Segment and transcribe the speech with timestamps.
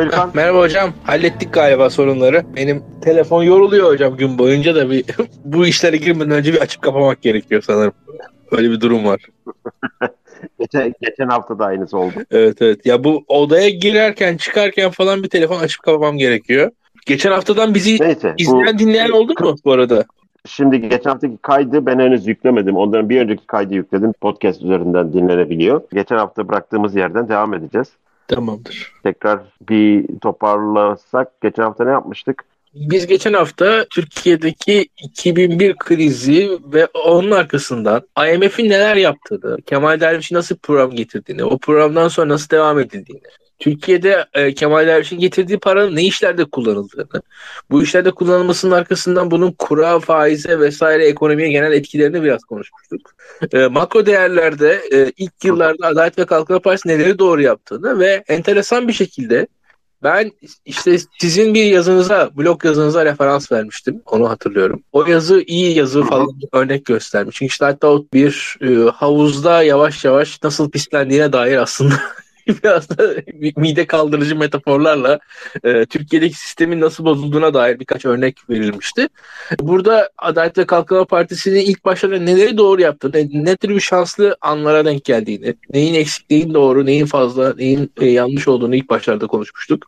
[0.00, 0.30] Merhaba İlkan.
[0.34, 0.90] Merhaba hocam.
[1.04, 2.42] Hallettik galiba sorunları.
[2.56, 5.04] Benim telefon yoruluyor hocam gün boyunca da bir
[5.44, 7.92] bu işlere girmeden önce bir açıp kapamak gerekiyor sanırım.
[8.50, 9.20] Öyle bir durum var.
[10.58, 12.14] geçen, geçen hafta da aynısı oldu.
[12.30, 12.86] Evet evet.
[12.86, 16.70] Ya bu odaya girerken çıkarken falan bir telefon açıp kapamam gerekiyor.
[17.06, 18.34] Geçen haftadan bizi Neyse.
[18.38, 20.04] izleyen bu, dinleyen oldu mu bu arada?
[20.46, 22.76] Şimdi geçen haftaki kaydı ben henüz yüklemedim.
[22.76, 24.12] Ondan bir önceki kaydı yükledim.
[24.12, 25.82] Podcast üzerinden dinlenebiliyor.
[25.92, 27.88] Geçen hafta bıraktığımız yerden devam edeceğiz.
[28.30, 28.92] Tamamdır.
[29.02, 32.44] Tekrar bir toparlasak geçen hafta ne yapmıştık?
[32.74, 38.02] Biz geçen hafta Türkiye'deki 2001 krizi ve onun arkasından
[38.34, 43.22] IMF'in neler yaptığını, Kemal Derviş'in nasıl program getirdiğini, o programdan sonra nasıl devam edildiğini,
[43.60, 47.22] Türkiye'de e, Kemal Derviş'in getirdiği paranın ne işlerde kullanıldığını,
[47.70, 53.14] bu işlerde kullanılmasının arkasından bunun kura, faize vesaire ekonomiye genel etkilerini biraz konuşmuştuk.
[53.52, 58.88] E, makro değerlerde e, ilk yıllarda Adalet ve Kalkınma Partisi neleri doğru yaptığını ve enteresan
[58.88, 59.46] bir şekilde
[60.02, 60.32] ben
[60.64, 64.02] işte sizin bir yazınıza, blog yazınıza referans vermiştim.
[64.06, 64.82] Onu hatırlıyorum.
[64.92, 67.36] O yazı iyi yazı falan örnek göstermiş.
[67.36, 71.94] Çünkü işte hatta o bir e, havuzda yavaş yavaş nasıl pislendiğine dair aslında
[72.64, 73.14] biraz da
[73.56, 75.18] mide kaldırıcı metaforlarla
[75.64, 79.08] e, Türkiye'deki sistemin nasıl bozulduğuna dair birkaç örnek verilmişti.
[79.60, 84.84] Burada Adalet ve Kalkınma Partisi'nin ilk başlarda neleri doğru yaptığını, ne tür bir şanslı anlara
[84.84, 89.86] denk geldiğini, neyin eksik, doğru, neyin fazla, neyin e, yanlış olduğunu ilk başlarda konuşmuştuk.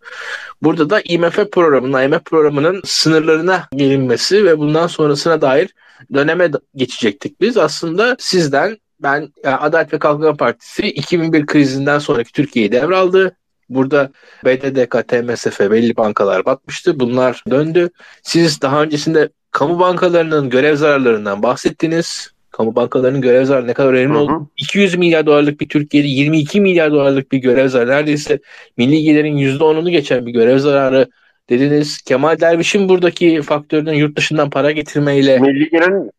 [0.62, 5.74] Burada da IMF programının, IMF programının sınırlarına gelinmesi ve bundan sonrasına dair
[6.14, 7.56] döneme geçecektik biz.
[7.56, 13.36] Aslında sizden ben yani Adalet ve Kalkınma Partisi 2001 krizinden sonraki Türkiye'yi devraldı.
[13.68, 14.10] Burada
[14.44, 17.00] BDDK, TMSF belli bankalar batmıştı.
[17.00, 17.90] Bunlar döndü.
[18.22, 22.30] Siz daha öncesinde kamu bankalarının görev zararlarından bahsettiniz.
[22.50, 24.50] Kamu bankalarının görev zararı ne kadar önemli oldu.
[24.56, 27.90] 200 milyar dolarlık bir Türkiye'de 22 milyar dolarlık bir görev zararı.
[27.90, 28.38] Neredeyse
[28.76, 31.10] milli gelirin %10'unu geçen bir görev zararı
[31.50, 32.02] dediniz.
[32.02, 35.38] Kemal Derviş'in buradaki faktörünün yurt dışından para getirmeyle...
[35.38, 36.10] Milli gelirin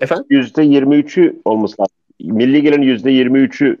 [0.00, 0.26] Efendim?
[0.30, 1.95] %23'ü olması lazım.
[2.20, 3.76] Milli gelirin %23'ü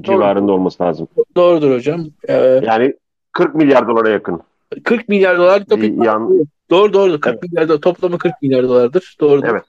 [0.00, 1.08] civarında olması lazım.
[1.36, 2.06] Doğrudur hocam.
[2.28, 2.94] Ee, yani
[3.32, 4.40] 40 milyar dolara yakın.
[4.84, 6.46] 40 milyar dolar bir Yan...
[6.70, 7.20] Doğru doğru.
[7.20, 7.42] 40 evet.
[7.42, 9.16] milyar dolar, toplamı 40 milyar dolardır.
[9.20, 9.40] Doğru.
[9.44, 9.62] Evet.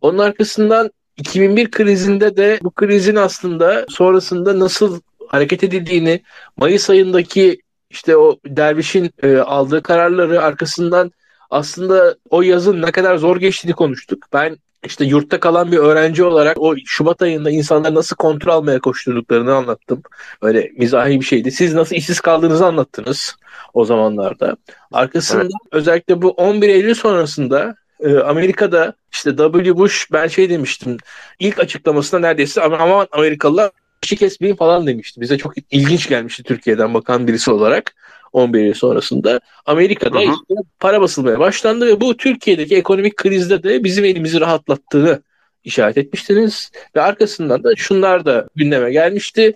[0.00, 6.20] Onun arkasından 2001 krizinde de bu krizin aslında sonrasında nasıl hareket edildiğini
[6.56, 11.12] Mayıs ayındaki işte o dervişin e, aldığı kararları arkasından
[11.50, 14.26] aslında o yazın ne kadar zor geçtiğini konuştuk.
[14.32, 14.56] Ben
[14.86, 20.02] işte yurtta kalan bir öğrenci olarak o Şubat ayında insanlar nasıl kontrol almaya koşturduklarını anlattım.
[20.42, 21.50] Öyle mizahi bir şeydi.
[21.50, 23.36] Siz nasıl işsiz kaldığınızı anlattınız
[23.74, 24.56] o zamanlarda.
[24.92, 25.52] Arkasından evet.
[25.72, 29.76] özellikle bu 11 Eylül sonrasında e, Amerika'da işte W.
[29.76, 30.96] Bush ben şey demiştim.
[31.38, 33.70] ilk açıklamasında neredeyse aman Amerikalılar
[34.02, 35.20] işi kesmeyin falan demişti.
[35.20, 37.94] Bize çok ilginç gelmişti Türkiye'den bakan birisi olarak.
[38.32, 40.32] 11 yıl sonrasında Amerika'da hı hı.
[40.32, 45.22] işte para basılmaya başlandı ve bu Türkiye'deki ekonomik krizde de bizim elimizi rahatlattığını
[45.64, 49.54] işaret etmiştiniz ve arkasından da şunlar da gündeme gelmişti.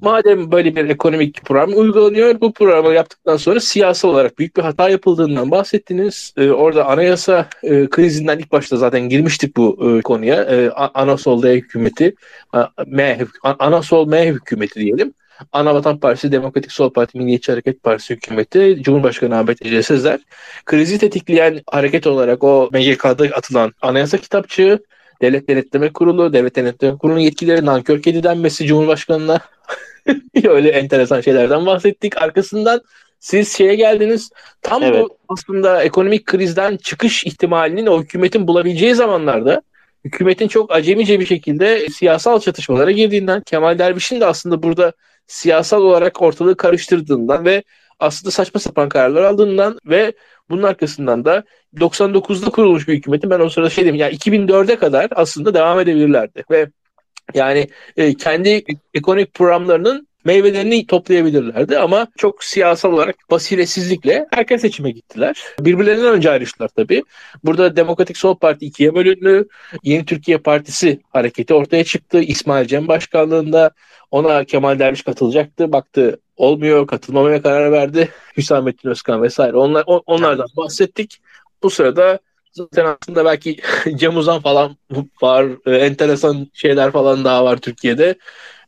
[0.00, 4.88] Madem böyle bir ekonomik program uygulanıyor, bu programı yaptıktan sonra siyasal olarak büyük bir hata
[4.88, 6.32] yapıldığından bahsettiniz.
[6.36, 10.42] Ee, orada anayasa e, krizinden ilk başta zaten girmiştik bu e, konuya.
[10.42, 12.14] E, Anasol D hükümeti,
[12.86, 15.14] M, Anasol M hükümeti diyelim.
[15.52, 20.20] Anavatan Partisi, Demokratik Sol Parti, Milliyetçi Hareket Partisi hükümeti, Cumhurbaşkanı Ahmet Ece Sezer,
[20.64, 24.78] krizi tetikleyen hareket olarak o MGK'da atılan anayasa kitapçığı,
[25.22, 29.40] Devlet Denetleme Kurulu, Devlet Denetleme Kurulu'nun yetkileri nankör kedi denmesi Cumhurbaşkanı'na
[30.44, 32.22] öyle enteresan şeylerden bahsettik.
[32.22, 32.80] Arkasından
[33.20, 34.30] siz şeye geldiniz.
[34.62, 35.02] Tam evet.
[35.02, 39.62] bu aslında ekonomik krizden çıkış ihtimalinin o hükümetin bulabileceği zamanlarda
[40.04, 44.92] hükümetin çok acemice bir şekilde siyasal çatışmalara girdiğinden Kemal Derviş'in de aslında burada
[45.26, 47.62] siyasal olarak ortalığı karıştırdığından ve
[47.98, 50.12] aslında saçma sapan kararlar aldığından ve
[50.50, 51.44] bunun arkasından da
[51.76, 56.44] 99'da kurulmuş bir hükümeti ben o sırada şey dedim yani 2004'e kadar aslında devam edebilirlerdi.
[56.50, 56.70] Ve
[57.34, 65.42] yani e, kendi ekonomik programlarının meyvelerini toplayabilirlerdi ama çok siyasal olarak basiretsizlikle erken seçime gittiler.
[65.60, 67.02] Birbirlerinden önce ayrıştılar tabii.
[67.44, 69.48] Burada Demokratik Sol Parti ikiye bölündü.
[69.82, 72.20] Yeni Türkiye Partisi hareketi ortaya çıktı.
[72.20, 73.70] İsmail Cem başkanlığında
[74.10, 75.72] ona Kemal Derviş katılacaktı.
[75.72, 78.08] Baktı olmuyor, katılmamaya karar verdi.
[78.36, 79.56] Hüsamettin Özkan vesaire.
[79.56, 81.18] Onlar, onlardan bahsettik.
[81.62, 82.18] Bu sırada
[82.52, 83.56] zaten aslında belki
[83.96, 84.76] Cem Uzan falan
[85.22, 85.46] var.
[85.66, 88.14] E, enteresan şeyler falan daha var Türkiye'de.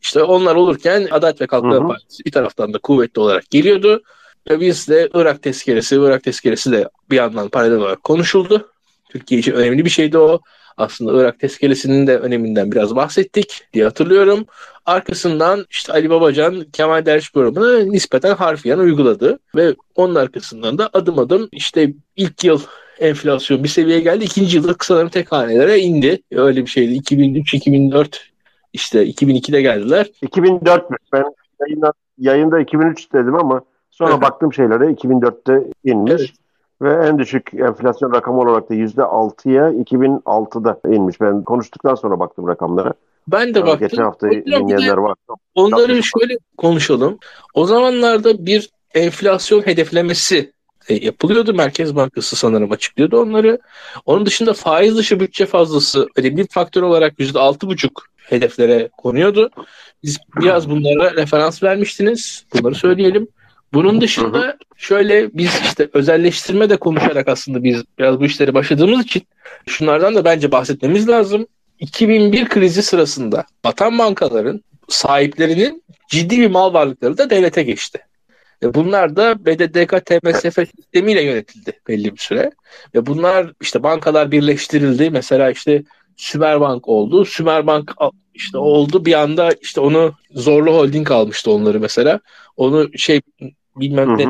[0.03, 4.03] İşte onlar olurken Adalet ve Kalkınma Partisi bir taraftan da kuvvetli olarak geliyordu.
[4.51, 8.69] Ve biz de Irak tezkeresi, Irak tezkeresi de bir yandan paralel olarak konuşuldu.
[9.09, 10.41] Türkiye için önemli bir şeydi o.
[10.77, 14.47] aslında Irak tezkeresinin de öneminden biraz bahsettik diye hatırlıyorum.
[14.87, 21.19] Arkasından işte Ali Babacan Kemal Derviş programını nispeten harfiyen uyguladı ve onun arkasından da adım
[21.19, 22.61] adım işte ilk yıl
[22.99, 24.25] enflasyon bir seviyeye geldi.
[24.25, 26.23] ikinci yılda sanırım tek hanelere indi.
[26.33, 26.95] Öyle bir şeydi.
[26.95, 28.07] 2003-2004
[28.73, 30.11] işte 2002'de geldiler.
[30.23, 30.97] 2004 mü?
[31.13, 31.25] Ben
[31.61, 34.23] yayında, yayında 2003 dedim ama sonra Evet.
[34.23, 36.13] baktım şeylere 2004'te inmiş.
[36.21, 36.31] Evet.
[36.83, 41.21] Ve en düşük enflasyon rakamı olarak da %6'ya 2006'da inmiş.
[41.21, 42.93] Ben konuştuktan sonra baktım rakamlara.
[43.29, 43.89] Ben de Ee, baktım.
[43.89, 45.15] Geçen hafta dinleyenler var.
[45.55, 47.19] Onları şöyle konuşalım.
[47.55, 50.53] O zamanlarda bir enflasyon hedeflemesi
[50.91, 51.55] e, yapılıyordu.
[51.55, 53.59] Merkez Bankası sanırım açıklıyordu onları.
[54.07, 59.51] Onun dışında faiz dışı bütçe fazlası önemli bir faktör olarak %6,5 hedeflere konuyordu.
[60.03, 62.45] Biz biraz bunlara referans vermiştiniz.
[62.55, 63.29] Bunları söyleyelim.
[63.75, 69.23] Bunun dışında şöyle biz işte özelleştirme de konuşarak aslında biz biraz bu işlere başladığımız için
[69.67, 71.47] şunlardan da bence bahsetmemiz lazım.
[71.79, 77.99] 2001 krizi sırasında batan bankaların sahiplerinin ciddi bir mal varlıkları da devlete geçti.
[78.63, 82.51] Ve bunlar da BDDK TMSF sistemiyle yönetildi belli bir süre.
[82.95, 85.11] Ve bunlar işte bankalar birleştirildi.
[85.11, 85.83] Mesela işte
[86.17, 87.25] Sümerbank oldu.
[87.25, 87.95] Sümerbank
[88.35, 92.21] işte oldu bir anda işte onu Zorlu Holding almıştı onları mesela.
[92.57, 93.21] Onu şey
[93.77, 94.27] bilmem ne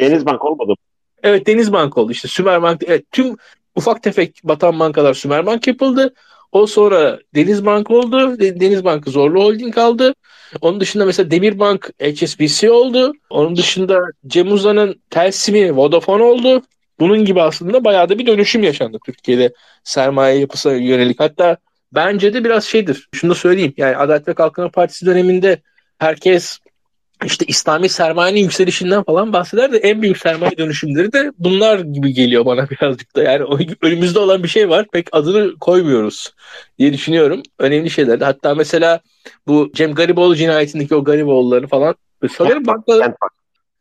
[0.00, 0.74] Denizbank olmadı.
[1.22, 2.12] Evet Denizbank oldu.
[2.12, 3.36] İşte Sümerbank evet, tüm
[3.74, 6.14] ufak tefek batan bankalar Sümerbank yapıldı.
[6.52, 8.40] O sonra Denizbank oldu.
[8.40, 10.14] De- Denizbank'ı Zorlu Holding aldı.
[10.60, 13.12] Onun dışında mesela Demirbank HSBC oldu.
[13.30, 16.62] Onun dışında Cem Uzan'ın Telsim'i Vodafone oldu.
[17.00, 19.52] Bunun gibi aslında bayağı da bir dönüşüm yaşandı Türkiye'de
[19.84, 21.20] sermaye yapısına yönelik.
[21.20, 21.56] Hatta
[21.92, 23.08] bence de biraz şeydir.
[23.14, 23.74] Şunu da söyleyeyim.
[23.76, 25.60] Yani Adalet ve Kalkınma Partisi döneminde
[25.98, 26.58] herkes
[27.24, 32.46] işte İslami sermayenin yükselişinden falan bahseder de en büyük sermaye dönüşümleri de bunlar gibi geliyor
[32.46, 33.22] bana birazcık da.
[33.22, 33.44] Yani
[33.82, 36.34] önümüzde olan bir şey var pek adını koymuyoruz
[36.78, 37.42] diye düşünüyorum.
[37.58, 38.20] Önemli şeyler.
[38.20, 39.00] Hatta mesela
[39.46, 41.94] bu Cem Gariboğlu cinayetindeki o Gariboğulları falan
[42.36, 43.12] sanırım bankalar.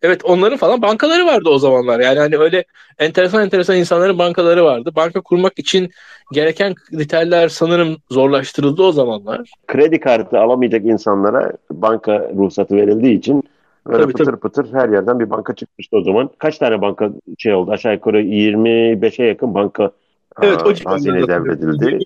[0.05, 1.99] Evet onların falan bankaları vardı o zamanlar.
[1.99, 2.63] Yani hani öyle
[2.99, 4.91] enteresan enteresan insanların bankaları vardı.
[4.95, 5.89] Banka kurmak için
[6.31, 9.51] gereken kriterler sanırım zorlaştırıldı o zamanlar.
[9.67, 13.43] Kredi kartı alamayacak insanlara banka ruhsatı verildiği için
[13.87, 16.29] böyle Tabii, pıtır pıtır her yerden bir banka çıkmıştı o zaman.
[16.37, 17.71] Kaç tane banka şey oldu?
[17.71, 19.91] Aşağı yukarı 25'e yakın banka
[20.41, 21.29] Evet aa, o hatırlıyorum.
[21.29, 21.99] devredildi.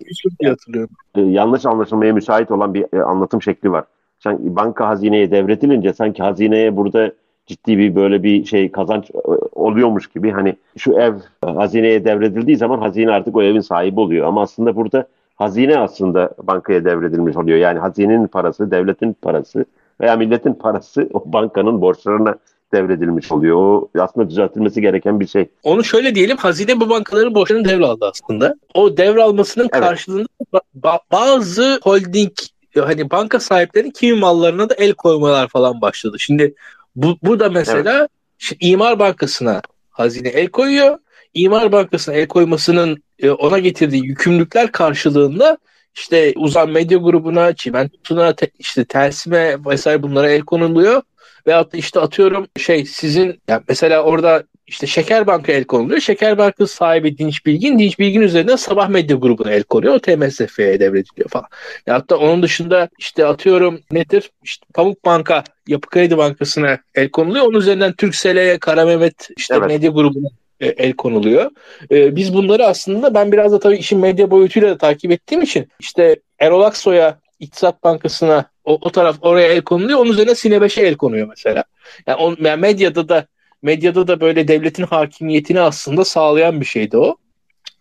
[0.46, 0.90] Hatırlıyorum.
[1.16, 3.84] e, yanlış anlaşılmaya müsait olan bir e, anlatım şekli var.
[4.20, 7.12] Sanki banka hazineye devredilince sanki hazineye burada
[7.50, 9.18] ciddi bir böyle bir şey kazanç e,
[9.56, 11.14] oluyormuş gibi hani şu ev
[11.48, 16.32] e, hazineye devredildiği zaman hazine artık o evin sahibi oluyor ama aslında burada hazine aslında
[16.44, 17.58] bankaya devredilmiş oluyor.
[17.58, 19.66] Yani hazinenin parası, devletin parası
[20.02, 22.36] veya milletin parası o bankanın borçlarına
[22.74, 23.56] devredilmiş oluyor.
[23.58, 25.50] O aslında düzeltilmesi gereken bir şey.
[25.64, 28.56] Onu şöyle diyelim hazine bu bankaların borçlarını devraldı aslında.
[28.74, 29.84] O devralmasının Evet.
[29.84, 32.32] karşılığında ba- ba- bazı holding
[32.80, 36.20] hani banka sahiplerinin kimi mallarına da el koymalar falan başladı.
[36.20, 36.56] Şimdi
[37.04, 38.08] bu, bu da mesela
[38.38, 40.98] şimdi İmar Bankası'na hazine el koyuyor.
[41.34, 45.58] İmar Bankası'na el koymasının e, ona getirdiği yükümlülükler karşılığında
[45.96, 51.02] işte Uzan Medya Grubu'na, Çimento'na, te- işte Telsim'e vesaire bunlara el konuluyor.
[51.48, 56.00] Veyahut da işte atıyorum şey sizin yani mesela orada işte Şeker Banka el konuluyor.
[56.00, 59.94] Şeker Banka sahibi Dinç Bilgin, Dinç Bilgin üzerinden Sabah Medya grubuna el konuyor.
[59.94, 61.48] O TMSF'ye devrediliyor falan.
[61.88, 64.32] Ya hatta onun dışında işte atıyorum nedir?
[64.44, 67.46] İşte Pamuk Banka, Yapı Kredi Bankası'na el konuluyor.
[67.46, 69.68] Onun üzerinden Türksel'e, Kara Mehmet işte Evet.
[69.68, 71.52] medya grubuna e, el konuluyor.
[71.92, 75.68] E, biz bunları aslında ben biraz da tabii işin medya boyutuyla da takip ettiğim için
[75.80, 80.00] işte Erol Aksoy'a İktisat Bankası'na o, o taraf oraya el konuluyor.
[80.00, 81.64] Onun üzerine Sine 5'e el konuyor mesela.
[82.08, 83.26] Yani, on, yani medyada da
[83.62, 87.16] medyada da böyle devletin hakimiyetini aslında sağlayan bir şeydi o.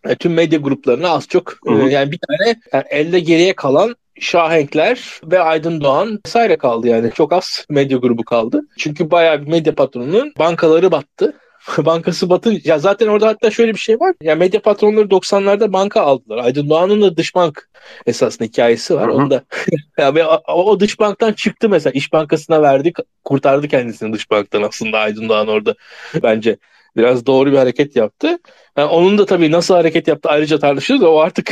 [0.03, 5.19] E, tüm medya gruplarına az çok e, yani bir tane yani elde geriye kalan Şahenkler
[5.23, 7.11] ve Aydın Doğan vesaire kaldı yani.
[7.11, 8.61] Çok az medya grubu kaldı.
[8.77, 11.35] Çünkü bayağı bir medya patronunun bankaları battı.
[11.77, 14.15] Bankası batınca ya zaten orada hatta şöyle bir şey var.
[14.21, 16.37] Ya medya patronları 90'larda banka aldılar.
[16.37, 17.69] Aydın Doğan'ın da dış bank
[18.05, 19.07] esasında hikayesi var.
[19.07, 19.15] Hı hı.
[19.15, 19.43] Onu da
[19.97, 21.93] ya ve o, o dış banktan çıktı mesela.
[21.93, 22.93] İş Bankası'na verdi.
[23.23, 25.75] Kurtardı kendisini dış banktan aslında Aydın Doğan orada
[26.23, 26.57] bence.
[26.97, 28.39] Biraz doğru bir hareket yaptı.
[28.77, 31.51] Yani onun da tabii nasıl hareket yaptı ayrıca tartışılır da o artık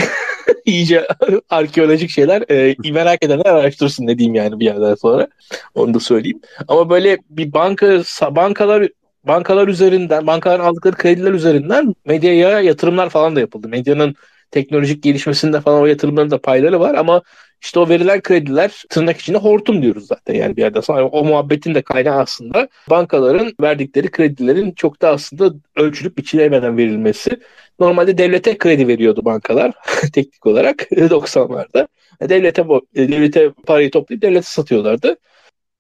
[0.65, 1.07] iyice
[1.49, 2.43] arkeolojik şeyler.
[2.51, 5.27] E, merak edenler araştırsın ne diyeyim yani bir yerden sonra.
[5.75, 6.41] Onu da söyleyeyim.
[6.67, 8.87] Ama böyle bir banka bankalar
[9.27, 13.67] bankalar üzerinden, bankaların aldıkları krediler üzerinden medyaya yatırımlar falan da yapıldı.
[13.67, 14.15] Medyanın
[14.51, 17.21] teknolojik gelişmesinde falan o yatırımların da payları var ama
[17.61, 21.07] işte o verilen krediler tırnak içinde hortum diyoruz zaten yani bir yerden sonra.
[21.07, 27.39] O muhabbetin de kaynağı aslında bankaların verdikleri kredilerin çok da aslında ölçülüp biçilemeden verilmesi.
[27.79, 29.73] Normalde devlete kredi veriyordu bankalar
[30.13, 31.87] teknik olarak 90'larda.
[32.21, 32.65] Devlete,
[32.95, 35.17] devlete parayı toplayıp devlete satıyorlardı.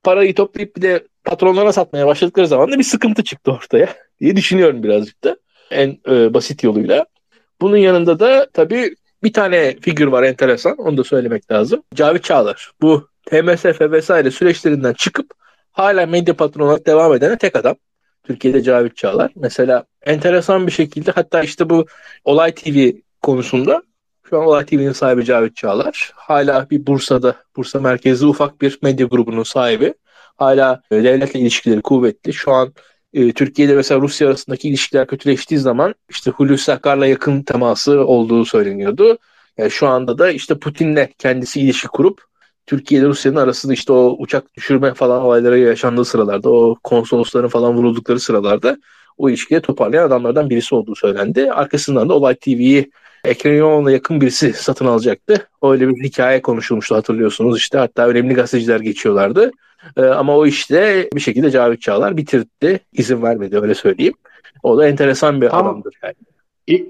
[0.03, 3.87] Parayı toplayıp bir de patronlara satmaya başladıkları zaman da bir sıkıntı çıktı ortaya
[4.19, 5.37] diye düşünüyorum birazcık da
[5.71, 7.05] en e, basit yoluyla.
[7.61, 10.77] Bunun yanında da tabii bir tane figür var enteresan.
[10.77, 11.83] Onu da söylemek lazım.
[11.95, 12.71] Cavit Çağlar.
[12.81, 15.31] Bu TMSF vesaire süreçlerinden çıkıp
[15.71, 17.75] hala medya patronu olarak devam eden tek adam.
[18.23, 19.31] Türkiye'de Cavit Çağlar.
[19.35, 21.85] Mesela enteresan bir şekilde hatta işte bu
[22.25, 22.91] Olay TV
[23.21, 23.83] konusunda
[24.29, 26.11] şu an Olay TV'nin sahibi Cavit Çağlar.
[26.15, 29.93] Hala bir Bursa'da, Bursa merkezli ufak bir medya grubunun sahibi.
[30.37, 32.33] Hala e, devletle ilişkileri kuvvetli.
[32.33, 32.73] Şu an
[33.13, 39.17] e, Türkiye'de mesela Rusya arasındaki ilişkiler kötüleştiği zaman işte Hulusi Akar'la yakın teması olduğu söyleniyordu.
[39.57, 42.21] Yani şu anda da işte Putin'le kendisi ilişki kurup
[42.65, 47.77] Türkiye ile Rusya'nın arasında işte o uçak düşürme falan olayları yaşandığı sıralarda, o konsolosların falan
[47.77, 48.77] vuruldukları sıralarda
[49.17, 51.51] o ilişkiyi toparlayan adamlardan birisi olduğu söylendi.
[51.51, 52.91] Arkasından da Olay TV'yi
[53.27, 55.47] Ekrem İmamoğlu'na yakın birisi satın alacaktı.
[55.63, 57.57] Öyle bir hikaye konuşulmuştu hatırlıyorsunuz.
[57.57, 59.51] İşte hatta önemli gazeteciler geçiyorlardı.
[59.97, 62.79] Ee, ama o işte bir şekilde Cavit Çağlar bitirdi.
[62.93, 64.13] İzin vermedi öyle söyleyeyim.
[64.63, 66.15] O da enteresan bir Tam adamdır yani.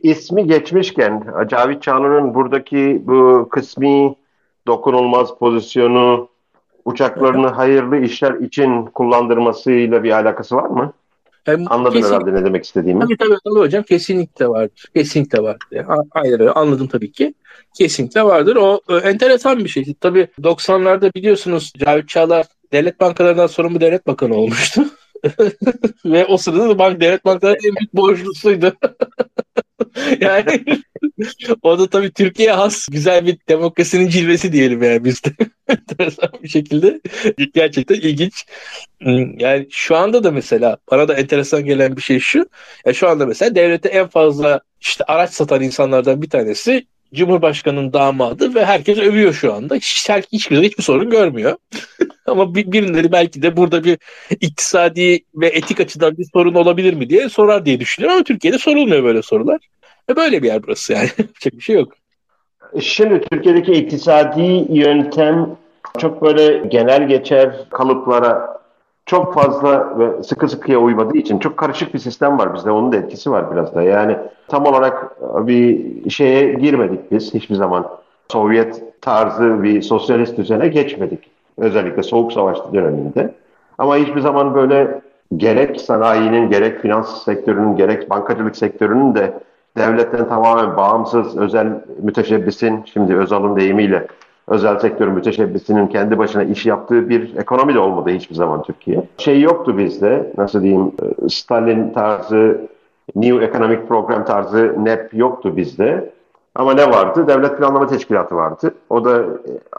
[0.04, 4.16] İsmi geçmişken Cavit Çağlar'ın buradaki bu kısmi
[4.68, 6.30] dokunulmaz pozisyonu
[6.86, 10.94] uçaklarını hayırlı işler için kullandırmasıyla bir alakası var mı?
[11.48, 13.02] Hem Anladın kesin, herhalde ne demek istediğimi.
[13.02, 14.86] Tabii tabii, tabii hocam kesinlikle vardır.
[14.96, 15.86] Kesinlikle vardır.
[16.10, 17.34] Hayır anladım tabii ki.
[17.78, 18.56] Kesinlikle vardır.
[18.56, 19.94] O e, enteresan bir şey.
[20.02, 24.82] Tabii 90'larda biliyorsunuz Cavit Çağlar devlet bankalarından sorumlu devlet bakanı olmuştu.
[26.06, 28.74] Ve o sırada da bank devlet bankaları en büyük borçlusuydu.
[30.22, 30.64] yani
[31.62, 35.30] o da tabii Türkiye has güzel bir demokrasinin cilvesi diyelim yani bizde.
[35.68, 37.02] enteresan bir şekilde.
[37.54, 38.46] Gerçekten ilginç.
[39.02, 42.50] Hmm, yani şu anda da mesela bana da enteresan gelen bir şey şu.
[42.86, 48.56] Yani şu anda mesela devlete en fazla işte araç satan insanlardan bir tanesi Cumhurbaşkanı'nın damadı
[48.56, 49.76] ve herkes övüyor şu anda.
[49.76, 51.58] Hiç, hiçbir hiçbir sorun görmüyor.
[52.26, 53.98] Ama bir, birileri belki de burada bir
[54.42, 59.04] iktisadi ve etik açıdan bir sorun olabilir mi diye sorar diye düşünüyorum ama Türkiye'de sorulmuyor
[59.04, 59.60] böyle sorular.
[60.10, 61.10] Ve böyle bir yer burası yani.
[61.18, 61.94] Yapacak bir şey yok.
[62.80, 65.50] Şimdi Türkiye'deki iktisadi yöntem
[65.98, 68.58] çok böyle genel geçer kalıplara
[69.06, 72.72] çok fazla ve sıkı sıkıya uymadığı için çok karışık bir sistem var bizde.
[72.72, 73.82] Onun da etkisi var biraz da.
[73.82, 77.88] Yani tam olarak bir şeye girmedik biz hiçbir zaman.
[78.32, 81.30] Sovyet tarzı bir sosyalist düzene geçmedik.
[81.58, 83.34] Özellikle Soğuk Savaş döneminde.
[83.78, 85.02] Ama hiçbir zaman böyle
[85.38, 89.34] gerek sanayinin, gerek finans sektörünün, gerek bankacılık sektörünün de
[89.78, 91.68] devletten tamamen bağımsız özel
[92.02, 94.08] müteşebbisin, şimdi Özal'ın deyimiyle
[94.48, 99.04] özel sektör müteşebbisinin kendi başına iş yaptığı bir ekonomi de olmadı hiçbir zaman Türkiye.
[99.18, 100.92] Şey yoktu bizde, nasıl diyeyim,
[101.30, 102.62] Stalin tarzı,
[103.16, 106.10] New Economic Program tarzı NEP yoktu bizde.
[106.56, 107.28] Ama ne vardı?
[107.28, 108.74] Devlet Planlama Teşkilatı vardı.
[108.90, 109.24] O da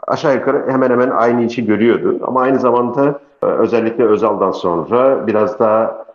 [0.07, 2.19] aşağı yukarı hemen hemen aynı işi görüyordu.
[2.27, 6.05] Ama aynı zamanda e, özellikle Özal'dan sonra biraz daha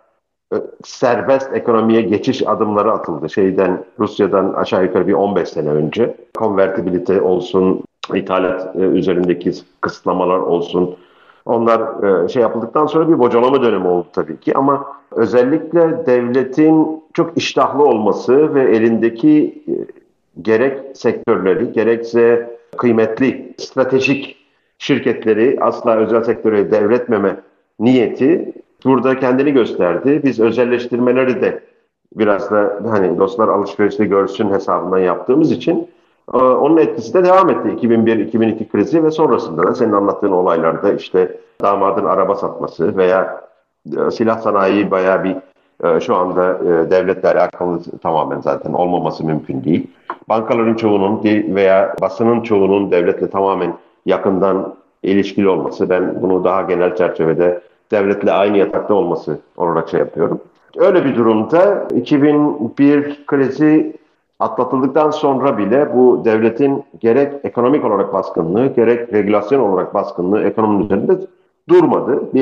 [0.85, 3.31] serbest ekonomiye geçiş adımları atıldı.
[3.31, 6.17] Şeyden Rusya'dan aşağı yukarı bir 15 sene önce.
[6.35, 7.85] Konvertibilite olsun,
[8.15, 10.97] ithalat e, üzerindeki kısıtlamalar olsun.
[11.45, 17.37] Onlar e, şey yapıldıktan sonra bir bocalama dönemi oldu tabii ki ama özellikle devletin çok
[17.37, 19.73] iştahlı olması ve elindeki e,
[20.43, 24.37] gerek sektörleri gerekse kıymetli stratejik
[24.79, 27.41] şirketleri asla özel sektöre devretmeme
[27.81, 28.53] niyeti
[28.85, 30.21] burada kendini gösterdi.
[30.25, 31.63] Biz özelleştirmeleri de
[32.17, 35.89] biraz da hani dostlar alışverişte görsün hesabından yaptığımız için
[36.33, 41.37] ee, onun etkisi de devam etti 2001-2002 krizi ve sonrasında da senin anlattığın olaylarda işte
[41.63, 43.41] damadın araba satması veya
[44.07, 45.37] e, silah sanayi bayağı bir
[45.85, 49.91] e, şu anda e, devletle alakalı tamamen zaten olmaması mümkün değil.
[50.29, 53.75] Bankaların çoğunun veya basının çoğunun devletle tamamen
[54.07, 57.61] yakından ilişkili olması ben bunu daha genel çerçevede
[57.91, 60.41] devletle aynı yatakta olması olarak şey yapıyorum.
[60.77, 63.97] Öyle bir durumda 2001 krizi
[64.41, 71.13] atlatıldıktan sonra bile bu devletin gerek ekonomik olarak baskınlığı gerek regülasyon olarak baskınlığı ekonominin üzerinde
[71.69, 72.35] durmadı,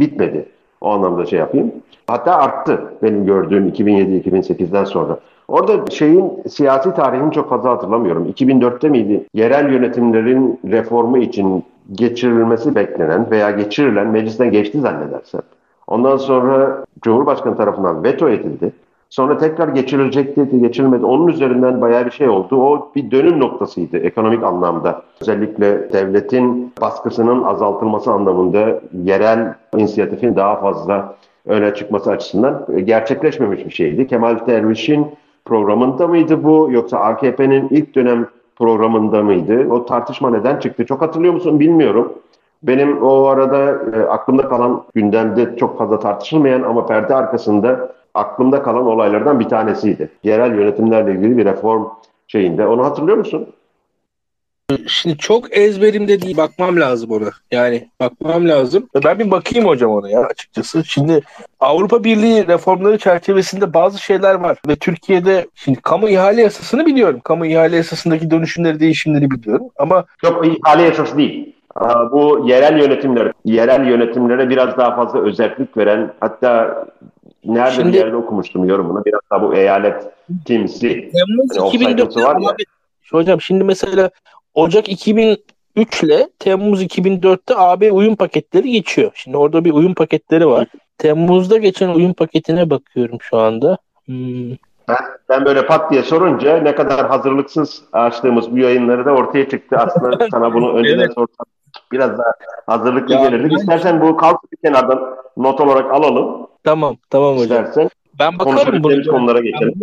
[0.00, 0.46] bitmedi.
[0.80, 1.72] O anlamda şey yapayım.
[2.06, 5.18] Hatta arttı benim gördüğüm 2007-2008'den sonra.
[5.48, 8.26] Orada şeyin siyasi tarihini çok fazla hatırlamıyorum.
[8.38, 9.26] 2004'te miydi?
[9.34, 15.40] Yerel yönetimlerin reformu için geçirilmesi beklenen veya geçirilen meclisten geçti zannedersem.
[15.86, 18.72] Ondan sonra Cumhurbaşkanı tarafından veto edildi.
[19.10, 21.04] Sonra tekrar geçirilecek dedi, geçirilmedi.
[21.06, 22.56] Onun üzerinden bayağı bir şey oldu.
[22.56, 25.02] O bir dönüm noktasıydı ekonomik anlamda.
[25.20, 31.14] Özellikle devletin baskısının azaltılması anlamında yerel inisiyatifin daha fazla
[31.46, 34.06] öne çıkması açısından gerçekleşmemiş bir şeydi.
[34.06, 35.06] Kemal Derviş'in
[35.44, 38.26] programında mıydı bu yoksa AKP'nin ilk dönem
[38.60, 39.68] programında mıydı?
[39.70, 40.86] O tartışma neden çıktı?
[40.86, 42.12] Çok hatırlıyor musun bilmiyorum.
[42.62, 48.86] Benim o arada e, aklımda kalan gündemde çok fazla tartışılmayan ama perde arkasında aklımda kalan
[48.86, 50.10] olaylardan bir tanesiydi.
[50.24, 51.84] Yerel yönetimlerle ilgili bir reform
[52.26, 52.66] şeyinde.
[52.66, 53.46] Onu hatırlıyor musun?
[54.86, 56.36] Şimdi çok ezberimde değil.
[56.36, 57.30] Bakmam lazım ona.
[57.50, 58.88] Yani bakmam lazım.
[59.04, 60.84] Ben bir bakayım hocam ona ya açıkçası.
[60.84, 61.20] Şimdi
[61.60, 64.58] Avrupa Birliği reformları çerçevesinde bazı şeyler var.
[64.68, 67.20] Ve Türkiye'de şimdi kamu ihale yasasını biliyorum.
[67.24, 69.66] Kamu ihale yasasındaki dönüşümleri, değişimleri biliyorum.
[69.78, 71.56] Ama Yok ihale yasası değil.
[72.12, 76.84] Bu yerel yönetimler, yerel yönetimlere biraz daha fazla özellik veren hatta
[77.44, 80.02] nerede Şimdi, bir yerde okumuştum yorumunu biraz daha bu eyalet
[80.44, 80.88] timsi.
[80.88, 82.56] Temmuz yani 2004'te var ya.
[83.12, 84.10] Hocam şimdi mesela
[84.54, 89.10] Ocak 2003 ile Temmuz 2004'te AB uyum paketleri geçiyor.
[89.14, 90.68] Şimdi orada bir uyum paketleri var.
[90.98, 93.78] Temmuz'da geçen uyum paketine bakıyorum şu anda.
[94.04, 94.50] Hmm.
[94.88, 94.96] Ben,
[95.28, 99.76] ben böyle pat diye sorunca ne kadar hazırlıksız açtığımız bu yayınları da ortaya çıktı.
[99.76, 101.14] Aslında sana bunu önceden evet.
[101.14, 101.46] sorsam
[101.92, 102.32] biraz daha
[102.66, 103.50] hazırlıklı ya, gelirdik.
[103.50, 103.56] Ben...
[103.56, 106.46] İstersen bu kalk bir kenardan not olarak alalım.
[106.64, 107.64] Tamam, tamam hocam.
[107.64, 107.90] İstersen.
[108.18, 109.04] Ben bakarım bunu.
[109.10, 109.74] konulara geçelim.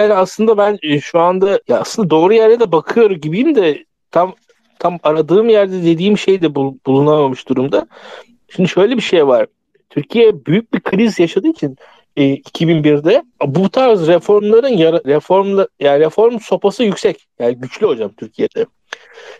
[0.00, 4.34] Yani aslında ben e, şu anda ya aslında doğru yere de bakıyor gibiyim de tam
[4.78, 7.86] tam aradığım yerde dediğim şey de bul, bulunamamış durumda.
[8.48, 9.46] Şimdi şöyle bir şey var.
[9.90, 11.76] Türkiye büyük bir kriz yaşadığı için
[12.16, 17.26] e, 2001'de bu tarz reformların yara, reformla yani reform sopası yüksek.
[17.38, 18.66] Yani güçlü hocam Türkiye'de.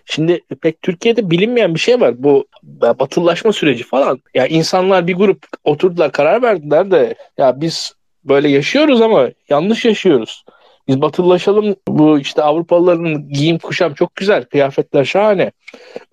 [0.04, 2.22] Şimdi pek Türkiye'de bilinmeyen bir şey var.
[2.22, 4.14] Bu batılılaşma süreci falan.
[4.34, 7.92] Ya yani insanlar bir grup oturdular karar verdiler de ya biz
[8.24, 10.44] böyle yaşıyoruz ama yanlış yaşıyoruz.
[10.88, 11.76] Biz batılılaşalım.
[11.88, 14.44] Bu işte Avrupalıların giyim kuşam çok güzel.
[14.44, 15.52] Kıyafetler şahane.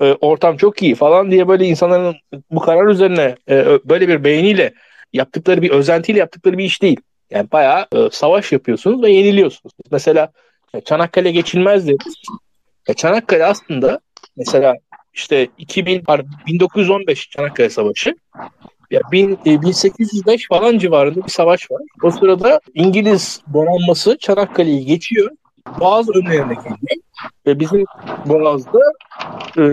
[0.01, 2.15] E, ortam çok iyi falan diye böyle insanların
[2.51, 4.73] bu karar üzerine e, böyle bir beğeniyle
[5.13, 6.99] yaptıkları bir özentiyle yaptıkları bir iş değil.
[7.31, 9.73] Yani bayağı e, savaş yapıyorsunuz ve yeniliyorsunuz.
[9.91, 10.31] Mesela
[10.73, 12.03] e, Çanakkale geçilmez dedi.
[12.87, 13.99] E, Çanakkale aslında
[14.37, 14.75] mesela
[15.13, 16.03] işte 2000
[16.47, 18.15] 1915 Çanakkale Savaşı
[18.95, 21.81] ya 1805 e, falan civarında bir savaş var.
[22.03, 25.31] O sırada İngiliz donanması Çanakkale'yi geçiyor.
[25.79, 26.77] Boğaz önlerine geliyor.
[27.45, 27.85] Ve bizim
[28.25, 28.79] Boğaz'da
[29.57, 29.63] e,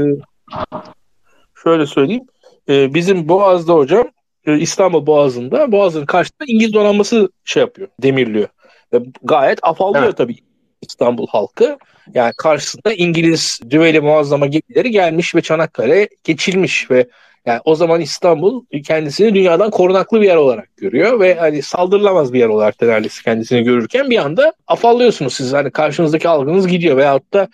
[1.62, 2.26] şöyle söyleyeyim.
[2.68, 4.06] E, bizim Boğaz'da hocam
[4.46, 8.48] e, İstanbul Boğazı'nda Boğaz'ın karşısında İngiliz donanması şey yapıyor, demirliyor.
[8.92, 10.16] Ve gayet afallıyor evet.
[10.16, 10.36] tabii
[10.82, 11.78] İstanbul halkı.
[12.14, 17.06] Yani karşısında İngiliz düveli muazzama gemileri gelmiş ve Çanakkale geçilmiş ve
[17.46, 22.38] yani o zaman İstanbul kendisini dünyadan korunaklı bir yer olarak görüyor ve hani saldırılamaz bir
[22.38, 25.52] yer olarak neredeyse kendisini görürken bir anda afallıyorsunuz siz.
[25.52, 27.48] Hani karşınızdaki algınız gidiyor veyahut da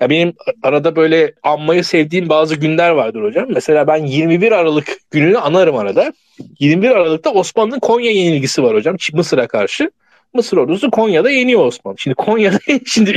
[0.00, 3.46] ya benim arada böyle anmayı sevdiğim bazı günler vardır hocam.
[3.48, 6.12] Mesela ben 21 Aralık gününü anarım arada.
[6.60, 9.90] 21 Aralık'ta Osmanlı'nın Konya yenilgisi var hocam Mısır'a karşı.
[10.36, 11.98] Mısır ordusu Konya'da yeniyor Osmanlı.
[11.98, 13.14] Şimdi Konya'da şimdi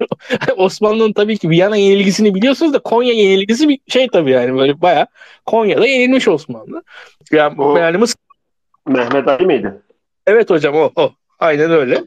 [0.56, 5.06] Osmanlı'nın tabii ki Viyana yenilgisini biliyorsunuz da Konya yenilgisi bir şey tabii yani böyle baya
[5.46, 6.82] Konya'da yenilmiş Osmanlı.
[7.32, 8.16] Yani, o, yani Mısır...
[8.86, 9.74] Mehmet Ali miydi?
[10.26, 11.12] Evet hocam o o.
[11.38, 12.04] Aynen öyle.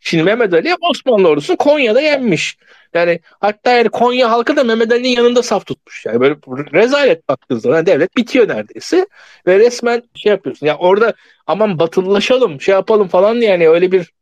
[0.00, 2.56] Şimdi Mehmet Ali Osmanlı ordusu Konya'da yenmiş.
[2.94, 6.06] Yani hatta yani Konya halkı da Mehmet Ali'nin yanında saf tutmuş.
[6.06, 6.34] Yani böyle
[6.72, 9.06] rezalet baktığınız zaman devlet bitiyor neredeyse.
[9.46, 10.66] Ve resmen şey yapıyorsun.
[10.66, 11.14] Ya orada
[11.46, 14.12] aman batılılaşalım şey yapalım falan yani öyle bir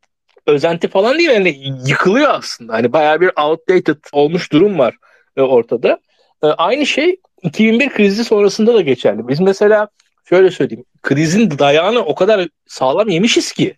[0.46, 2.72] özenti falan değil yani yıkılıyor aslında.
[2.72, 4.94] Hani bayağı bir outdated olmuş durum var
[5.36, 5.98] e, ortada.
[6.42, 9.28] E, aynı şey 2001 krizi sonrasında da geçerli.
[9.28, 9.88] Biz mesela
[10.28, 10.84] şöyle söyleyeyim.
[11.02, 13.74] Krizin dayağını o kadar sağlam yemişiz ki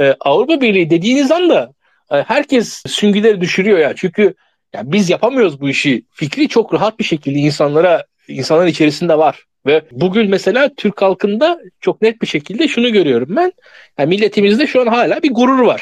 [0.00, 1.72] e, Avrupa Birliği dediğiniz anda
[2.08, 3.94] herkes süngüleri düşürüyor ya.
[3.96, 4.34] Çünkü
[4.74, 6.04] ya biz yapamıyoruz bu işi.
[6.10, 9.44] Fikri çok rahat bir şekilde insanlara insanların içerisinde var.
[9.66, 13.52] Ve bugün mesela Türk halkında çok net bir şekilde şunu görüyorum ben.
[13.98, 15.80] Yani milletimizde şu an hala bir gurur var.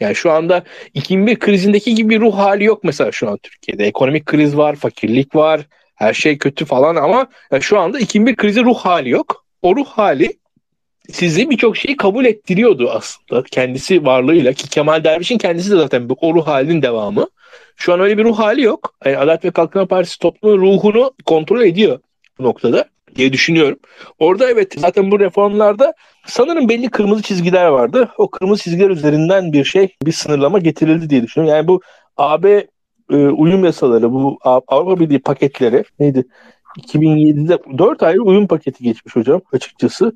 [0.00, 3.84] Yani şu anda 2001 krizindeki gibi bir ruh hali yok mesela şu an Türkiye'de.
[3.84, 5.60] Ekonomik kriz var, fakirlik var,
[5.94, 9.44] her şey kötü falan ama yani şu anda 2001 krizi ruh hali yok.
[9.62, 10.32] O ruh hali
[11.12, 16.34] sizi birçok şeyi kabul ettiriyordu aslında kendisi varlığıyla ki Kemal Derviş'in kendisi de zaten o
[16.34, 17.26] ruh halinin devamı.
[17.76, 18.94] Şu an öyle bir ruh hali yok.
[19.04, 21.98] Yani Adalet ve Kalkınma Partisi toplumun ruhunu kontrol ediyor
[22.38, 22.84] bu noktada
[23.16, 23.78] diye düşünüyorum.
[24.18, 25.94] Orada evet zaten bu reformlarda
[26.26, 28.08] sanırım belli kırmızı çizgiler vardı.
[28.18, 31.56] O kırmızı çizgiler üzerinden bir şey, bir sınırlama getirildi diye düşünüyorum.
[31.56, 31.80] Yani bu
[32.16, 32.66] AB
[33.10, 36.24] e, uyum yasaları, bu Avrupa Birliği paketleri neydi?
[36.78, 40.12] 2007'de 4 ayrı uyum paketi geçmiş hocam açıkçası.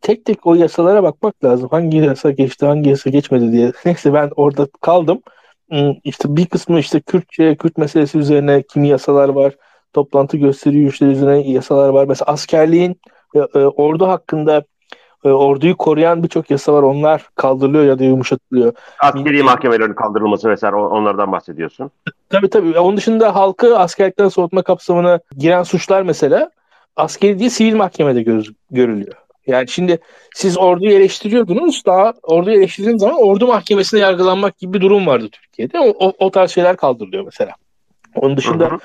[0.00, 1.68] Tek tek o yasalara bakmak lazım.
[1.70, 3.72] Hangi yasa geçti, hangi yasa geçmedi diye.
[3.84, 5.22] Neyse ben orada kaldım.
[5.70, 9.54] Hmm, işte bir kısmı işte Kürtçe, Kürt meselesi üzerine kimi yasalar var.
[9.92, 12.06] Toplantı gösteri yürüyüşleri üzerine yasalar var.
[12.08, 13.00] Mesela askerliğin
[13.34, 14.62] e, e, ordu hakkında
[15.24, 16.82] e, orduyu koruyan birçok yasa var.
[16.82, 18.72] Onlar kaldırılıyor ya da yumuşatılıyor.
[18.98, 21.90] Askeri mahkemelerin kaldırılması vesaire onlardan bahsediyorsun.
[22.30, 22.78] Tabii tabii.
[22.78, 26.50] Onun dışında halkı askerlikten soğutma kapsamına giren suçlar mesela
[26.96, 29.14] askeri değil sivil mahkemede gör, görülüyor.
[29.46, 29.98] Yani şimdi
[30.34, 35.80] siz orduyu eleştiriyordunuz daha orduyu eleştirdiğiniz zaman ordu mahkemesinde yargılanmak gibi bir durum vardı Türkiye'de.
[35.80, 37.52] O, o, o tarz şeyler kaldırılıyor mesela.
[38.14, 38.78] Onun dışında hı hı.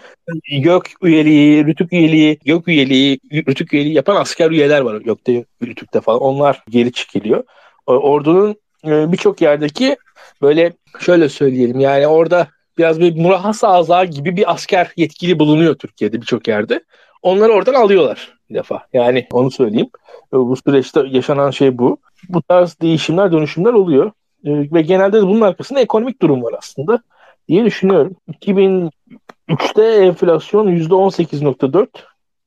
[0.49, 6.21] YÖK üyeliği, Rütük üyeliği, YÖK üyeliği, Rütük üyeliği yapan asker üyeler var YÖK'te, Rütük'te falan.
[6.21, 7.43] Onlar geri çekiliyor.
[7.87, 9.97] Ordunun e, birçok yerdeki
[10.41, 16.21] böyle şöyle söyleyelim yani orada biraz bir murahhas azağı gibi bir asker yetkili bulunuyor Türkiye'de
[16.21, 16.83] birçok yerde.
[17.21, 18.85] Onları oradan alıyorlar bir defa.
[18.93, 19.89] Yani onu söyleyeyim.
[20.33, 21.97] E, bu süreçte yaşanan şey bu.
[22.29, 24.11] Bu tarz değişimler, dönüşümler oluyor.
[24.45, 27.01] E, ve genelde de bunun arkasında ekonomik durum var aslında
[27.47, 28.15] diye düşünüyorum.
[28.31, 31.87] 2003'te enflasyon %18.4,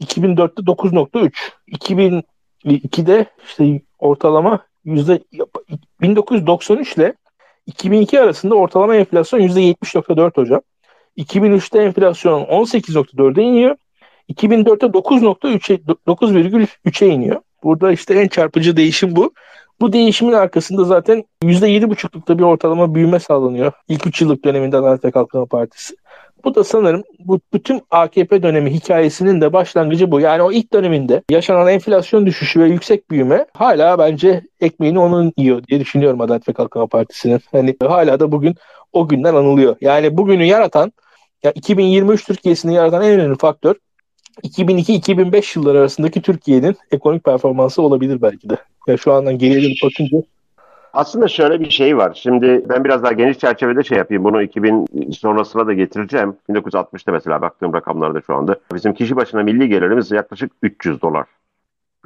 [0.02, 1.32] 2004'te 9.3,
[1.68, 5.20] 2002'de işte ortalama yüzde
[6.00, 7.14] 1993 ile
[7.66, 10.60] 2002 arasında ortalama enflasyon %70.4 hocam.
[11.16, 13.76] 2003'te enflasyon 18.4'e iniyor.
[14.30, 17.40] 2004'te 9.3'e 9,3'e iniyor.
[17.62, 19.32] Burada işte en çarpıcı değişim bu.
[19.80, 23.72] Bu değişimin arkasında zaten %7,5'lukta bir ortalama büyüme sağlanıyor.
[23.88, 25.96] İlk 3 yıllık döneminde Adalet ve Kalkınma Partisi.
[26.44, 30.20] Bu da sanırım bu bütün AKP dönemi hikayesinin de başlangıcı bu.
[30.20, 35.64] Yani o ilk döneminde yaşanan enflasyon düşüşü ve yüksek büyüme hala bence ekmeğini onun yiyor
[35.66, 37.40] diye düşünüyorum Adalet ve Kalkınma Partisi'nin.
[37.52, 38.54] Hani hala da bugün
[38.92, 39.76] o günden anılıyor.
[39.80, 40.92] Yani bugünü yaratan
[41.42, 43.74] ya 2023 Türkiye'sini yaratan en önemli faktör
[44.44, 48.56] 2002-2005 yılları arasındaki Türkiye'nin ekonomik performansı olabilir belki de.
[48.86, 50.22] Ya şu andan geriye dönüp bakınca
[50.92, 52.18] aslında şöyle bir şey var.
[52.22, 54.24] Şimdi ben biraz daha geniş çerçevede şey yapayım.
[54.24, 56.36] Bunu 2000 sonrasına da getireceğim.
[56.50, 58.56] 1960'ta mesela baktığım rakamlarda şu anda.
[58.74, 61.26] Bizim kişi başına milli gelirimiz yaklaşık 300 dolar.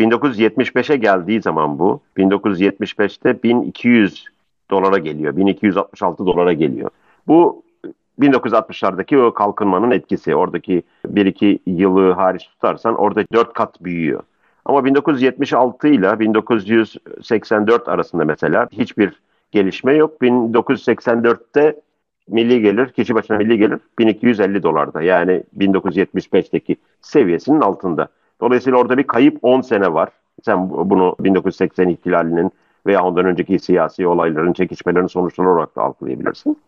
[0.01, 4.25] 1975'e geldiği zaman bu, 1975'te 1200
[4.71, 5.37] dolara geliyor.
[5.37, 6.91] 1266 dolara geliyor.
[7.27, 7.63] Bu
[8.21, 10.37] 1960'lardaki o kalkınmanın etkisi.
[10.37, 14.23] Oradaki 1-2 yılı hariç tutarsan orada 4 kat büyüyor.
[14.65, 19.21] Ama 1976 ile 1984 arasında mesela hiçbir
[19.53, 20.23] gelişme yok.
[20.23, 21.81] 1984'te
[22.29, 25.03] milli gelir, kişi başına milli gelir 1250 dolarda.
[25.03, 28.09] Yani 1975'teki seviyesinin altında.
[28.41, 30.09] Dolayısıyla orada bir kayıp 10 sene var.
[30.45, 32.53] Sen bunu 1980 ihtilalinin
[32.87, 36.59] veya ondan önceki siyasi olayların, çekişmelerin sonuçları olarak da algılayabilirsin.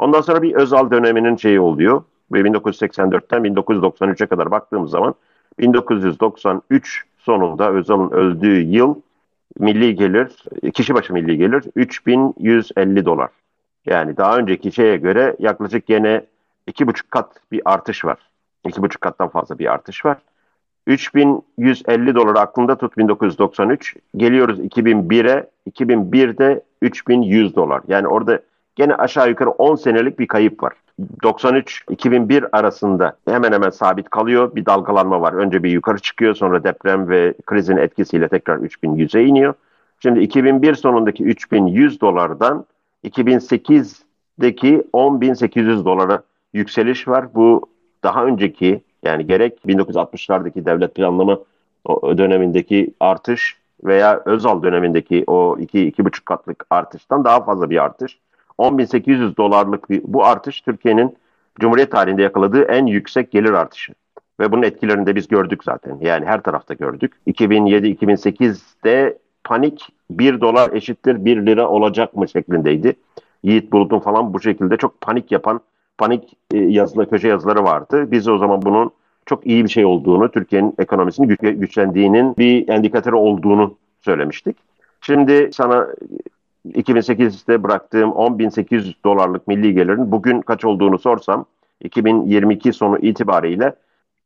[0.00, 2.02] Ondan sonra bir Özal döneminin şeyi oluyor.
[2.32, 5.14] Ve 1984'ten 1993'e kadar baktığımız zaman
[5.58, 8.94] 1993 sonunda Özal'ın öldüğü yıl
[9.58, 13.30] milli gelir, kişi başı milli gelir 3150 dolar.
[13.86, 16.24] Yani daha önceki şeye göre yaklaşık gene
[16.66, 18.18] iki buçuk kat bir artış var.
[18.68, 20.18] İki buçuk kattan fazla bir artış var.
[20.86, 23.96] 3150 dolar aklında tut 1993.
[24.16, 25.50] Geliyoruz 2001'e.
[25.70, 27.82] 2001'de 3100 dolar.
[27.88, 28.40] Yani orada
[28.76, 30.72] gene aşağı yukarı 10 senelik bir kayıp var.
[31.22, 34.54] 93-2001 arasında hemen hemen sabit kalıyor.
[34.54, 35.32] Bir dalgalanma var.
[35.32, 39.54] Önce bir yukarı çıkıyor sonra deprem ve krizin etkisiyle tekrar 3100'e iniyor.
[40.02, 42.64] Şimdi 2001 sonundaki 3100 dolardan
[43.04, 47.34] 2008'deki 10.800 dolara yükseliş var.
[47.34, 47.66] Bu
[48.02, 51.38] daha önceki yani gerek 1960'lardaki devlet planlama
[51.88, 58.18] dönemindeki artış veya Özal dönemindeki o 2-2,5 katlık artıştan daha fazla bir artış.
[58.60, 61.16] 10.800 dolarlık bir, bu artış Türkiye'nin
[61.60, 63.92] Cumhuriyet tarihinde yakaladığı en yüksek gelir artışı.
[64.40, 65.98] Ve bunun etkilerini de biz gördük zaten.
[66.00, 67.12] Yani her tarafta gördük.
[67.26, 72.94] 2007-2008'de panik 1 dolar eşittir 1 lira olacak mı şeklindeydi.
[73.42, 75.60] Yiğit Bulut'un falan bu şekilde çok panik yapan
[75.98, 78.10] panik e, yazılı köşe yazıları vardı.
[78.10, 78.90] Biz o zaman bunun
[79.26, 84.56] çok iyi bir şey olduğunu, Türkiye'nin ekonomisinin güçlendiğinin bir endikatörü olduğunu söylemiştik.
[85.00, 85.86] Şimdi sana
[86.68, 91.44] 2008'de bıraktığım 10.800 dolarlık milli gelirin bugün kaç olduğunu sorsam
[91.80, 93.74] 2022 sonu itibariyle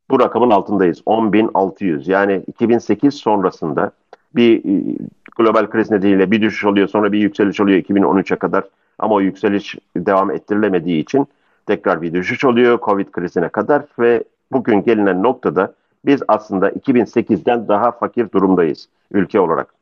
[0.09, 1.01] bu rakamın altındayız.
[1.05, 3.91] 10.600 yani 2008 sonrasında
[4.35, 4.95] bir e,
[5.37, 8.63] global kriz nedeniyle bir düşüş oluyor sonra bir yükseliş oluyor 2013'e kadar
[8.99, 11.27] ama o yükseliş devam ettirilemediği için
[11.65, 15.73] tekrar bir düşüş oluyor Covid krizine kadar ve bugün gelinen noktada
[16.05, 19.73] biz aslında 2008'den daha fakir durumdayız ülke olarak.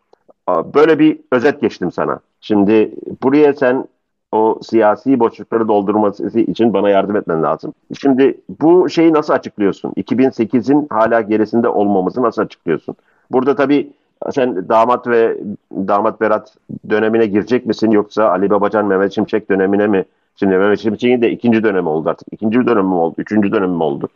[0.49, 2.19] Böyle bir özet geçtim sana.
[2.43, 2.91] Şimdi
[3.23, 3.87] buraya sen
[4.31, 7.73] o siyasi boşlukları doldurması için bana yardım etmen lazım.
[7.99, 9.93] Şimdi bu şeyi nasıl açıklıyorsun?
[9.95, 12.95] 2008'in hala gerisinde olmamızı nasıl açıklıyorsun?
[13.31, 13.91] Burada tabii
[14.31, 15.37] sen damat ve
[15.71, 16.55] damat Berat
[16.89, 20.05] dönemine girecek misin yoksa Ali Babacan, Mehmet Şimşek dönemine mi?
[20.35, 22.27] Şimdi Mehmet Şimşek'in de ikinci dönemi oldu artık.
[22.31, 23.15] İkinci dönemi mi oldu?
[23.17, 24.07] Üçüncü dönemi mi oldu?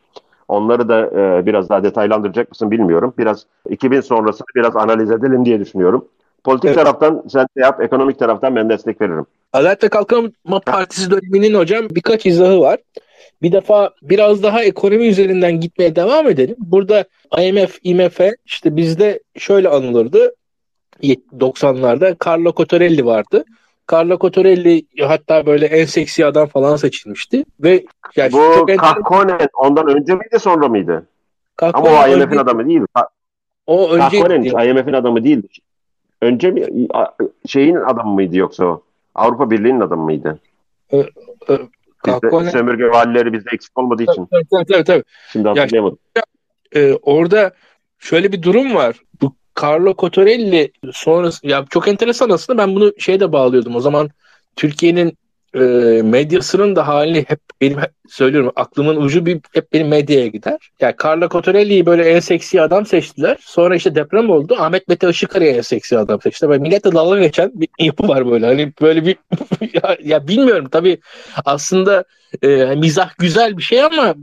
[0.47, 3.13] Onları da e, biraz daha detaylandıracak mısın bilmiyorum.
[3.17, 6.05] Biraz 2000 sonrasını biraz analiz edelim diye düşünüyorum.
[6.43, 6.77] Politik evet.
[6.77, 9.25] taraftan sen de yap, ekonomik taraftan ben destek veririm.
[9.53, 12.79] Adalet ve Kalkınma Partisi döneminin hocam birkaç izahı var.
[13.41, 16.55] Bir defa biraz daha ekonomi üzerinden gitmeye devam edelim.
[16.59, 17.05] Burada
[17.37, 20.35] IMF, IMF işte bizde şöyle anılırdı.
[21.03, 23.43] 90'larda Carlo Cottarelli vardı.
[23.91, 27.45] Carlo Cottarelli hatta böyle en seksi adam falan seçilmişti.
[27.59, 31.07] Ve yani Bu çok Kakkonen ondan önce miydi sonra mıydı?
[31.55, 32.39] Kakkonen Ama o IMF'in önce...
[32.39, 32.81] adamı değil.
[33.67, 34.17] O önce
[34.69, 35.47] IMF'in adamı değildi.
[36.21, 36.65] Önce mi
[37.47, 38.81] şeyin adamı mıydı yoksa o?
[39.15, 40.39] Avrupa Birliği'nin adamı mıydı?
[40.91, 41.03] Ö,
[41.47, 41.57] ö,
[42.07, 44.25] Bizde sömürge valileri bizde eksik olmadığı için.
[44.25, 44.65] Tabii tabii.
[44.65, 45.03] tabii, tabii.
[45.31, 45.97] Şimdi hatırlayamadım.
[46.17, 46.23] Ya,
[46.75, 47.51] e, orada
[47.99, 48.95] şöyle bir durum var.
[49.21, 53.75] Bu Carlo Cottarelli sonrası ya çok enteresan aslında ben bunu şeyde bağlıyordum.
[53.75, 54.09] O zaman
[54.55, 55.17] Türkiye'nin
[55.57, 57.77] e, medyasının da halini hep benim
[58.09, 60.57] söylüyorum aklımın ucu bir hep benim medyaya gider.
[60.79, 63.37] Yani Carlo Cottarelli'yi böyle en seksi adam seçtiler.
[63.41, 64.55] Sonra işte deprem oldu.
[64.59, 66.49] Ahmet Mete Işıkarı'ya en seksi adam seçtiler.
[66.49, 68.45] Böyle milletle dalga geçen bir yapı var böyle.
[68.45, 69.15] Hani böyle bir
[69.73, 70.97] ya, ya bilmiyorum tabii
[71.45, 72.03] aslında
[72.41, 74.15] e, mizah güzel bir şey ama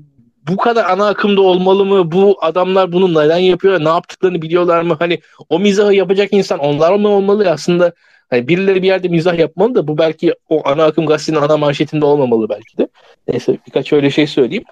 [0.49, 2.13] bu kadar ana akımda olmalı mı?
[2.13, 3.85] Bu adamlar bunu neden yapıyor?
[3.85, 4.97] Ne yaptıklarını biliyorlar mı?
[4.99, 7.51] Hani o mizahı yapacak insan onlar mı olmalı?
[7.51, 7.93] Aslında
[8.31, 12.05] Hani birileri bir yerde mizah yapmalı da bu belki o ana akım gazetenin ana manşetinde
[12.05, 12.89] olmamalı belki de.
[13.29, 14.65] Neyse birkaç öyle şey söyleyeyim.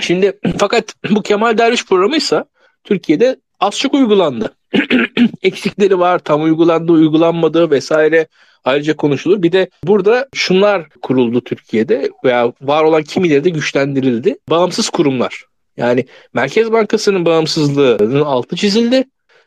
[0.00, 2.44] Şimdi fakat bu Kemal Derviş programıysa
[2.84, 4.54] Türkiye'de az çok uygulandı.
[5.42, 8.26] Eksikleri var, tam uygulandı, uygulanmadı vesaire
[8.64, 9.42] ayrıca konuşulur.
[9.42, 14.36] Bir de burada şunlar kuruldu Türkiye'de veya var olan kimileri de güçlendirildi.
[14.50, 15.44] Bağımsız kurumlar.
[15.76, 19.04] Yani Merkez Bankası'nın bağımsızlığının altı çizildi.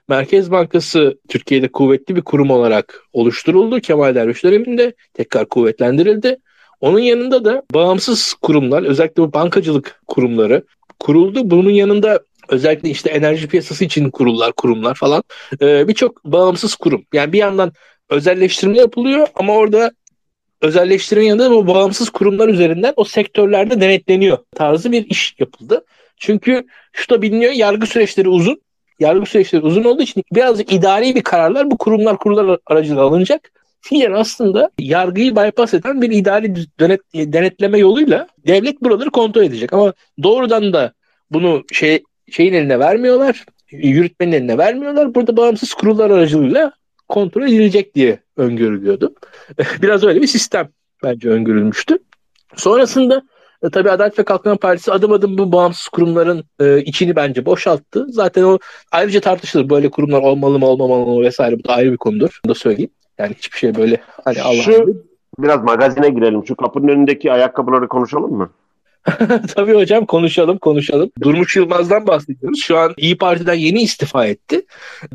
[0.08, 3.80] Merkez Bankası Türkiye'de kuvvetli bir kurum olarak oluşturuldu.
[3.80, 6.38] Kemal Derviş döneminde tekrar kuvvetlendirildi.
[6.82, 10.64] Onun yanında da bağımsız kurumlar, özellikle bu bankacılık kurumları
[11.00, 11.50] kuruldu.
[11.50, 15.24] Bunun yanında özellikle işte enerji piyasası için kurullar, kurumlar falan
[15.62, 17.06] e, birçok bağımsız kurum.
[17.14, 17.72] Yani bir yandan
[18.10, 19.92] özelleştirme yapılıyor ama orada
[20.62, 25.86] özelleştirmenin yanında bu bağımsız kurumlar üzerinden o sektörlerde denetleniyor tarzı bir iş yapıldı.
[26.18, 28.62] Çünkü şu da biliniyor yargı süreçleri uzun
[29.00, 33.52] yargı süreçleri uzun olduğu için birazcık idari bir kararlar bu kurumlar kurullar aracılığıyla alınacak.
[33.82, 39.74] Fiilen aslında yargıyı bypass eden bir idari denet, denetleme yoluyla devlet buraları kontrol edecek.
[39.74, 40.94] Ama doğrudan da
[41.32, 43.46] bunu şey şeyin eline vermiyorlar.
[43.72, 45.16] Yürütmenin eline vermiyorlar.
[45.16, 46.72] Burada bağımsız kurullar aracılığıyla
[47.08, 49.16] kontrol edilecek diye öngörülüyordu.
[49.82, 50.70] Biraz öyle bir sistem
[51.04, 51.98] bence öngörülmüştü.
[52.56, 53.22] Sonrasında
[53.66, 58.06] e, tabii Adalet ve Kalkınma Partisi adım adım bu bağımsız kurumların e, içini bence boşalttı.
[58.10, 58.60] Zaten o
[58.92, 59.70] ayrıca tartışılır.
[59.70, 61.60] Böyle kurumlar olmalı mı olmamalı mı vesaire.
[61.60, 62.40] Bu da ayrı bir konudur.
[62.46, 62.92] Bunu da söyleyeyim.
[63.18, 65.04] Yani hiçbir şey böyle hani Allah Şu
[65.40, 66.46] biraz magazine girelim.
[66.48, 68.50] Şu kapının önündeki ayakkabıları konuşalım mı?
[69.56, 71.12] Tabii hocam konuşalım konuşalım.
[71.22, 72.60] Durmuş Yılmaz'dan bahsediyoruz.
[72.64, 74.66] Şu an İyi Parti'den yeni istifa etti.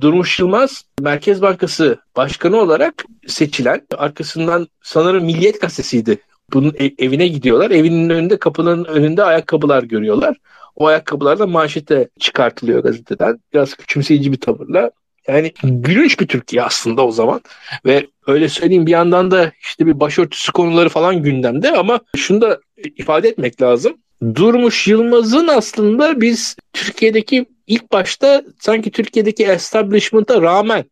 [0.01, 6.19] Durmuş Yılmaz Merkez Bankası Başkanı olarak seçilen arkasından sanırım Milliyet Gazetesi'ydi
[6.53, 7.71] bunun evine gidiyorlar.
[7.71, 10.37] Evinin önünde kapının önünde ayakkabılar görüyorlar.
[10.77, 13.41] O ayakkabılar da manşete çıkartılıyor gazeteden.
[13.53, 14.91] Biraz küçümseyici bir tavırla.
[15.29, 17.41] Yani gülünç bir Türkiye aslında o zaman.
[17.87, 22.61] Ve öyle söyleyeyim bir yandan da işte bir başörtüsü konuları falan gündemde ama şunu da
[22.97, 23.95] ifade etmek lazım.
[24.35, 30.85] Durmuş Yılmaz'ın aslında biz Türkiye'deki ilk başta sanki Türkiye'deki establishment'a rağmen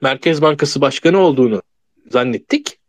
[0.00, 1.62] Merkez Bankası Başkanı olduğunu
[2.10, 2.79] zannettik.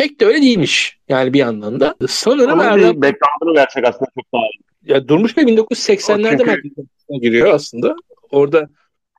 [0.00, 0.98] Pek de öyle değilmiş.
[1.08, 1.94] Yani bir yandan da.
[2.08, 3.02] Sanırım Erdem...
[3.02, 4.92] background'ını versek aslında çok daha iyi.
[4.92, 7.20] Ya Durmuş Bey 1980'lerde çünkü...
[7.22, 7.96] giriyor aslında.
[8.30, 8.68] Orada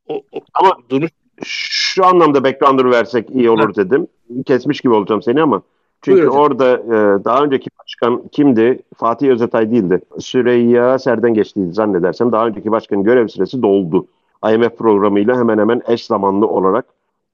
[0.07, 1.11] o, o, ama Durmuş
[1.43, 3.75] şu anlamda background'ını versek iyi olur ha.
[3.75, 4.07] dedim.
[4.45, 5.61] Kesmiş gibi olacağım seni ama.
[6.01, 8.79] Çünkü Buyur orada e, daha önceki başkan kimdi?
[8.97, 10.01] Fatih Özetay değildi.
[10.19, 12.31] Süreyya Serden geçtiydi zannedersem.
[12.31, 14.07] Daha önceki başkanın görev süresi doldu.
[14.53, 16.85] IMF programıyla hemen hemen eş zamanlı olarak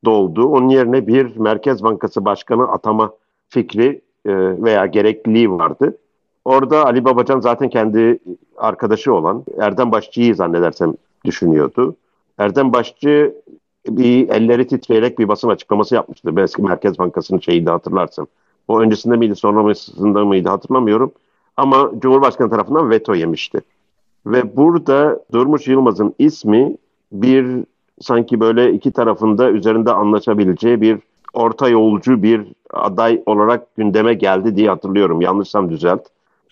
[0.06, 0.46] doldu.
[0.48, 3.12] Onun yerine bir Merkez Bankası Başkanı atama
[3.50, 4.32] fikri e,
[4.64, 5.98] veya gerekliliği vardı.
[6.46, 8.20] Orada Ali Babacan zaten kendi
[8.58, 10.94] arkadaşı olan Erdem Başçı'yı zannedersem
[11.26, 11.96] düşünüyordu.
[12.38, 13.36] Erdem Başçı
[13.88, 16.32] bir elleri titreyerek bir basın açıklaması yapmıştı.
[16.38, 18.28] Eski Merkez Bankası'nın şeyini hatırlarsın.
[18.68, 21.12] O öncesinde miydi sonrasında mıydı hatırlamıyorum.
[21.58, 23.60] Ama Cumhurbaşkanı tarafından veto yemişti.
[24.26, 26.78] Ve burada Durmuş Yılmaz'ın ismi
[27.12, 27.64] bir
[28.02, 31.00] sanki böyle iki tarafında üzerinde anlaşabileceği bir
[31.34, 35.22] orta yolcu bir aday olarak gündeme geldi diye hatırlıyorum.
[35.22, 36.02] Yanlışsam düzelt.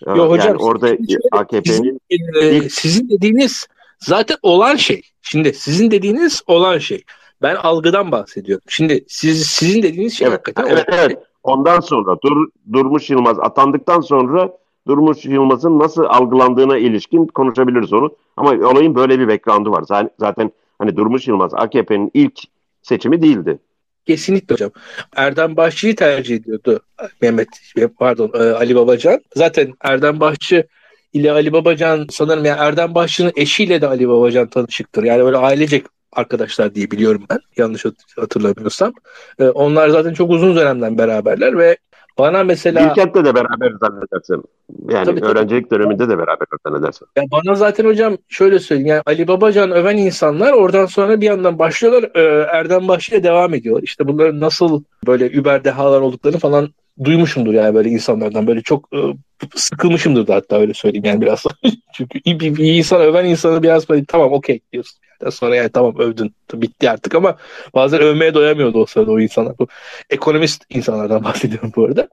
[0.05, 0.87] Yo hocam yani orada
[1.31, 1.99] AKP'nin sizin,
[2.41, 3.67] e, sizin dediğiniz
[3.99, 5.01] zaten olan şey.
[5.21, 7.03] Şimdi sizin dediğiniz olan şey.
[7.41, 8.63] Ben algıdan bahsediyorum.
[8.67, 11.17] Şimdi siz sizin dediğiniz şey evet, hakikaten evet, evet.
[11.43, 14.57] Ondan sonra Dur, Durmuş Yılmaz atandıktan sonra
[14.87, 18.11] Durmuş Yılmaz'ın nasıl algılandığına ilişkin konuşabiliriz onu.
[18.37, 19.83] Ama olayın böyle bir background'u var.
[20.19, 22.39] Zaten hani Durmuş Yılmaz AKP'nin ilk
[22.81, 23.59] seçimi değildi.
[24.07, 24.71] Kesinlikle hocam.
[25.15, 26.79] Erdem Bahçı'yı tercih ediyordu
[27.21, 27.47] Mehmet
[27.99, 29.21] pardon e, Ali Babacan.
[29.35, 30.67] Zaten Erdem Bahçı
[31.13, 35.03] ile Ali Babacan sanırım yani Erdem Bahçı'nın eşiyle de Ali Babacan tanışıktır.
[35.03, 37.39] Yani böyle ailecek arkadaşlar diye biliyorum ben.
[37.57, 38.93] Yanlış hatırlamıyorsam.
[39.39, 41.77] E, onlar zaten çok uzun dönemden beraberler ve
[42.17, 42.89] bana mesela...
[42.89, 44.43] Bilkent'te de beraber zannedersin.
[44.89, 45.79] Yani tabii, öğrencilik tabii.
[45.79, 47.07] döneminde de beraber zannedersin.
[47.15, 48.87] Ya bana zaten hocam şöyle söyleyeyim.
[48.87, 52.11] Yani Ali Babacan öven insanlar oradan sonra bir yandan başlıyorlar.
[52.15, 53.79] E, Erdem Başlı'ya devam ediyor.
[53.83, 56.69] İşte bunların nasıl böyle über dehalar olduklarını falan
[57.03, 58.47] duymuşumdur yani böyle insanlardan.
[58.47, 58.99] Böyle çok e,
[59.55, 61.43] sıkılmışımdır da hatta öyle söyleyeyim yani biraz.
[61.93, 64.99] Çünkü bir, bir insan öven insanı biraz böyle tamam okey diyorsun.
[65.21, 67.37] Yani sonra yani tamam övdün bitti artık ama
[67.75, 69.59] bazen övmeye doyamıyordu o sırada o insanlar.
[69.59, 69.67] Bu
[70.09, 72.09] ekonomist insanlardan bahsediyorum bu arada.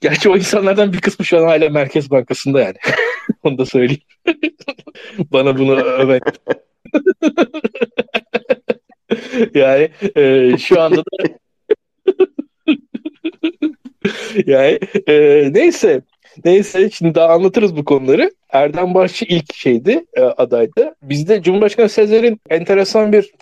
[0.00, 2.76] Gerçi o insanlardan bir kısmı şu an hala Merkez Bankası'nda yani.
[3.42, 4.02] Onu da söyleyeyim.
[5.32, 6.20] Bana bunu öven.
[9.54, 11.02] yani e, şu anda da
[14.46, 16.02] yani e, neyse
[16.44, 18.30] neyse şimdi daha anlatırız bu konuları.
[18.50, 20.94] Erdem Başçı ilk şeydi e, adaydı.
[21.02, 23.32] Bizde Cumhurbaşkanı Sezer'in enteresan bir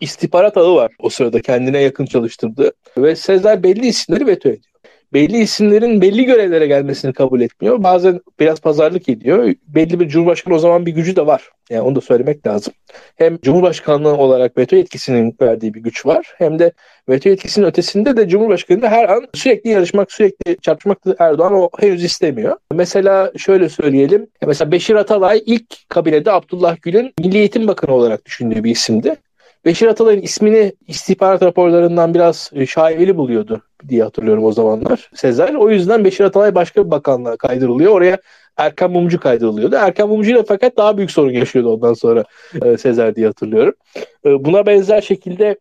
[0.00, 4.75] istihbarat ağı var o sırada kendine yakın çalıştırdığı ve Sezer belli isimleri veto ediyor
[5.16, 7.82] belli isimlerin belli görevlere gelmesini kabul etmiyor.
[7.82, 9.54] Bazen biraz pazarlık ediyor.
[9.68, 11.50] Belli bir Cumhurbaşkanı o zaman bir gücü de var.
[11.70, 12.74] Yani onu da söylemek lazım.
[13.16, 16.34] Hem Cumhurbaşkanlığı olarak veto yetkisinin verdiği bir güç var.
[16.38, 16.72] Hem de
[17.08, 22.56] veto yetkisinin ötesinde de Cumhurbaşkanı her an sürekli yarışmak, sürekli çarpışmak Erdoğan o henüz istemiyor.
[22.72, 24.26] Mesela şöyle söyleyelim.
[24.46, 29.16] Mesela Beşir Atalay ilk kabinede Abdullah Gül'ün Milli Eğitim Bakanı olarak düşündüğü bir isimdi.
[29.66, 35.54] Beşir Atalay'ın ismini istihbarat raporlarından biraz e, şaibeli buluyordu diye hatırlıyorum o zamanlar Sezer.
[35.54, 37.92] O yüzden Beşir Atalay başka bir bakanlığa kaydırılıyor.
[37.92, 38.18] Oraya
[38.56, 39.76] Erkan Mumcu kaydırılıyordu.
[39.76, 42.24] Erkan Mumcu ile fakat daha büyük sorun yaşıyordu ondan sonra
[42.62, 43.74] e, Sezer diye hatırlıyorum.
[44.26, 45.56] E, buna benzer şekilde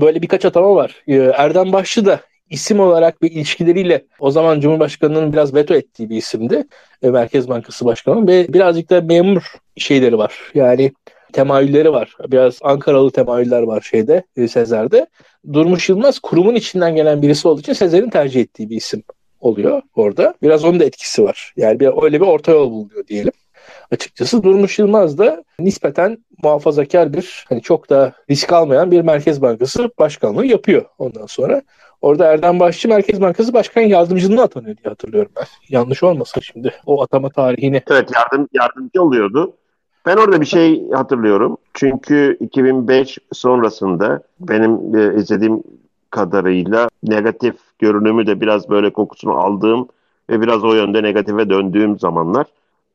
[0.00, 1.02] böyle birkaç atama var.
[1.08, 6.16] E, Erdem Başçı da isim olarak bir ilişkileriyle o zaman Cumhurbaşkanı'nın biraz veto ettiği bir
[6.16, 6.64] isimdi.
[7.02, 9.42] E, Merkez Bankası Başkanı ve birazcık da memur
[9.76, 10.34] şeyleri var.
[10.54, 10.92] Yani
[11.32, 12.16] temayülleri var.
[12.28, 15.06] Biraz Ankaralı temayüller var şeyde e, Sezer'de.
[15.52, 19.02] Durmuş Yılmaz kurumun içinden gelen birisi olduğu için Sezer'in tercih ettiği bir isim
[19.40, 20.34] oluyor orada.
[20.42, 21.52] Biraz onun da etkisi var.
[21.56, 23.32] Yani bir, öyle bir orta yol buluyor diyelim.
[23.90, 29.90] Açıkçası Durmuş Yılmaz da nispeten muhafazakar bir hani çok da risk almayan bir Merkez Bankası
[29.98, 31.62] başkanlığı yapıyor ondan sonra.
[32.02, 35.44] Orada Erdem Başçı Merkez Bankası Başkan Yardımcılığına atanıyor diye hatırlıyorum ben.
[35.68, 37.82] Yanlış olmasın şimdi o atama tarihini.
[37.90, 39.52] Evet yardım yardımcı oluyordu.
[40.06, 41.56] Ben orada bir şey hatırlıyorum.
[41.74, 45.62] Çünkü 2005 sonrasında benim e, izlediğim
[46.10, 49.88] kadarıyla negatif görünümü de biraz böyle kokusunu aldığım
[50.30, 52.46] ve biraz o yönde negatife döndüğüm zamanlar.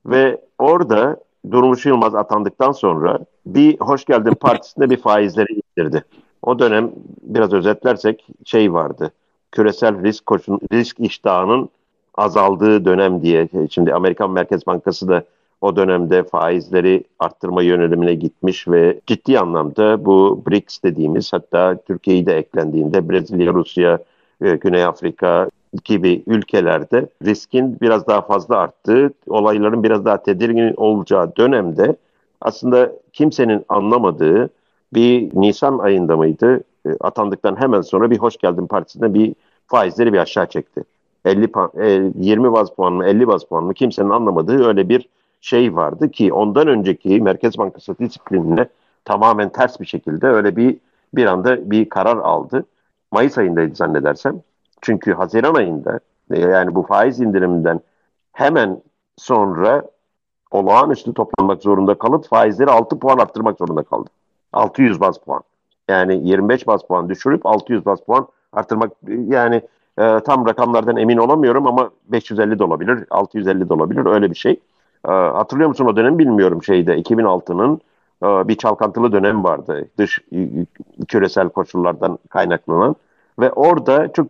[0.06, 1.18] Ve orada
[1.52, 6.04] Durmuş Yılmaz atandıktan sonra bir Hoş Geldin Partisi'nde bir faizleri indirdi.
[6.42, 6.92] O dönem
[7.24, 9.12] biraz özetlersek şey vardı.
[9.52, 11.70] Küresel risk koşun, risk iştahının
[12.16, 13.50] azaldığı dönem diye.
[13.70, 15.24] Şimdi Amerikan Merkez Bankası da
[15.62, 22.38] o dönemde faizleri arttırma yönelimine gitmiş ve ciddi anlamda bu BRICS dediğimiz hatta Türkiye'yi de
[22.38, 24.00] eklendiğinde Brezilya, Rusya,
[24.42, 25.50] e, Güney Afrika
[25.84, 31.96] gibi ülkelerde riskin biraz daha fazla arttığı, olayların biraz daha tedirgin olacağı dönemde
[32.42, 34.50] aslında kimsenin anlamadığı
[34.94, 39.36] bir Nisan ayında mıydı e, atandıktan hemen sonra bir Hoş Geldin Partisi'nde bir
[39.68, 40.84] faizleri bir aşağı çekti.
[41.26, 41.50] 50
[42.20, 45.08] 20 baz puan mı 50 baz puan mı kimsenin anlamadığı öyle bir
[45.42, 48.68] şey vardı ki ondan önceki Merkez Bankası disiplinine
[49.06, 50.78] tamamen ters bir şekilde öyle bir
[51.14, 52.66] bir anda bir karar aldı.
[53.12, 54.42] Mayıs ayındaydı zannedersem.
[54.82, 56.00] Çünkü Haziran ayında
[56.32, 57.80] e, yani bu faiz indiriminden
[58.34, 58.82] hemen
[59.18, 59.84] sonra
[60.52, 64.10] olağanüstü toplanmak zorunda kalıp faizleri 6 puan arttırmak zorunda kaldı.
[64.54, 65.42] 600 baz puan.
[65.90, 68.92] Yani 25 baz puan düşürüp 600 baz puan arttırmak
[69.28, 69.56] yani
[70.00, 74.60] e, tam rakamlardan emin olamıyorum ama 550 de olabilir, 650 de olabilir öyle bir şey.
[75.08, 77.82] E, hatırlıyor musun o dönem bilmiyorum şeyde 2006'nın
[78.24, 80.20] e, bir çalkantılı dönem vardı dış
[81.08, 82.96] küresel koşullardan kaynaklanan
[83.40, 84.28] ve orada çok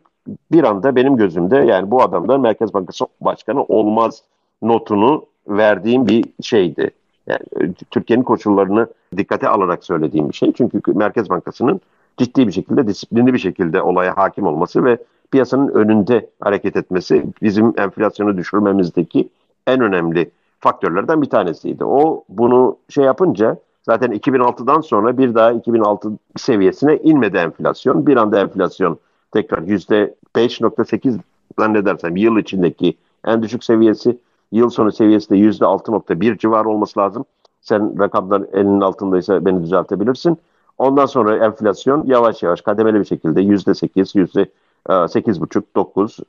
[0.51, 4.23] bir anda benim gözümde yani bu adamdan Merkez Bankası Başkanı olmaz
[4.61, 6.91] notunu verdiğim bir şeydi.
[7.27, 10.53] Yani Türkiye'nin koşullarını dikkate alarak söylediğim bir şey.
[10.53, 11.81] Çünkü Merkez Bankası'nın
[12.17, 14.97] ciddi bir şekilde, disiplinli bir şekilde olaya hakim olması ve
[15.31, 19.29] piyasanın önünde hareket etmesi bizim enflasyonu düşürmemizdeki
[19.67, 20.31] en önemli
[20.61, 21.85] faktörlerden bir tanesiydi.
[21.85, 28.07] O bunu şey yapınca zaten 2006'dan sonra bir daha 2006 seviyesine inmedi enflasyon.
[28.07, 28.97] Bir anda enflasyon
[29.31, 31.19] tekrar %5.8
[31.59, 34.17] zannedersem yıl içindeki en düşük seviyesi
[34.51, 37.25] yıl sonu seviyesi de %6.1 civarı olması lazım.
[37.61, 40.37] Sen rakamlar elinin altındaysa beni düzeltebilirsin.
[40.77, 44.47] Ondan sonra enflasyon yavaş yavaş kademeli bir şekilde %8,
[44.87, 46.19] %8,5, 9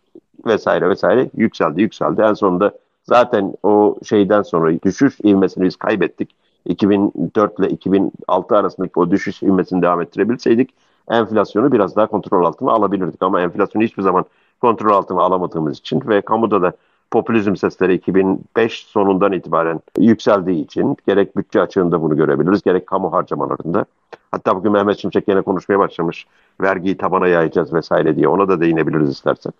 [0.47, 2.23] vesaire vesaire yükseldi yükseldi.
[2.23, 2.73] En sonunda
[3.05, 6.31] zaten o şeyden sonra düşüş ivmesini biz kaybettik.
[6.67, 10.71] 2004 ile 2006 arasındaki o düşüş ivmesini devam ettirebilseydik
[11.11, 13.23] enflasyonu biraz daha kontrol altına alabilirdik.
[13.23, 14.25] Ama enflasyonu hiçbir zaman
[14.61, 16.73] kontrol altına alamadığımız için ve kamuda da
[17.11, 23.85] popülizm sesleri 2005 sonundan itibaren yükseldiği için gerek bütçe açığında bunu görebiliriz, gerek kamu harcamalarında.
[24.31, 26.27] Hatta bugün Mehmet Şimşek yine konuşmaya başlamış.
[26.61, 28.29] Vergiyi tabana yayacağız vesaire diye.
[28.29, 29.53] Ona da değinebiliriz istersen.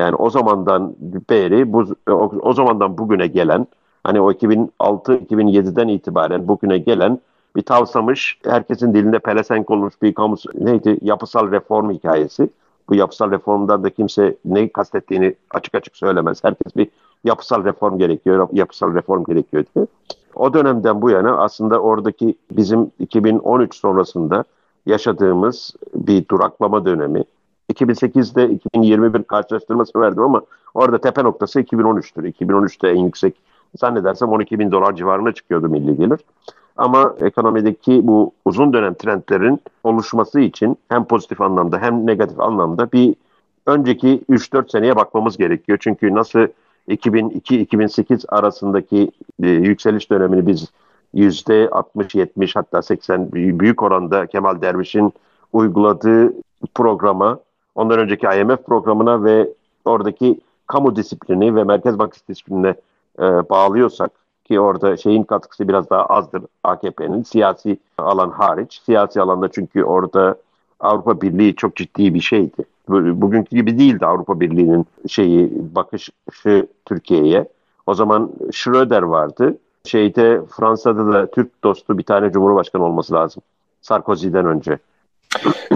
[0.00, 0.94] Yani o zamandan
[1.30, 3.66] beri, bu, o, o zamandan bugüne gelen,
[4.04, 7.18] hani o 2006-2007'den itibaren bugüne gelen
[7.56, 12.50] bir tavsamış, herkesin dilinde pelesenk olmuş bir kamu, neydi, yapısal reform hikayesi.
[12.88, 16.44] Bu yapısal reformdan da kimse ne kastettiğini açık açık söylemez.
[16.44, 16.88] Herkes bir
[17.24, 19.86] yapısal reform gerekiyor, yapısal reform gerekiyor diye.
[20.34, 24.44] O dönemden bu yana aslında oradaki bizim 2013 sonrasında
[24.86, 27.24] yaşadığımız bir duraklama dönemi.
[27.70, 30.42] 2008'de 2021 karşılaştırması verdim ama
[30.74, 32.32] orada tepe noktası 2013'tür.
[32.32, 33.34] 2013'te en yüksek
[33.76, 36.20] zannedersem 12 bin dolar civarına çıkıyordu milli gelir.
[36.76, 43.14] Ama ekonomideki bu uzun dönem trendlerin oluşması için hem pozitif anlamda hem negatif anlamda bir
[43.66, 45.78] önceki 3-4 seneye bakmamız gerekiyor.
[45.80, 46.46] Çünkü nasıl
[46.88, 49.10] 2002-2008 arasındaki
[49.42, 50.68] e, yükseliş dönemini biz
[51.14, 55.12] %60-70 hatta 80 büyük oranda Kemal Derviş'in
[55.52, 56.32] uyguladığı
[56.74, 57.38] programa,
[57.74, 59.48] ondan önceki IMF programına ve
[59.84, 62.74] oradaki kamu disiplini ve Merkez Bankası disiplinine
[63.18, 64.10] e, bağlıyorsak
[64.44, 68.80] ki orada şeyin katkısı biraz daha azdır AKP'nin siyasi alan hariç.
[68.84, 70.36] Siyasi alanda çünkü orada
[70.80, 72.64] Avrupa Birliği çok ciddi bir şeydi.
[72.88, 77.48] Bugünkü gibi değildi Avrupa Birliği'nin şeyi bakışı Türkiye'ye.
[77.86, 79.58] O zaman Schröder vardı.
[79.84, 83.42] Şeyde Fransa'da da Türk dostu bir tane cumhurbaşkanı olması lazım.
[83.82, 84.78] Sarkozy'den önce.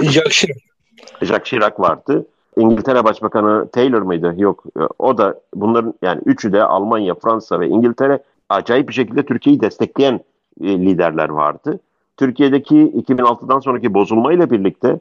[0.03, 0.74] Jacques.
[1.23, 2.27] Jacques Chirac vardı.
[2.57, 4.35] İngiltere Başbakanı Taylor mıydı?
[4.37, 4.65] Yok.
[4.99, 10.21] O da bunların yani üçü de Almanya, Fransa ve İngiltere acayip bir şekilde Türkiye'yi destekleyen
[10.61, 11.81] e, liderler vardı.
[12.17, 14.99] Türkiye'deki 2006'dan sonraki bozulmayla birlikte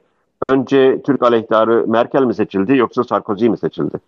[0.48, 3.98] önce Türk aleyhtarı Merkel mi seçildi yoksa Sarkozy mi seçildi?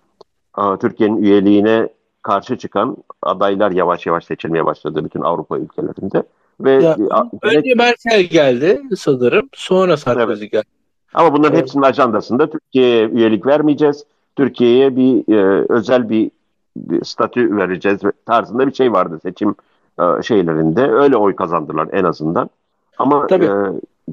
[0.80, 1.88] Türkiye'nin üyeliğine
[2.22, 6.22] karşı çıkan adaylar yavaş yavaş seçilmeye başladı bütün Avrupa ülkelerinde.
[6.60, 6.96] Ve ya,
[7.42, 9.48] önce Merkel geldi sanırım.
[9.52, 10.52] Sonra Sarkozy evet.
[10.52, 10.75] geldi.
[11.16, 11.62] Ama bunların evet.
[11.62, 14.04] hepsinin ajandasında Türkiye'ye üyelik vermeyeceğiz.
[14.36, 16.30] Türkiye'ye bir e, özel bir,
[16.76, 19.54] bir statü vereceğiz tarzında bir şey vardı seçim
[20.00, 20.90] e, şeylerinde.
[20.90, 22.50] Öyle oy kazandılar en azından.
[22.98, 23.44] Ama Tabii.
[23.44, 23.50] E,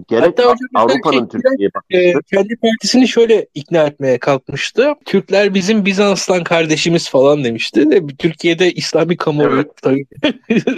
[0.07, 0.39] gerek
[0.75, 2.11] Avrupa'nın şey, Türkiye'ye.
[2.11, 4.93] E, kendi partisini şöyle ikna etmeye kalkmıştı.
[5.05, 7.91] Türkler bizim Bizans'tan kardeşimiz falan demişti.
[7.91, 9.71] De, Türkiye'de İslami kamuoyu evet.
[9.81, 10.05] tabii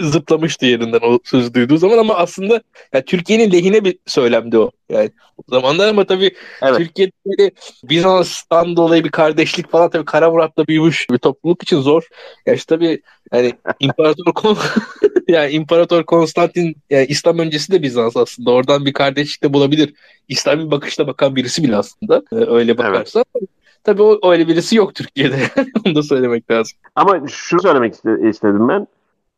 [0.00, 2.62] zıplamıştı yerinden o söz duyduğu zaman ama aslında
[2.92, 4.70] yani Türkiye'nin lehine bir söylemdi o.
[4.90, 6.30] Yani o zamanlar ama tabii
[6.62, 6.76] evet.
[6.76, 7.50] Türkiye'de böyle
[7.84, 12.08] Bizans'tan dolayı bir kardeşlik falan tabii Kara Murat'la büyümüş bir topluluk için zor.
[12.46, 14.56] Ya işte tabii yani İmparator
[15.28, 18.50] yani İmparator Konstantin yani İslam öncesi de Bizans aslında.
[18.50, 19.94] Oradan bir kardeşlik de bulabilir.
[20.28, 22.22] İslami bakışla bakan birisi bile aslında.
[22.32, 23.24] Ee, öyle bakarsan.
[23.36, 23.48] Evet.
[23.84, 25.36] Tabii o, öyle birisi yok Türkiye'de.
[25.86, 26.78] Onu da söylemek lazım.
[26.94, 27.94] Ama şunu söylemek
[28.30, 28.86] istedim ben.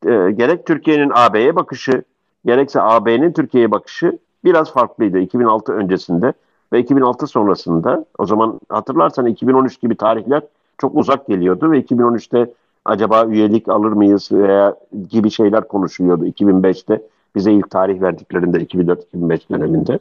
[0.06, 2.02] E, gerek Türkiye'nin AB'ye bakışı,
[2.46, 6.32] gerekse AB'nin Türkiye'ye bakışı biraz farklıydı 2006 öncesinde
[6.72, 8.04] ve 2006 sonrasında.
[8.18, 10.42] O zaman hatırlarsan 2013 gibi tarihler
[10.78, 12.52] çok uzak geliyordu ve 2013'te
[12.84, 14.76] acaba üyelik alır mıyız veya
[15.10, 17.02] gibi şeyler konuşuluyordu 2005'te.
[17.34, 19.98] Bize ilk tarih verdiklerinde 2004-2005 döneminde.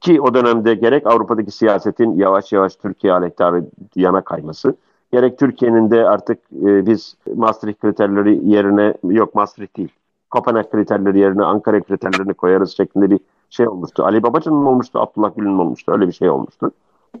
[0.00, 3.64] Ki o dönemde gerek Avrupa'daki siyasetin yavaş yavaş Türkiye aleyhtarı
[3.96, 4.74] yana kayması,
[5.12, 9.88] gerek Türkiye'nin de artık e, biz Maastricht kriterleri yerine, yok Maastricht değil,
[10.30, 13.20] Kopenhag kriterleri yerine Ankara kriterlerini koyarız şeklinde bir
[13.50, 14.04] şey olmuştu.
[14.04, 16.70] Ali Babacan'ın olmuştu, Abdullah Gül'ün olmuştu, öyle bir şey olmuştu.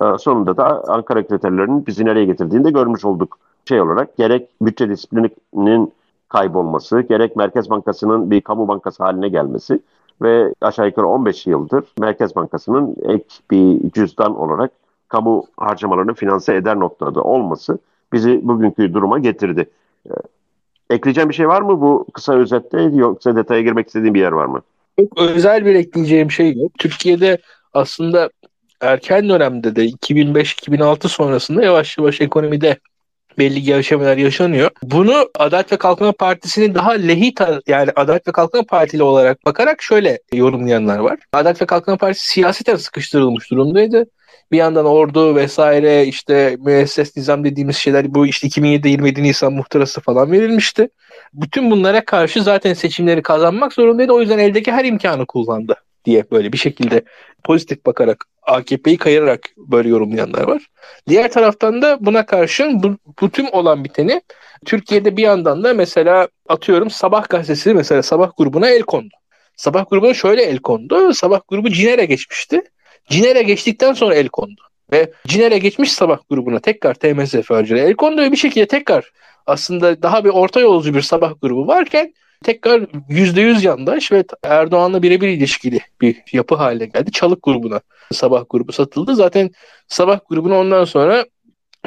[0.02, 4.88] Ee, sonunda da Ankara kriterlerinin bizi nereye getirdiğini de görmüş olduk şey olarak gerek bütçe
[4.88, 5.92] disiplininin
[6.28, 9.80] kaybolması, gerek Merkez Bankası'nın bir kamu bankası haline gelmesi
[10.22, 14.70] ve aşağı yukarı 15 yıldır Merkez Bankası'nın ek bir cüzdan olarak
[15.08, 17.78] kamu harcamalarını finanse eder noktada olması
[18.12, 19.70] bizi bugünkü duruma getirdi.
[20.06, 20.12] Ee,
[20.90, 24.46] ekleyeceğim bir şey var mı bu kısa özette yoksa detaya girmek istediğim bir yer var
[24.46, 24.60] mı?
[25.00, 26.72] Çok özel bir ekleyeceğim şey yok.
[26.78, 27.38] Türkiye'de
[27.74, 28.30] aslında
[28.80, 32.76] erken dönemde de 2005-2006 sonrasında yavaş yavaş ekonomide
[33.38, 34.70] belli gevşemeler yaşanıyor.
[34.82, 37.34] Bunu Adalet ve Kalkınma Partisi'nin daha lehi
[37.66, 41.18] yani Adalet ve Kalkınma Partili olarak bakarak şöyle yorumlayanlar var.
[41.32, 44.06] Adalet ve Kalkınma Partisi siyaseten sıkıştırılmış durumdaydı.
[44.52, 50.00] Bir yandan ordu vesaire işte müesses nizam dediğimiz şeyler bu işte 2007'de 27 Nisan muhtırası
[50.00, 50.88] falan verilmişti.
[51.32, 54.12] Bütün bunlara karşı zaten seçimleri kazanmak zorundaydı.
[54.12, 55.74] O yüzden eldeki her imkanı kullandı
[56.04, 57.02] diye böyle bir şekilde
[57.44, 60.66] pozitif bakarak AKP'yi kayırarak böyle yorumlayanlar var.
[61.08, 64.22] Diğer taraftan da buna karşın bu, bu tüm olan biteni
[64.66, 69.14] Türkiye'de bir yandan da mesela atıyorum Sabah gazetesi mesela Sabah grubuna el kondu.
[69.56, 71.14] Sabah grubuna şöyle el kondu.
[71.14, 72.62] Sabah grubu Ciner'e geçmişti.
[73.10, 74.60] Ciner'e geçtikten sonra el kondu.
[74.92, 79.12] Ve Ciner'e geçmiş Sabah grubuna tekrar TMSF harcıyla el kondu ve bir şekilde tekrar
[79.46, 85.28] aslında daha bir orta yolcu bir Sabah grubu varken tekrar %100 yandaş ve Erdoğan'la birebir
[85.28, 87.12] ilişkili bir yapı haline geldi.
[87.12, 87.80] Çalık grubuna
[88.12, 89.14] Sabah grubu satıldı.
[89.14, 89.50] Zaten
[89.88, 91.24] Sabah grubunu ondan sonra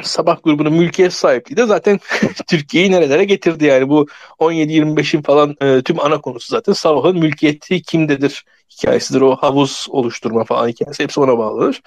[0.02, 2.00] Sabah grubunun mülkiyet sahipliği de zaten
[2.46, 4.06] Türkiye'yi nerelere getirdi yani bu
[4.38, 10.68] 17-25'in falan e, tüm ana konusu zaten Sabah'ın mülkiyeti kimdedir hikayesidir o havuz oluşturma falan
[10.68, 11.82] hikayesi hepsi ona bağlıdır.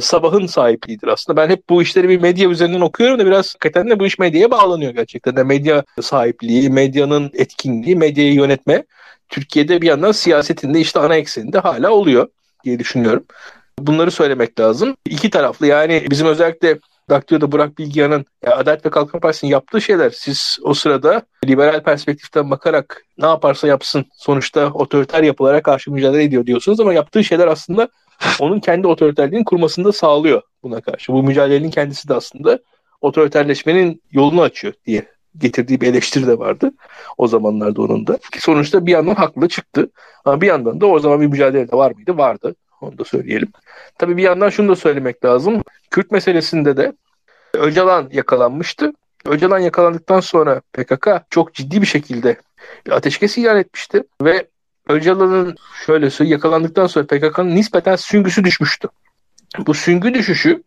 [0.00, 1.36] Sabah'ın sahipliğidir aslında.
[1.36, 4.50] Ben hep bu işleri bir medya üzerinden okuyorum da biraz hakikaten de bu iş medyaya
[4.50, 8.84] bağlanıyor gerçekten de medya sahipliği, medyanın etkinliği, medyayı yönetme
[9.28, 12.28] Türkiye'de bir yandan siyasetinde işte ana ekseninde hala oluyor
[12.64, 13.24] diye düşünüyorum.
[13.78, 14.96] Bunları söylemek lazım.
[15.04, 16.78] İki taraflı yani bizim özellikle
[17.10, 23.04] Daktio'da Burak Bilgehan'ın Adalet ve Kalkınma Partisi'nin yaptığı şeyler siz o sırada liberal perspektiften bakarak
[23.18, 27.88] ne yaparsa yapsın sonuçta otoriter yapılara karşı mücadele ediyor diyorsunuz ama yaptığı şeyler aslında
[28.40, 31.12] onun kendi otoriterliğini kurmasını da sağlıyor buna karşı.
[31.12, 32.58] Bu mücadelenin kendisi de aslında
[33.00, 35.06] otoriterleşmenin yolunu açıyor diye
[35.38, 36.70] getirdiği bir eleştiri de vardı
[37.18, 38.18] o zamanlarda onun da.
[38.38, 39.90] Sonuçta bir yandan haklı çıktı
[40.24, 42.16] ama bir yandan da o zaman bir mücadele de var mıydı?
[42.16, 42.54] Vardı.
[42.80, 43.48] Onu da söyleyelim.
[43.98, 45.62] Tabii bir yandan şunu da söylemek lazım.
[45.90, 46.92] Kürt meselesinde de
[47.54, 48.92] Öcalan yakalanmıştı.
[49.26, 52.36] Öcalan yakalandıktan sonra PKK çok ciddi bir şekilde
[52.86, 54.46] bir ateşkes ilan etmişti ve
[54.88, 55.56] Öcalan'ın
[55.86, 58.88] şöyle söyleyeyim yakalandıktan sonra PKK'nın nispeten süngüsü düşmüştü.
[59.58, 60.62] Bu süngü düşüşü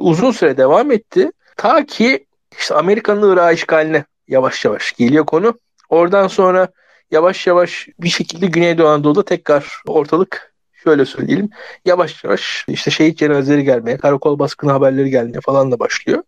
[0.00, 1.30] uzun süre devam etti.
[1.56, 2.26] Ta ki
[2.58, 5.58] işte Amerika'nın Irak işgaline yavaş yavaş geliyor konu.
[5.88, 6.68] Oradan sonra
[7.10, 10.53] yavaş yavaş bir şekilde Güneydoğu Anadolu'da tekrar ortalık
[10.84, 11.50] şöyle söyleyelim
[11.84, 16.22] yavaş yavaş işte şehit cenazeleri gelmeye, karakol baskını haberleri gelmeye falan da başlıyor.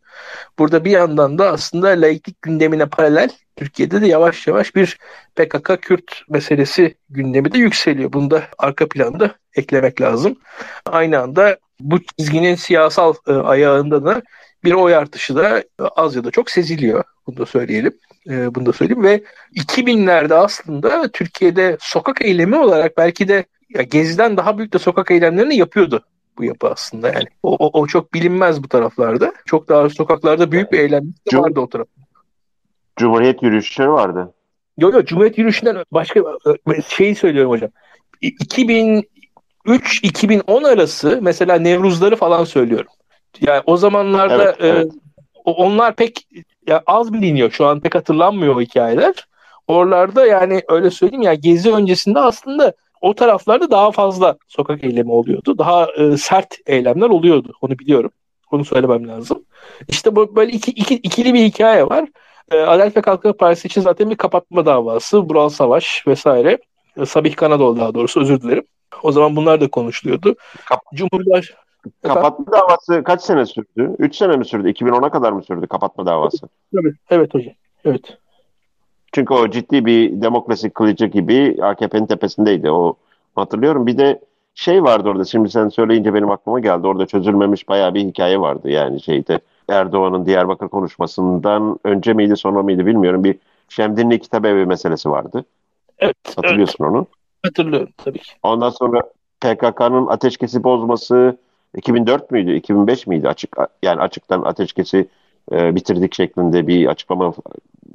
[0.59, 4.99] Burada bir yandan da aslında laiklik gündemine paralel Türkiye'de de yavaş yavaş bir
[5.37, 8.13] PKK Kürt meselesi gündemi de yükseliyor.
[8.13, 10.37] Bunu da arka planda eklemek lazım.
[10.87, 14.23] Aynı anda bu çizginin siyasal e, ayağında da
[14.65, 17.05] bir oy artışı da az ya da çok seziliyor.
[17.27, 17.93] Bunu da söyleyelim.
[18.31, 24.37] E, bunu da söyleyeyim ve 2000'lerde aslında Türkiye'de sokak eylemi olarak belki de ya Gezi'den
[24.37, 26.05] daha büyük de sokak eylemlerini yapıyordu
[26.39, 27.27] bu yapı aslında yani.
[27.43, 29.33] O, o, o çok bilinmez bu taraflarda.
[29.47, 31.87] Çok daha sokaklarda büyük bir eylem de vardı o taraf.
[32.97, 34.35] Cumhuriyet yürüyüşleri vardı.
[34.79, 36.21] Yok yok Cumhuriyet yürüyüşünden başka
[36.89, 37.71] şeyi söylüyorum hocam.
[38.23, 42.91] 2003-2010 arası mesela Nevruzları falan söylüyorum.
[43.41, 44.93] Yani o zamanlarda evet, e, evet.
[45.45, 46.29] onlar pek
[46.67, 47.51] ya az biliniyor.
[47.51, 49.15] Şu an pek hatırlanmıyor o hikayeler.
[49.69, 55.59] Oralarda yani öyle söyleyeyim ya gezi öncesinde aslında o taraflarda daha fazla sokak eylemi oluyordu.
[55.59, 57.53] Daha e, sert eylemler oluyordu.
[57.61, 58.11] Onu biliyorum.
[58.51, 59.45] Onu söylemem lazım.
[59.89, 62.09] İşte bu böyle iki, iki, ikili bir hikaye var.
[62.51, 66.59] E, Adalet ve Kalkınma Partisi için zaten bir kapatma davası, Bural Savaş vesaire.
[66.97, 68.65] E, Sabih Kanadoğlu daha doğrusu özür dilerim.
[69.03, 70.35] O zaman bunlar da konuşuluyordu.
[70.65, 71.55] Kap Cumhurbaş
[72.03, 73.95] Kapatma davası kaç sene sürdü?
[73.99, 74.69] 3 sene mi sürdü?
[74.69, 76.49] 2010'a kadar mı sürdü kapatma davası?
[76.75, 76.95] Tabii.
[77.11, 77.55] Evet hocam.
[77.85, 78.19] Evet.
[79.17, 82.71] Çünkü o ciddi bir demokrasi kılıcı gibi AKP'nin tepesindeydi.
[82.71, 82.95] O
[83.35, 83.87] hatırlıyorum.
[83.87, 84.21] Bir de
[84.55, 85.25] şey vardı orada.
[85.25, 86.87] Şimdi sen söyleyince benim aklıma geldi.
[86.87, 88.71] Orada çözülmemiş bayağı bir hikaye vardı.
[88.71, 93.25] Yani şeyde Erdoğan'ın Diyarbakır konuşmasından önce miydi sonra mıydı bilmiyorum.
[93.25, 93.39] Bir
[93.69, 95.45] Şemdinli kitap evi meselesi vardı.
[95.99, 96.17] Evet.
[96.37, 96.95] Hatırlıyorsun evet.
[96.95, 97.07] onu.
[97.43, 98.33] Hatırlıyorum tabii ki.
[98.43, 99.03] Ondan sonra
[99.41, 101.37] PKK'nın ateşkesi bozması
[101.77, 102.55] 2004 müydü?
[102.55, 103.29] 2005 miydi?
[103.29, 105.09] Açık yani açıktan ateşkesi
[105.53, 107.35] e, bitirdik şeklinde bir açıklama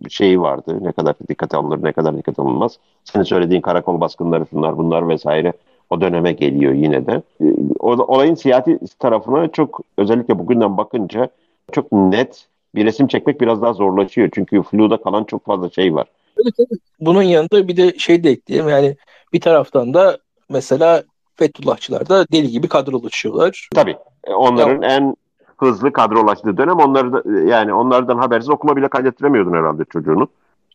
[0.10, 0.78] şeyi vardı.
[0.82, 2.78] Ne kadar dikkate alınır, ne kadar dikkate alınmaz.
[3.04, 5.54] Senin söylediğin karakol baskınları bunlar bunlar vesaire
[5.90, 7.22] o döneme geliyor yine de.
[7.42, 7.46] E,
[7.80, 11.30] olayın siyasi tarafına çok özellikle bugünden bakınca
[11.72, 14.30] çok net bir resim çekmek biraz daha zorlaşıyor.
[14.34, 16.08] Çünkü flu'da kalan çok fazla şey var.
[16.44, 16.80] Evet, evet.
[17.00, 18.96] Bunun yanında bir de şey de ekleyelim yani
[19.34, 20.18] bir taraftan da
[20.50, 21.04] mesela
[21.36, 23.70] Fethullahçılar da deli gibi kadrolaşıyorlar.
[23.76, 23.96] Tabii.
[24.24, 25.16] E, onların ya, en
[25.62, 30.28] hızlı kadrolaştığı dönem onları da, yani onlardan habersiz okula bile kaydettiremiyordun herhalde çocuğunu.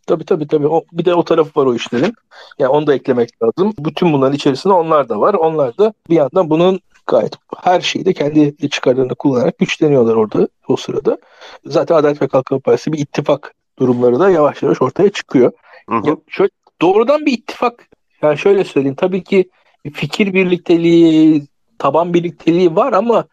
[0.07, 0.66] Tabii tabii tabii.
[0.66, 2.14] O, bir de o tarafı var o işlerin.
[2.59, 3.72] Yani onu da eklemek lazım.
[3.78, 5.34] Bütün bunların içerisinde onlar da var.
[5.34, 10.76] Onlar da bir yandan bunun gayet her şeyi de kendi çıkarlarını kullanarak güçleniyorlar orada o
[10.76, 11.18] sırada.
[11.64, 15.53] Zaten Adalet ve Kalkınma Partisi bir ittifak durumları da yavaş yavaş ortaya çıkıyor.
[15.89, 16.09] Hı hı.
[16.09, 16.51] Ya şöyle,
[16.82, 17.89] doğrudan bir ittifak
[18.22, 19.51] yani şöyle söyleyeyim tabii ki
[19.93, 21.47] fikir birlikteliği,
[21.78, 23.24] taban birlikteliği var ama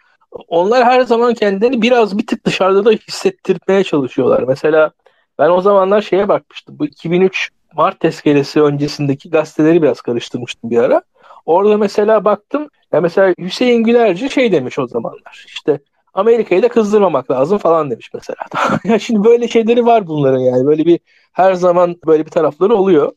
[0.48, 4.44] onlar her zaman kendilerini biraz bir tık dışarıda da hissettirmeye çalışıyorlar.
[4.48, 4.92] Mesela
[5.40, 6.80] ben o zamanlar şeye bakmıştım.
[6.80, 11.02] Bu 2003 Mart tezkeresi öncesindeki gazeteleri biraz karıştırmıştım bir ara.
[11.46, 15.46] Orada mesela baktım ya mesela Hüseyin Gülerci şey demiş o zamanlar.
[15.48, 15.80] İşte
[16.14, 18.38] Amerika'yı da kızdırmamak lazım falan demiş mesela.
[18.84, 20.66] ya şimdi böyle şeyleri var bunların yani.
[20.66, 21.00] Böyle bir
[21.32, 23.12] her zaman böyle bir tarafları oluyor.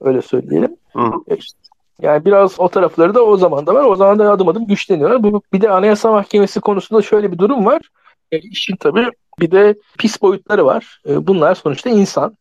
[0.00, 0.76] Öyle söyleyelim.
[0.92, 1.10] Hı.
[1.28, 1.36] E
[2.02, 3.84] yani biraz o tarafları da o zaman da var.
[3.84, 5.22] O zaman da adım adım güçleniyorlar.
[5.22, 7.82] Bu, bir de Anayasa Mahkemesi konusunda şöyle bir durum var.
[8.32, 9.06] E, işin tabii
[9.40, 11.00] bir de pis boyutları var.
[11.08, 12.36] E, bunlar sonuçta insan.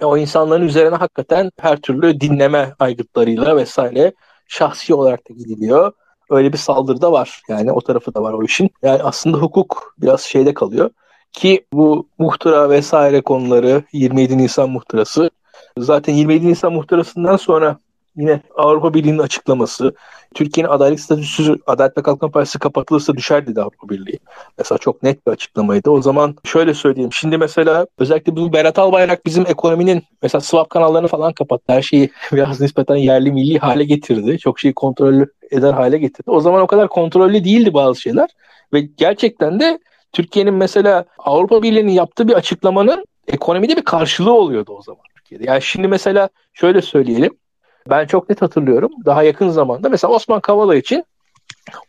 [0.00, 4.12] E, o insanların üzerine hakikaten her türlü dinleme aygıtlarıyla vesaire
[4.48, 5.92] şahsi olarak da gidiliyor.
[6.30, 7.42] Öyle bir saldırı da var.
[7.48, 8.70] Yani o tarafı da var o işin.
[8.82, 10.90] Yani aslında hukuk biraz şeyde kalıyor.
[11.32, 15.30] Ki bu muhtıra vesaire konuları 27 Nisan muhtırası
[15.78, 17.78] zaten 27 Nisan muhtırasından sonra
[18.16, 19.94] Yine Avrupa Birliği'nin açıklaması.
[20.34, 24.18] Türkiye'nin adalet statüsü Adalet ve Kalkınma Partisi kapatılırsa düşer dedi Avrupa Birliği.
[24.58, 25.90] Mesela çok net bir açıklamaydı.
[25.90, 27.12] O zaman şöyle söyleyeyim.
[27.12, 31.64] Şimdi mesela özellikle bu Berat Albayrak bizim ekonominin mesela swap kanallarını falan kapattı.
[31.66, 34.38] Her şeyi biraz nispeten yerli milli hale getirdi.
[34.38, 36.30] Çok şeyi kontrollü eder hale getirdi.
[36.30, 38.30] O zaman o kadar kontrollü değildi bazı şeyler.
[38.72, 39.78] Ve gerçekten de
[40.12, 45.44] Türkiye'nin mesela Avrupa Birliği'nin yaptığı bir açıklamanın ekonomide bir karşılığı oluyordu o zaman Türkiye'de.
[45.44, 47.41] Yani şimdi mesela şöyle söyleyelim.
[47.90, 48.90] Ben çok net hatırlıyorum.
[49.04, 51.04] Daha yakın zamanda mesela Osman Kavala için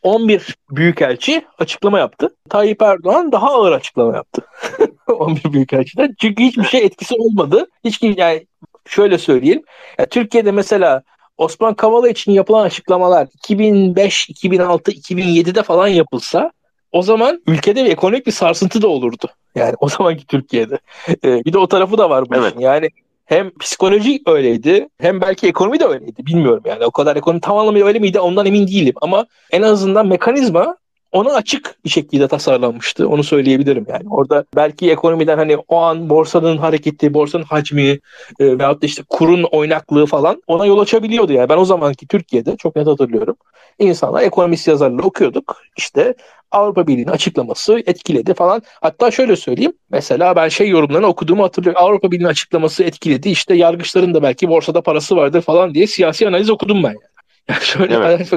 [0.04, 2.36] 11 büyükelçi açıklama yaptı.
[2.50, 4.42] Tayyip Erdoğan daha ağır açıklama yaptı.
[5.08, 6.16] 11 büyükelçiden.
[6.22, 7.68] Çünkü hiçbir şey etkisi olmadı.
[7.84, 8.48] Hiç yani
[8.86, 9.64] şöyle söyleyeyim.
[10.00, 11.04] Yani Türkiye'de mesela
[11.38, 16.52] Osman Kavala için yapılan açıklamalar 2005, 2006, 2007'de falan yapılsa
[16.92, 19.28] o zaman ülkede bir ekonomik bir sarsıntı da olurdu.
[19.56, 20.80] Yani o zamanki Türkiye'de.
[21.24, 22.52] Ee, bir de o tarafı da var bu evet.
[22.52, 22.60] işin.
[22.60, 22.90] Yani
[23.34, 26.26] hem psikoloji öyleydi hem belki ekonomi de öyleydi.
[26.26, 28.94] Bilmiyorum yani o kadar ekonomi tam anlamıyla öyle miydi ondan emin değilim.
[29.02, 30.78] Ama en azından mekanizma
[31.14, 33.10] ona açık bir şekilde tasarlanmıştı.
[33.10, 34.04] Onu söyleyebilirim yani.
[34.10, 38.00] Orada belki ekonomiden hani o an borsanın hareketi, borsanın hacmi
[38.40, 41.50] e, veyahut da işte kurun oynaklığı falan ona yol açabiliyordu yani.
[41.50, 43.36] Ben o zamanki Türkiye'de çok net hatırlıyorum.
[43.80, 45.62] İnsanlar ekonomist yazarları okuyorduk.
[45.78, 46.16] İşte
[46.52, 48.62] Avrupa Birliği'nin açıklaması etkiledi falan.
[48.82, 49.74] Hatta şöyle söyleyeyim.
[49.90, 51.82] Mesela ben şey yorumlarını okuduğumu hatırlıyorum.
[51.84, 53.30] Avrupa Birliği'nin açıklaması etkiledi.
[53.30, 56.98] İşte yargıçların da belki borsada parası vardır falan diye siyasi analiz okudum ben yani.
[57.50, 58.32] Yani şöyle evet.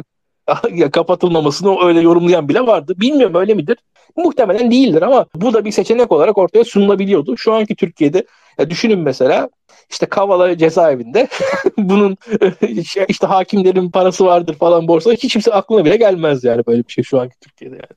[0.92, 2.94] kapatılmamasını öyle yorumlayan bile vardı.
[2.96, 3.78] Bilmiyorum öyle midir?
[4.16, 7.36] Muhtemelen değildir ama bu da bir seçenek olarak ortaya sunulabiliyordu.
[7.36, 8.26] Şu anki Türkiye'de
[8.58, 9.48] ya düşünün mesela
[9.90, 11.28] işte Kavala cezaevinde
[11.78, 12.16] bunun
[13.08, 17.04] işte hakimlerin parası vardır falan borsa hiç kimse aklına bile gelmez yani böyle bir şey
[17.04, 17.96] şu anki Türkiye'de yani.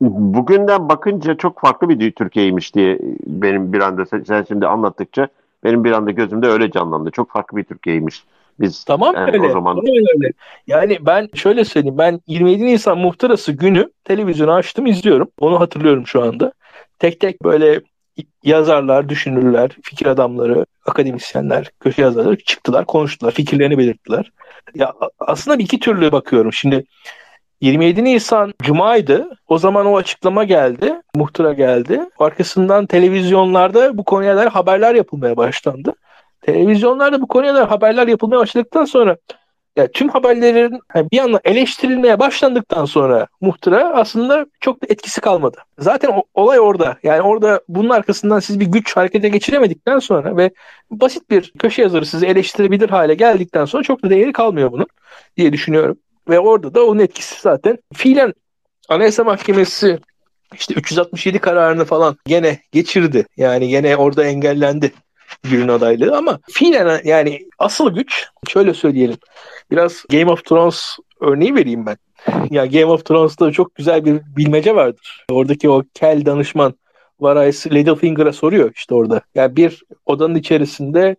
[0.00, 5.28] Bugünden bakınca çok farklı bir Türkiye'ymiş diye benim bir anda sen şimdi anlattıkça
[5.64, 7.10] benim bir anda gözümde öyle canlandı.
[7.10, 8.24] Çok farklı bir Türkiye'ymiş.
[8.60, 9.46] Biz tamam yani öyle.
[9.46, 9.76] O zaman...
[9.76, 10.32] Tamam öyle.
[10.66, 11.98] Yani ben şöyle söyleyeyim.
[11.98, 15.28] Ben 27 Nisan muhtırası günü televizyonu açtım izliyorum.
[15.40, 16.52] Onu hatırlıyorum şu anda.
[16.98, 17.80] Tek tek böyle
[18.42, 24.32] yazarlar, düşünürler, fikir adamları, akademisyenler, köşe yazarları çıktılar, konuştular, fikirlerini belirttiler.
[24.74, 26.52] Ya aslında bir iki türlü bakıyorum.
[26.52, 26.84] Şimdi
[27.60, 29.28] 27 Nisan Cuma'ydı.
[29.48, 30.94] O zaman o açıklama geldi.
[31.14, 32.00] Muhtıra geldi.
[32.18, 35.94] Arkasından televizyonlarda bu konuya dair haberler yapılmaya başlandı.
[36.46, 39.16] Televizyonlarda bu konuya dair haberler yapılmaya başladıktan sonra
[39.76, 45.58] yani tüm haberlerin bir yandan eleştirilmeye başlandıktan sonra muhtıra aslında çok da etkisi kalmadı.
[45.78, 46.96] Zaten o, olay orada.
[47.02, 50.50] Yani orada bunun arkasından siz bir güç harekete geçiremedikten sonra ve
[50.90, 54.86] basit bir köşe yazarı sizi eleştirebilir hale geldikten sonra çok da değeri kalmıyor bunun
[55.36, 55.98] diye düşünüyorum.
[56.28, 58.32] Ve orada da onun etkisi zaten fiilen
[58.88, 59.98] Anayasa Mahkemesi
[60.54, 63.26] işte 367 kararını falan gene geçirdi.
[63.36, 64.92] Yani gene orada engellendi
[65.44, 69.16] Gül'ün adaylığı ama fiilen yani asıl güç şöyle söyleyelim.
[69.70, 71.96] Biraz Game of Thrones örneği vereyim ben.
[72.50, 75.24] Ya Game of Thrones'ta çok güzel bir bilmece vardır.
[75.30, 76.74] Oradaki o kel danışman
[77.20, 79.20] Varys Littlefinger'a soruyor işte orada.
[79.34, 81.16] Yani bir odanın içerisinde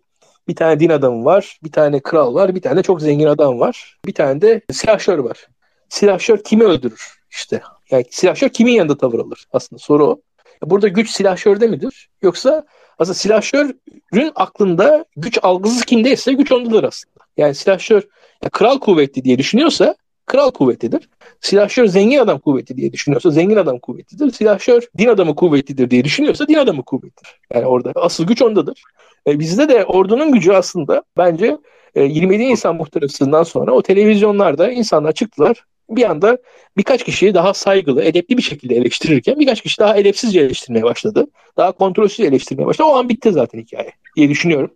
[0.48, 3.98] bir tane din adamı var, bir tane kral var, bir tane çok zengin adam var.
[4.06, 5.46] Bir tane de silahşör var.
[5.88, 7.20] Silahşör kimi öldürür?
[7.30, 7.60] İşte
[7.90, 9.46] yani silahşör kimin yanında tavır alır?
[9.52, 10.20] Aslında soru o.
[10.62, 12.08] Burada güç silahşörde midir?
[12.22, 12.66] Yoksa
[12.98, 17.24] aslında silahşörün aklında güç algısı kimdeyse güç ondadır aslında.
[17.36, 18.02] Yani silahşör
[18.44, 19.94] ya kral kuvvetli diye düşünüyorsa
[20.26, 21.08] kral kuvvetlidir.
[21.40, 24.30] Silahşör zengin adam kuvvetli diye düşünüyorsa zengin adam kuvvetlidir.
[24.30, 27.40] Silahşör din adamı kuvvetlidir diye düşünüyorsa din adamı kuvvetlidir.
[27.54, 28.82] Yani orada asıl güç ondadır.
[29.26, 31.58] E, bizde de ordunun gücü aslında bence
[31.94, 35.64] e, 27 Nisan muhtırasından sonra o televizyonlarda insanlar çıktılar.
[35.90, 36.38] Bir anda
[36.76, 41.26] birkaç kişiyi daha saygılı, edepli bir şekilde eleştirirken birkaç kişi daha edepsizce eleştirmeye başladı.
[41.56, 42.88] Daha kontrolsüz eleştirmeye başladı.
[42.88, 44.70] O an bitti zaten hikaye diye düşünüyorum.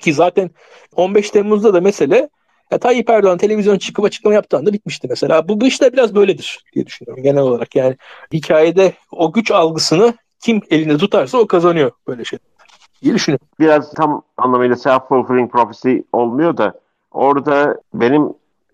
[0.00, 0.50] Ki zaten
[0.96, 2.28] 15 Temmuz'da da mesele
[2.70, 5.48] ya Tayyip Erdoğan televizyon çıkıp açıklama yaptığı anda bitmişti mesela.
[5.48, 7.76] Bu, bu işte biraz böyledir diye düşünüyorum genel olarak.
[7.76, 7.96] Yani
[8.32, 12.38] hikayede o güç algısını kim elinde tutarsa o kazanıyor böyle şey
[13.02, 13.46] diye düşünüyorum.
[13.60, 18.28] Biraz tam anlamıyla self-fulfilling prophecy olmuyor da orada benim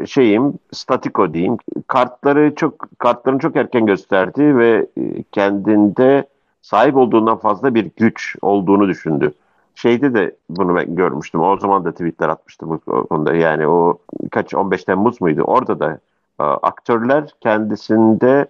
[0.07, 1.57] şeyim statiko diyeyim.
[1.87, 6.27] Kartları çok kartlarını çok erken gösterdi ve e, kendinde
[6.63, 9.33] sahip olduğundan fazla bir güç olduğunu düşündü.
[9.75, 11.41] Şeyde de bunu ben görmüştüm.
[11.41, 13.35] O zaman da tweetler atmıştım bu konuda.
[13.35, 13.99] Yani o
[14.31, 15.43] kaç 15 Temmuz muydu?
[15.43, 15.99] Orada da
[16.41, 18.47] e, aktörler kendisinde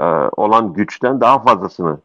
[0.00, 0.04] e,
[0.36, 1.98] olan güçten daha fazlasını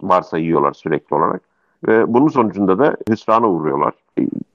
[0.00, 1.42] varsayıyorlar sürekli olarak.
[1.88, 3.92] Ve bunun sonucunda da hüsrana uğruyorlar.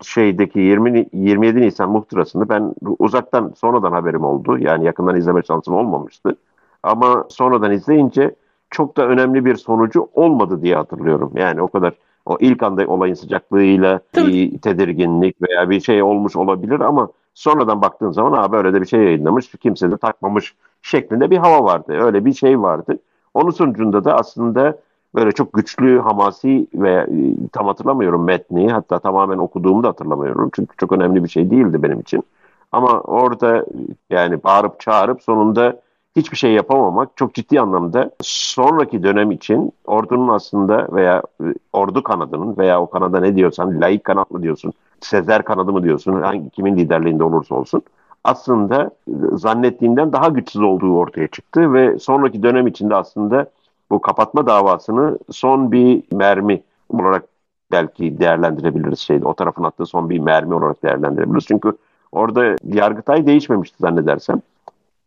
[0.01, 4.57] Şeydeki 20 27 Nisan muhtırasını ben uzaktan sonradan haberim oldu.
[4.57, 6.36] Yani yakından izleme şansım olmamıştı.
[6.84, 8.36] Ama sonradan izleyince
[8.69, 11.32] çok da önemli bir sonucu olmadı diye hatırlıyorum.
[11.36, 11.93] Yani o kadar
[12.26, 18.11] o ilk anda olayın sıcaklığıyla bir tedirginlik veya bir şey olmuş olabilir ama sonradan baktığın
[18.11, 21.93] zaman ha böyle de bir şey yayınlamış kimse de takmamış şeklinde bir hava vardı.
[21.93, 22.99] Öyle bir şey vardı.
[23.34, 24.78] Onun sonucunda da aslında
[25.16, 28.72] böyle çok güçlü, hamasi ve e, tam hatırlamıyorum metni.
[28.72, 30.49] Hatta tamamen okuduğumu da hatırlamıyorum.
[30.53, 32.24] Çünkü çok önemli bir şey değildi benim için.
[32.72, 33.66] Ama orada
[34.09, 35.80] yani bağırıp çağırıp sonunda
[36.16, 42.57] hiçbir şey yapamamak çok ciddi anlamda sonraki dönem için ordunun aslında veya e, ordu kanadının
[42.57, 46.78] veya o kanada ne diyorsan laik kanat mı diyorsun, Sezer kanadı mı diyorsun, hangi kimin
[46.78, 47.82] liderliğinde olursa olsun
[48.24, 53.47] aslında e, zannettiğinden daha güçsüz olduğu ortaya çıktı ve sonraki dönem içinde aslında
[53.91, 57.23] bu kapatma davasını son bir mermi olarak
[57.71, 59.27] belki değerlendirebiliriz şeyde.
[59.27, 61.45] O tarafın attığı son bir mermi olarak değerlendirebiliriz.
[61.45, 61.73] Çünkü
[62.11, 64.41] orada Yargıtay değişmemişti zannedersem.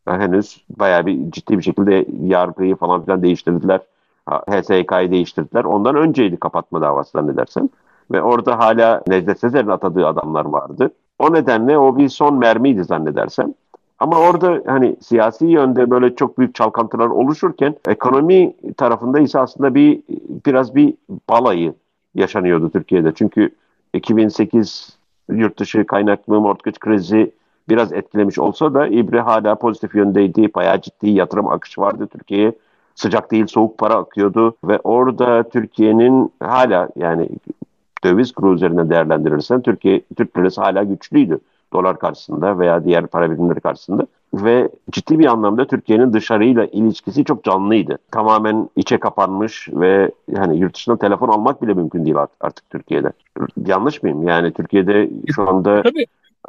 [0.08, 3.80] Henüz bayağı bir ciddi bir şekilde yargıyı falan filan değiştirdiler.
[4.26, 5.64] HSK'yı değiştirdiler.
[5.64, 7.68] Ondan önceydi kapatma davası zannedersem.
[8.12, 10.90] Ve orada hala Necdet Sezer'in atadığı adamlar vardı.
[11.18, 13.54] O nedenle o bir son mermiydi zannedersem.
[14.04, 20.02] Ama orada hani siyasi yönde böyle çok büyük çalkantılar oluşurken ekonomi tarafında ise aslında bir
[20.46, 20.94] biraz bir
[21.28, 21.74] balayı
[22.14, 23.12] yaşanıyordu Türkiye'de.
[23.14, 23.50] Çünkü
[23.94, 24.98] 2008
[25.28, 27.30] yurt dışı kaynaklı mortgage krizi
[27.68, 30.54] biraz etkilemiş olsa da İbre hala pozitif yöndeydi.
[30.54, 32.52] Bayağı ciddi yatırım akışı vardı Türkiye'ye.
[32.94, 37.28] Sıcak değil soğuk para akıyordu ve orada Türkiye'nin hala yani
[38.04, 41.40] döviz kuru üzerine değerlendirirsen Türkiye Türk lirası hala güçlüydü
[41.74, 47.44] dolar karşısında veya diğer para birimleri karşısında ve ciddi bir anlamda Türkiye'nin dışarıyla ilişkisi çok
[47.44, 47.98] canlıydı.
[48.10, 53.12] Tamamen içe kapanmış ve yani yurt dışından telefon almak bile mümkün değil artık Türkiye'de.
[53.66, 54.28] Yanlış mıyım?
[54.28, 56.06] Yani Türkiye'de şu anda Tabii.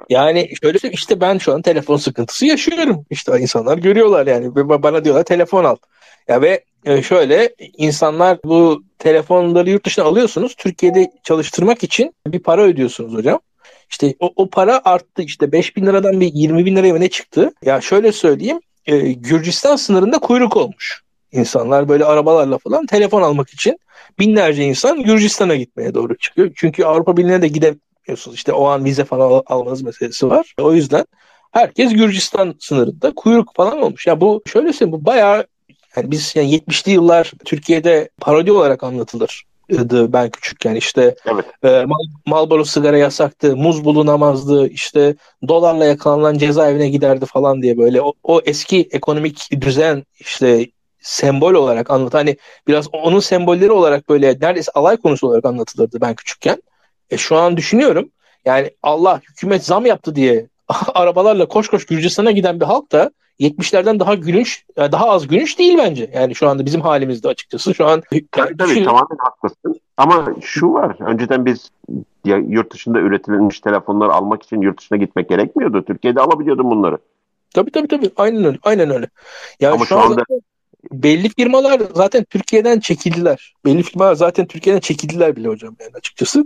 [0.09, 3.05] Yani şöyle işte ben şu an telefon sıkıntısı yaşıyorum.
[3.09, 5.75] İşte insanlar görüyorlar yani bana diyorlar telefon al.
[6.27, 10.55] Ya ve e, şöyle insanlar bu telefonları yurt dışına alıyorsunuz.
[10.55, 13.39] Türkiye'de çalıştırmak için bir para ödüyorsunuz hocam.
[13.89, 17.53] İşte o, o para arttı işte 5 bin liradan bir 20 bin liraya ne çıktı?
[17.65, 21.01] Ya şöyle söyleyeyim e, Gürcistan sınırında kuyruk olmuş.
[21.31, 23.79] İnsanlar böyle arabalarla falan telefon almak için
[24.19, 26.51] binlerce insan Gürcistan'a gitmeye doğru çıkıyor.
[26.55, 28.35] Çünkü Avrupa Birliği'ne de gidemiyorsunuz.
[28.35, 30.53] İşte o an vize falan al- almanız meselesi var.
[30.59, 31.05] O yüzden
[31.51, 34.07] herkes Gürcistan sınırında kuyruk falan olmuş.
[34.07, 35.47] Ya bu şöyle söyleyeyim bu bayağı
[35.95, 41.45] yani biz yani 70'li yıllar Türkiye'de parodi olarak anlatılır ben küçükken işte evet.
[41.63, 45.15] e, Mal, Marlboro sigara yasaktı, muz bulunamazdı, işte
[45.47, 50.67] dolarla yakalanan cezaevine giderdi falan diye böyle o, o eski ekonomik düzen işte
[50.99, 52.13] sembol olarak anlat.
[52.13, 52.37] Hani
[52.67, 56.63] biraz onun sembolleri olarak böyle neredeyse alay konusu olarak anlatılırdı ben küçükken.
[57.09, 58.09] E, şu an düşünüyorum
[58.45, 60.47] yani Allah hükümet zam yaptı diye
[60.93, 65.77] arabalarla koş koş Gürcistan'a giden bir halk da 70'lerden daha gülünç, daha az gülünç değil
[65.77, 66.09] bence.
[66.13, 67.75] Yani şu anda bizim halimizde açıkçası.
[67.75, 69.81] Şu an tabii, tabii tamamen haklısın.
[69.97, 70.95] Ama şu var.
[70.99, 71.69] Önceden biz
[72.25, 75.85] ya, yurt dışında üretilmiş telefonlar almak için yurt dışına gitmek gerekmiyordu.
[75.85, 76.97] Türkiye'de alabiliyordun bunları.
[77.53, 78.11] Tabii tabii tabii.
[78.15, 78.57] Aynen öyle.
[78.63, 79.09] Aynen öyle.
[79.59, 80.23] Yani Ama şu, şu anda
[80.91, 83.53] belli firmalar zaten Türkiye'den çekildiler.
[83.65, 86.45] Belli firmalar zaten Türkiye'den çekildiler bile hocam yani açıkçası.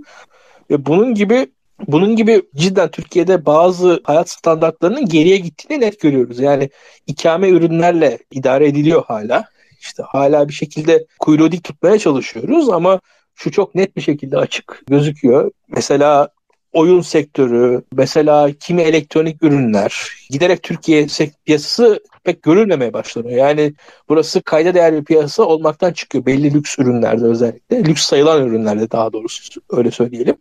[0.70, 1.48] Ve bunun gibi
[1.88, 6.40] bunun gibi cidden Türkiye'de bazı hayat standartlarının geriye gittiğini net görüyoruz.
[6.40, 6.70] Yani
[7.08, 9.46] ikame ürünlerle idare ediliyor hala.
[9.80, 13.00] İşte hala bir şekilde kuyruğu dik tutmaya çalışıyoruz ama
[13.36, 15.52] şu çok net bir şekilde açık gözüküyor.
[15.68, 16.30] Mesela
[16.74, 21.08] oyun sektörü, mesela kimi elektronik ürünler giderek Türkiye
[21.46, 23.38] piyasası pek görülmemeye başlanıyor.
[23.38, 23.74] Yani
[24.10, 26.26] burası kayda değer bir piyasa olmaktan çıkıyor.
[26.26, 27.84] Belli lüks ürünlerde özellikle.
[27.84, 30.36] Lüks sayılan ürünlerde daha doğrusu öyle söyleyelim.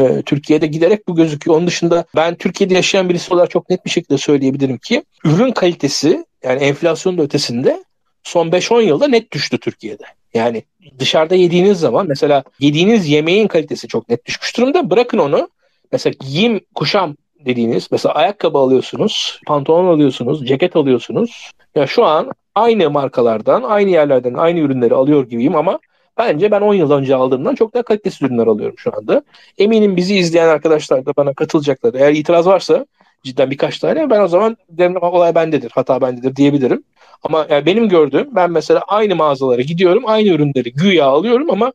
[0.00, 1.56] Ee, Türkiye'de giderek bu gözüküyor.
[1.56, 6.26] Onun dışında ben Türkiye'de yaşayan birisi olarak çok net bir şekilde söyleyebilirim ki ürün kalitesi
[6.42, 7.84] yani enflasyonun ötesinde
[8.22, 10.04] son 5-10 yılda net düştü Türkiye'de.
[10.34, 10.62] Yani
[10.98, 14.90] dışarıda yediğiniz zaman mesela yediğiniz yemeğin kalitesi çok net düşmüş durumda.
[14.90, 15.48] Bırakın onu.
[15.92, 21.50] Mesela giyim, kuşam dediğiniz mesela ayakkabı alıyorsunuz, pantolon alıyorsunuz, ceket alıyorsunuz.
[21.74, 25.78] Ya şu an aynı markalardan, aynı yerlerden aynı ürünleri alıyor gibiyim ama
[26.18, 29.22] bence ben 10 yıl önce aldığımdan çok daha kalitesiz ürünler alıyorum şu anda.
[29.58, 31.94] Eminim bizi izleyen arkadaşlar da bana katılacaklar.
[31.94, 32.86] Eğer itiraz varsa
[33.22, 36.82] cidden birkaç tane ben o zaman derim olay bendedir, hata bendedir diyebilirim.
[37.22, 41.72] Ama yani benim gördüğüm ben mesela aynı mağazalara gidiyorum, aynı ürünleri güya alıyorum ama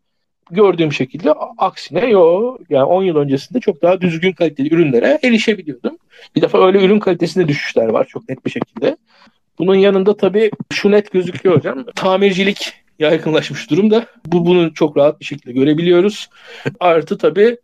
[0.52, 5.98] gördüğüm şekilde aksine yo yani 10 yıl öncesinde çok daha düzgün kaliteli ürünlere erişebiliyordum.
[6.36, 8.98] Bir defa öyle ürün kalitesinde düşüşler var çok net bir şekilde.
[9.60, 11.86] Bunun yanında tabii şu net gözüküyor hocam.
[11.96, 14.06] Tamircilik yaygınlaşmış durumda.
[14.26, 16.30] Bu bunu çok rahat bir şekilde görebiliyoruz.
[16.80, 17.58] Artı tabii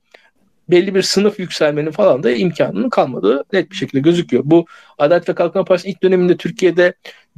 [0.69, 4.43] belli bir sınıf yükselmenin falan da imkanının kalmadığı net bir şekilde gözüküyor.
[4.45, 4.65] Bu
[4.97, 6.93] Adalet ve Kalkınma Partisi'nin ilk döneminde Türkiye'de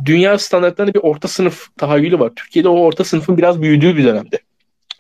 [0.06, 2.32] dünya standartlarında bir orta sınıf tahayyülü var.
[2.36, 4.39] Türkiye'de o orta sınıfın biraz büyüdüğü bir dönemde.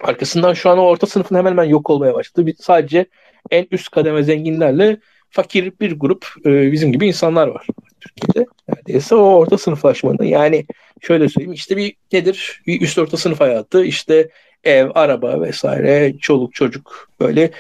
[0.03, 2.47] Arkasından şu an o orta sınıfın hemen hemen yok olmaya başladı.
[2.47, 3.05] Bir, sadece
[3.51, 4.97] en üst kademe zenginlerle
[5.29, 7.67] fakir bir grup e, bizim gibi insanlar var
[7.99, 8.49] Türkiye'de.
[8.69, 10.65] Neredeyse o orta sınıflaşmanın yani
[11.01, 12.61] şöyle söyleyeyim işte bir nedir?
[12.67, 14.29] Bir üst orta sınıf hayatı işte
[14.63, 17.51] ev, araba vesaire, çoluk çocuk böyle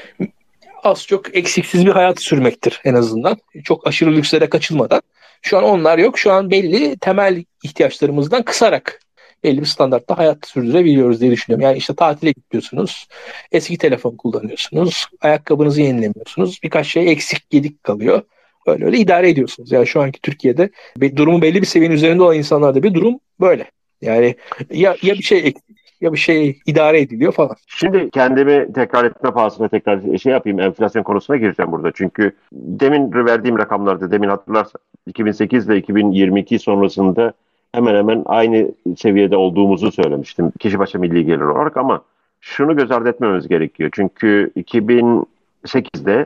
[0.83, 3.37] az çok eksiksiz bir hayat sürmektir en azından.
[3.63, 5.01] Çok aşırı lükslere kaçılmadan.
[5.41, 6.19] Şu an onlar yok.
[6.19, 8.99] Şu an belli temel ihtiyaçlarımızdan kısarak
[9.43, 11.63] belli bir standartta hayat sürdürebiliyoruz diye düşünüyorum.
[11.63, 13.07] Yani işte tatile gidiyorsunuz,
[13.51, 18.21] eski telefon kullanıyorsunuz, ayakkabınızı yenilemiyorsunuz, birkaç şey eksik gedik kalıyor.
[18.65, 19.71] Öyle öyle idare ediyorsunuz.
[19.71, 20.69] Yani şu anki Türkiye'de
[21.15, 23.65] durumu belli bir seviyenin üzerinde olan insanlarda bir durum böyle.
[24.01, 24.35] Yani
[24.71, 25.71] ya, ya bir şey eksik
[26.01, 27.55] ya bir şey idare ediliyor falan.
[27.67, 31.91] Şimdi kendimi tekrar etme pahasına tekrar şey yapayım enflasyon konusuna gireceğim burada.
[31.91, 37.33] Çünkü demin verdiğim rakamlarda demin hatırlarsan 2008 ile 2022 sonrasında
[37.73, 42.01] hemen hemen aynı seviyede olduğumuzu söylemiştim kişi başına milli gelir olarak ama
[42.41, 43.89] şunu göz ardı etmemiz gerekiyor.
[43.93, 46.25] Çünkü 2008'de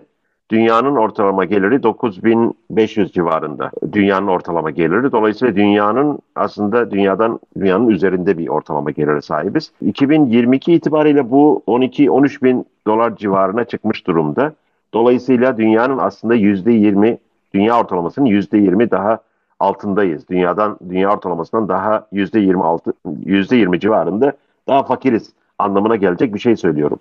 [0.49, 3.71] dünyanın ortalama geliri 9500 civarında.
[3.93, 5.11] Dünyanın ortalama geliri.
[5.11, 9.71] Dolayısıyla dünyanın aslında dünyadan dünyanın üzerinde bir ortalama geliri sahibiz.
[9.81, 14.53] 2022 itibariyle bu 12-13 bin dolar civarına çıkmış durumda.
[14.93, 17.17] Dolayısıyla dünyanın aslında %20
[17.53, 19.19] dünya ortalamasının %20 daha
[19.59, 20.29] altındayız.
[20.29, 22.93] Dünyadan dünya ortalamasından daha yüzde 26
[23.25, 24.33] yüzde 20 civarında
[24.67, 26.99] daha fakiriz anlamına gelecek bir şey söylüyorum.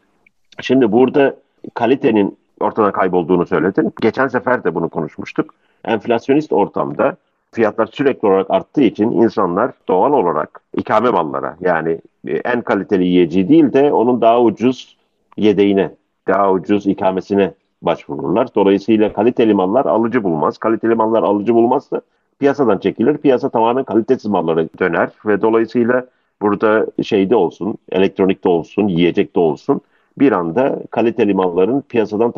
[0.60, 1.36] Şimdi burada
[1.74, 3.92] kalitenin ortadan kaybolduğunu söyledin.
[4.00, 5.54] Geçen sefer de bunu konuşmuştuk.
[5.84, 7.16] Enflasyonist ortamda
[7.52, 12.00] fiyatlar sürekli olarak arttığı için insanlar doğal olarak ikame mallara yani
[12.44, 14.96] en kaliteli yiyeceği değil de onun daha ucuz
[15.36, 15.90] yedeğine,
[16.28, 18.54] daha ucuz ikamesine başvururlar.
[18.54, 20.58] Dolayısıyla kaliteli mallar alıcı bulmaz.
[20.58, 22.00] Kaliteli mallar alıcı bulmazsa
[22.44, 23.16] piyasadan çekilir.
[23.16, 26.06] Piyasa tamamen kalitesiz mallara döner ve dolayısıyla
[26.42, 29.80] burada şeyde olsun, elektronikte olsun, yiyecekte olsun
[30.18, 32.32] bir anda kaliteli malların piyasadan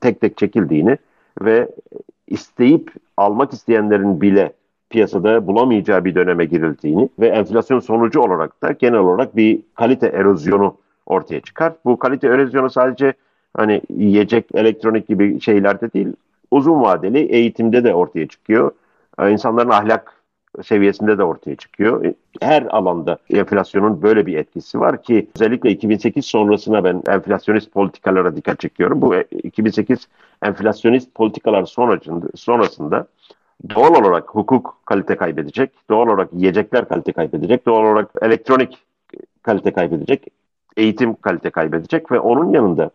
[0.00, 0.98] tek tek çekildiğini
[1.42, 1.68] ve
[2.26, 4.52] isteyip almak isteyenlerin bile
[4.90, 10.74] piyasada bulamayacağı bir döneme girildiğini ve enflasyon sonucu olarak da genel olarak bir kalite erozyonu
[11.06, 11.72] ortaya çıkar.
[11.84, 13.12] Bu kalite erozyonu sadece
[13.56, 16.08] hani yiyecek, elektronik gibi şeylerde değil,
[16.50, 18.72] uzun vadeli eğitimde de ortaya çıkıyor.
[19.20, 20.22] E, insanların ahlak
[20.62, 22.04] seviyesinde de ortaya çıkıyor.
[22.04, 28.36] E, her alanda enflasyonun böyle bir etkisi var ki özellikle 2008 sonrasına ben enflasyonist politikalara
[28.36, 29.02] dikkat çekiyorum.
[29.02, 29.98] Bu 2008
[30.42, 33.06] e, enflasyonist politikalar sonrasında, sonrasında
[33.74, 38.78] doğal olarak hukuk kalite kaybedecek, doğal olarak yiyecekler kalite kaybedecek, doğal olarak elektronik
[39.42, 40.26] kalite kaybedecek,
[40.76, 42.90] eğitim kalite kaybedecek ve onun yanında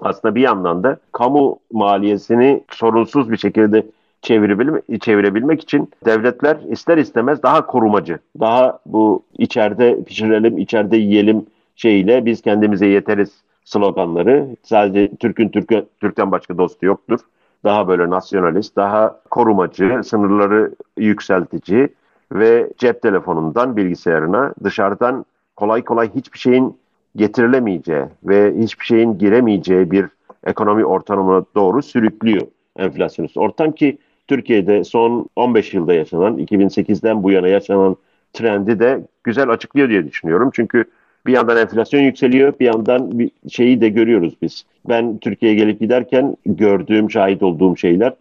[0.00, 3.86] aslında bir yandan da kamu maliyesini sorunsuz bir şekilde
[4.24, 11.46] çevirebilmek, çevirebilmek için devletler ister istemez daha korumacı, daha bu içeride pişirelim, içeride yiyelim
[11.76, 14.46] şeyiyle biz kendimize yeteriz sloganları.
[14.62, 17.20] Sadece Türk'ün Türk'ü, Türk'ten başka dostu yoktur.
[17.64, 21.88] Daha böyle nasyonalist, daha korumacı, sınırları yükseltici
[22.32, 25.24] ve cep telefonundan bilgisayarına dışarıdan
[25.56, 26.76] kolay kolay hiçbir şeyin
[27.16, 30.06] getirilemeyeceği ve hiçbir şeyin giremeyeceği bir
[30.46, 32.46] ekonomi ortamına doğru sürüklüyor
[32.76, 33.98] enflasyonist ortam ki
[34.28, 37.96] Türkiye'de son 15 yılda yaşanan, 2008'den bu yana yaşanan
[38.32, 40.50] trendi de güzel açıklıyor diye düşünüyorum.
[40.54, 40.84] Çünkü
[41.26, 44.64] bir yandan enflasyon yükseliyor, bir yandan bir şeyi de görüyoruz biz.
[44.88, 48.12] Ben Türkiye'ye gelip giderken gördüğüm, şahit olduğum şeyler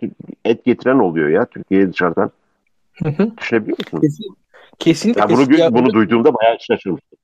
[0.45, 2.31] et getiren oluyor ya Türkiye'ye dışarıdan.
[3.37, 4.01] Düşünebiliyor musun?
[4.01, 4.35] Kesin,
[4.79, 5.21] kesinlikle.
[5.21, 7.19] Ya bunu, ya, bunu duyduğumda bayağı şaşırmıştım.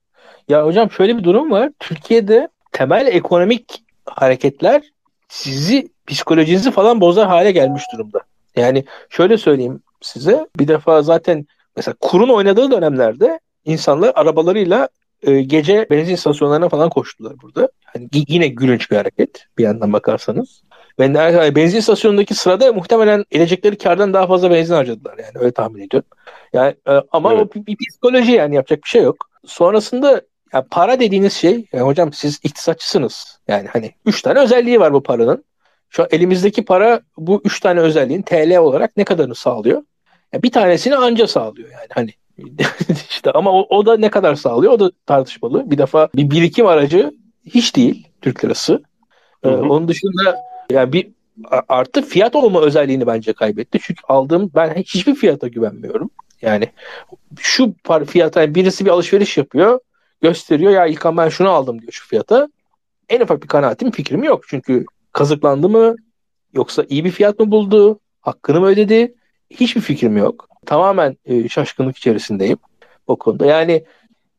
[0.50, 1.72] Ya hocam şöyle bir durum var.
[1.80, 4.82] Türkiye'de temel ekonomik hareketler
[5.28, 8.20] sizi psikolojinizi falan bozar hale gelmiş durumda.
[8.56, 14.90] Yani şöyle söyleyeyim size bir defa zaten mesela kurun oynadığı dönemlerde insanlar arabalarıyla
[15.22, 17.70] e, gece benzin istasyonlarına falan koştular burada.
[17.86, 20.64] Hani yine gülünç bir hareket bir yandan bakarsanız.
[21.00, 26.10] Ve benzin istasyonundaki sırada muhtemelen edecekleri kardan daha fazla benzin harcadılar yani öyle tahmin ediyorum.
[26.54, 27.48] Yani e, ama evet.
[27.52, 29.30] o bir, bir psikoloji yani yapacak bir şey yok.
[29.46, 30.22] Sonrasında
[30.54, 33.40] ya para dediğiniz şey yani hocam siz iktisatçısınız.
[33.48, 35.44] Yani hani üç tane özelliği var bu paranın.
[35.90, 39.84] Şu an elimizdeki para bu üç tane özelliğin TL olarak ne kadarını sağlıyor?
[40.34, 42.14] Ya bir tanesini anca sağlıyor yani hani
[43.10, 45.72] işte ama o, o da ne kadar sağlıyor o da tartışmalı.
[45.72, 47.14] Bir defa bir birikim aracı
[47.46, 48.84] hiç değil Türk lirası.
[49.44, 51.08] Ee, onun dışında yani bir
[51.70, 53.80] artı fiyat olma özelliğini bence kaybetti.
[53.82, 56.10] Çünkü aldığım ben hiçbir fiyata güvenmiyorum.
[56.42, 56.70] Yani
[57.40, 57.74] şu
[58.08, 59.80] fiyata yani birisi bir alışveriş yapıyor
[60.22, 62.50] gösteriyor ya İlkan ben şunu aldım diyor şu fiyata.
[63.10, 64.44] En ufak bir kanaatim fikrim yok.
[64.48, 65.96] Çünkü kazıklandı mı
[66.54, 69.16] yoksa iyi bir fiyat mı buldu hakkını mı ödedi
[69.50, 70.48] hiçbir fikrim yok.
[70.66, 72.58] Tamamen e, şaşkınlık içerisindeyim
[73.08, 73.46] o konuda.
[73.46, 73.84] Yani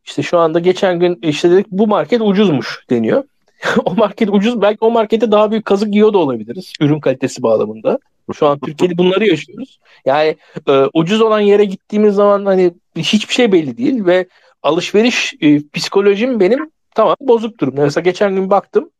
[0.04, 3.24] işte şu anda geçen gün işte dedik bu market ucuzmuş deniyor.
[3.84, 4.62] o market ucuz.
[4.62, 6.72] Belki o markete daha büyük kazık yiyor da olabiliriz.
[6.80, 7.98] Ürün kalitesi bağlamında.
[8.34, 9.78] Şu an Türkiye'de bunları yaşıyoruz.
[10.04, 10.36] Yani
[10.68, 14.26] e, ucuz olan yere gittiğimiz zaman hani hiçbir şey belli değil ve
[14.62, 17.82] alışveriş e, psikolojim benim tamam bozuk durumda.
[17.82, 18.90] Mesela geçen gün baktım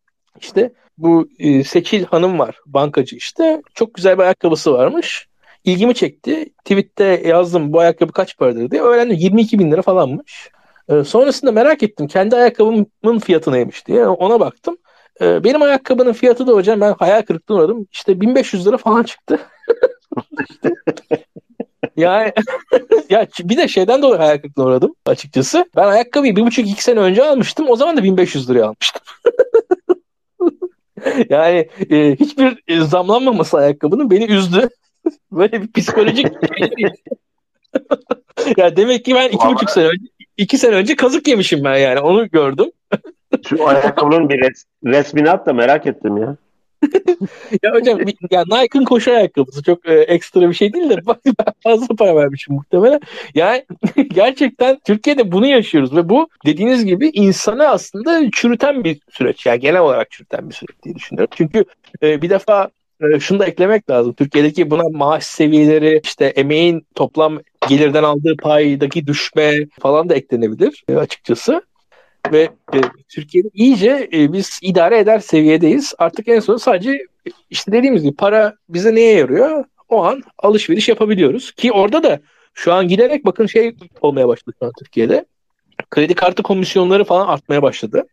[0.41, 5.27] işte bu e, Seçil Hanım var bankacı işte çok güzel bir ayakkabısı varmış.
[5.65, 6.53] İlgimi çekti.
[6.65, 8.83] Tweet'te yazdım bu ayakkabı kaç paradır diye.
[8.83, 10.51] Öğrendim 22 bin lira falanmış.
[10.89, 14.77] E, sonrasında merak ettim kendi ayakkabımın fiyatı neymiş diye ona baktım.
[15.21, 17.87] E, benim ayakkabının fiyatı da hocam ben hayal kırıklığına uğradım.
[17.93, 19.39] İşte 1500 lira falan çıktı.
[21.97, 22.33] yani
[23.11, 25.65] ya bir de şeyden dolayı hayal kırıklığına uğradım açıkçası.
[25.77, 27.67] Ben ayakkabıyı bir buçuk iki sene önce almıştım.
[27.69, 29.03] O zaman da 1500 liraya almıştım.
[31.31, 34.69] yani e, hiçbir e, zamlanmaması ayakkabının beni üzdü.
[35.33, 36.27] Böyle bir psikolojik
[38.57, 39.55] ya demek ki ben iki Ama...
[39.55, 40.05] buçuk sene önce
[40.37, 42.71] iki sene önce kazık yemişim ben yani onu gördüm.
[43.49, 46.37] Şu ayakkabının bir res, resmini at da merak ettim ya.
[47.63, 48.01] Ya hocam
[48.31, 52.17] ya Nike'ın koşu ayakkabısı çok e, ekstra bir şey değil de bak ben fazla para
[52.17, 53.01] vermişim muhtemelen.
[53.35, 53.65] Yani
[54.09, 59.47] gerçekten Türkiye'de bunu yaşıyoruz ve bu dediğiniz gibi insanı aslında çürüten bir süreç.
[59.47, 61.35] Yani genel olarak çürüten bir süreç diye düşünüyorum.
[61.37, 61.65] Çünkü
[62.03, 62.71] e, bir defa
[63.03, 64.13] e, şunu da eklemek lazım.
[64.13, 70.97] Türkiye'deki buna maaş seviyeleri, işte emeğin toplam gelirden aldığı paydaki düşme falan da eklenebilir e,
[70.97, 71.63] açıkçası.
[72.33, 72.43] Ve
[72.75, 75.95] e, Türkiye'de iyice e, biz idare eder seviyedeyiz.
[75.99, 77.07] Artık en son sadece
[77.51, 79.65] işte dediğimiz gibi para bize neye yarıyor?
[79.89, 81.53] O an alışveriş yapabiliyoruz.
[81.53, 82.21] Ki orada da
[82.55, 85.25] şu an giderek bakın şey olmaya başladı şu an Türkiye'de.
[85.91, 88.07] Kredi kartı komisyonları falan artmaya başladı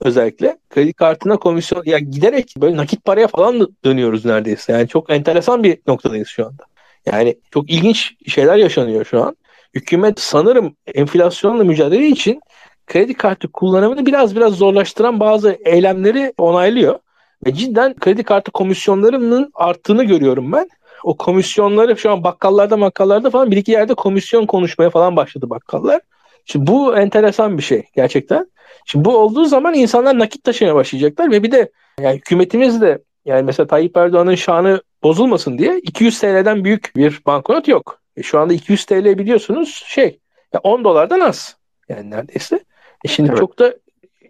[0.00, 0.58] özellikle.
[0.70, 4.72] Kredi kartına komisyon ya giderek böyle nakit paraya falan dönüyoruz neredeyse.
[4.72, 6.64] Yani çok enteresan bir noktadayız şu anda.
[7.06, 9.36] Yani çok ilginç şeyler yaşanıyor şu an.
[9.74, 12.40] Hükümet sanırım enflasyonla mücadele için
[12.86, 16.98] kredi kartı kullanımını biraz biraz zorlaştıran bazı eylemleri onaylıyor.
[17.46, 20.68] Ve cidden kredi kartı komisyonlarının arttığını görüyorum ben.
[21.04, 26.00] O komisyonları şu an bakkallarda makkallarda falan bir iki yerde komisyon konuşmaya falan başladı bakkallar.
[26.44, 28.46] Şimdi bu enteresan bir şey gerçekten.
[28.86, 31.70] Şimdi bu olduğu zaman insanlar nakit taşımaya başlayacaklar ve bir de
[32.00, 37.68] yani hükümetimiz de yani mesela Tayyip Erdoğan'ın şanı bozulmasın diye 200 TL'den büyük bir banknot
[37.68, 38.00] yok.
[38.16, 40.18] E şu anda 200 TL biliyorsunuz şey
[40.54, 41.56] ya 10 dolardan az.
[41.88, 42.60] Yani neredeyse.
[43.04, 43.38] E şimdi evet.
[43.38, 43.74] çok da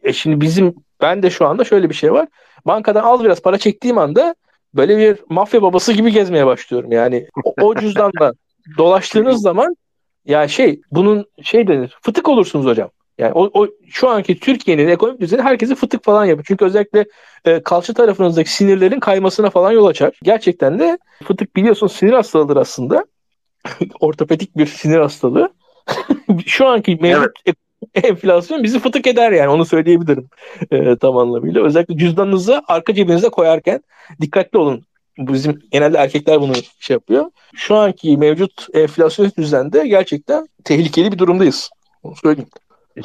[0.03, 2.29] e şimdi bizim ben de şu anda şöyle bir şey var.
[2.67, 4.35] Bankadan al biraz para çektiğim anda
[4.75, 6.93] böyle bir mafya babası gibi gezmeye başlıyorum.
[6.93, 8.33] Yani o, o cüzdanla
[8.79, 9.77] dolaştığınız zaman
[10.25, 12.91] ya şey bunun şey denir fıtık olursunuz hocam.
[13.19, 16.45] Yani o, o şu anki Türkiye'nin ekonomik düzeni herkesi fıtık falan yapıyor.
[16.49, 17.05] Çünkü özellikle
[17.45, 20.13] e, kalça tarafınızdaki sinirlerin kaymasına falan yol açar.
[20.23, 23.05] Gerçekten de fıtık biliyorsun sinir hastalığıdır aslında.
[24.01, 25.53] Ortopedik bir sinir hastalığı.
[26.47, 27.57] şu anki mevcut evet.
[28.05, 30.29] enflasyon bizi fıtık eder yani onu söyleyebilirim
[30.71, 31.65] e, tam anlamıyla.
[31.65, 33.81] Özellikle cüzdanınızı arka cebinize koyarken
[34.21, 34.83] dikkatli olun.
[35.19, 37.25] Bizim genelde erkekler bunu şey yapıyor.
[37.55, 41.71] Şu anki mevcut enflasyon düzende gerçekten tehlikeli bir durumdayız.
[42.03, 42.49] Onu söyleyeyim.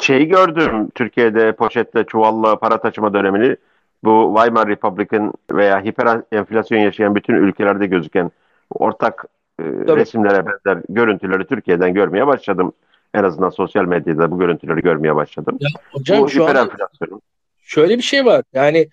[0.02, 3.56] Şeyi gördüm Türkiye'de poşetle çuvalla para taşıma dönemini.
[4.04, 8.32] Bu Weimar Republic'in veya hiper enflasyon yaşayan bütün ülkelerde gözüken
[8.70, 9.26] ortak
[9.60, 9.64] e,
[9.96, 12.74] resimlere benzer görüntüleri Türkiye'den görmeye başladım.
[13.14, 15.58] En azından sosyal medyada bu görüntüleri görmeye başladım.
[15.60, 16.70] Ya, hocam bu şu an
[17.64, 18.44] şöyle bir şey var.
[18.54, 18.88] Yani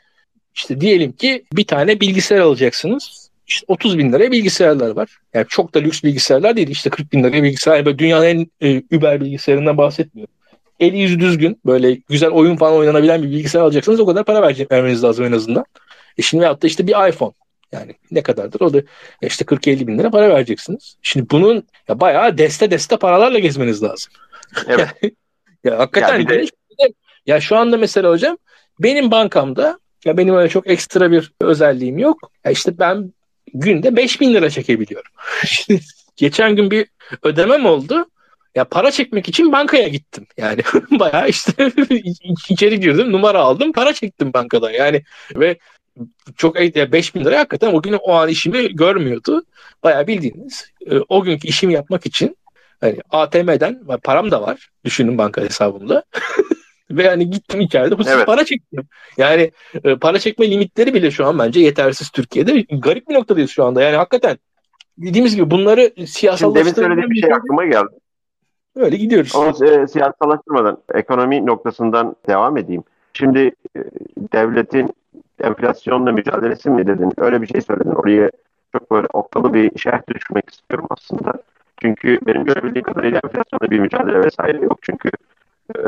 [0.54, 3.30] işte diyelim ki bir tane bilgisayar alacaksınız.
[3.46, 5.18] İşte 30 bin liraya bilgisayarlar var.
[5.34, 6.68] Yani çok da lüks bilgisayarlar değil.
[6.68, 7.84] İşte 40 bin liraya bilgisayar.
[7.84, 10.38] Böyle dünyanın en e, über bilgisayarından bahsetmiyorum
[10.80, 15.04] eli yüzü düzgün böyle güzel oyun falan oynanabilen bir bilgisayar alacaksınız o kadar para vermeniz
[15.04, 15.64] lazım en azından.
[16.18, 17.32] E şimdi veyahut da işte bir iPhone.
[17.72, 18.60] Yani ne kadardır?
[18.60, 18.82] O da
[19.22, 20.96] işte 40-50 bin lira para vereceksiniz.
[21.02, 24.12] Şimdi bunun ya bayağı deste deste paralarla gezmeniz lazım.
[24.68, 24.88] Evet.
[25.64, 26.46] ya hakikaten Ya de-
[27.26, 28.38] ya şu anda mesela hocam
[28.80, 32.30] benim bankamda ya benim öyle çok ekstra bir özelliğim yok.
[32.44, 33.12] Ya işte ben
[33.54, 35.10] günde 5000 lira çekebiliyorum.
[35.46, 35.80] Şimdi
[36.16, 36.86] geçen gün bir
[37.22, 38.08] ödemem oldu.
[38.54, 40.26] Ya para çekmek için bankaya gittim.
[40.36, 41.72] Yani bayağı işte
[42.48, 44.70] içeri girdim, numara aldım, para çektim bankadan.
[44.70, 45.02] Yani
[45.34, 45.58] ve
[46.36, 49.42] çok ya 5000 lira hakikaten o gün o an işimi görmüyordu.
[49.82, 52.36] Bayağı bildiğiniz e, o günkü işimi yapmak için
[52.80, 54.68] hani ATM'den param da var.
[54.84, 56.04] Düşünün banka hesabımda.
[56.90, 58.26] Ve hani gittim içeride husus Evet.
[58.26, 58.82] para çektim.
[59.16, 59.50] Yani
[59.84, 62.60] e, para çekme limitleri bile şu an bence yetersiz Türkiye'de.
[62.60, 63.82] Garip bir noktadayız şu anda.
[63.82, 64.38] Yani hakikaten
[64.98, 67.98] dediğimiz gibi bunları Şimdi siyasallaştırmadan söylediğim bir şey aklıma geldi.
[68.76, 69.32] öyle gidiyoruz.
[69.34, 72.82] Ama e, siyasallaştırmadan ekonomi noktasından devam edeyim.
[73.12, 73.40] Şimdi
[73.76, 73.80] e,
[74.32, 74.90] devletin
[75.40, 77.12] enflasyonla mücadelesi mi dedin?
[77.16, 77.90] Öyle bir şey söyledin.
[77.90, 78.30] Oraya
[78.72, 81.32] çok böyle okkalı bir şerh düşmek istiyorum aslında.
[81.82, 84.78] Çünkü benim görebildiğim kadarıyla enflasyonla bir mücadele vesaire yok.
[84.82, 85.10] Çünkü
[85.76, 85.78] e,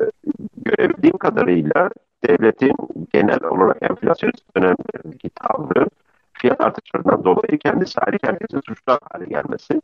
[0.56, 1.90] görebildiğim kadarıyla
[2.28, 2.76] devletin
[3.12, 5.86] genel olarak enflasyon dönemlerindeki tavrı
[6.32, 9.74] fiyat artışlarından dolayı kendisi hali kendisi suçlu hale gelmesi.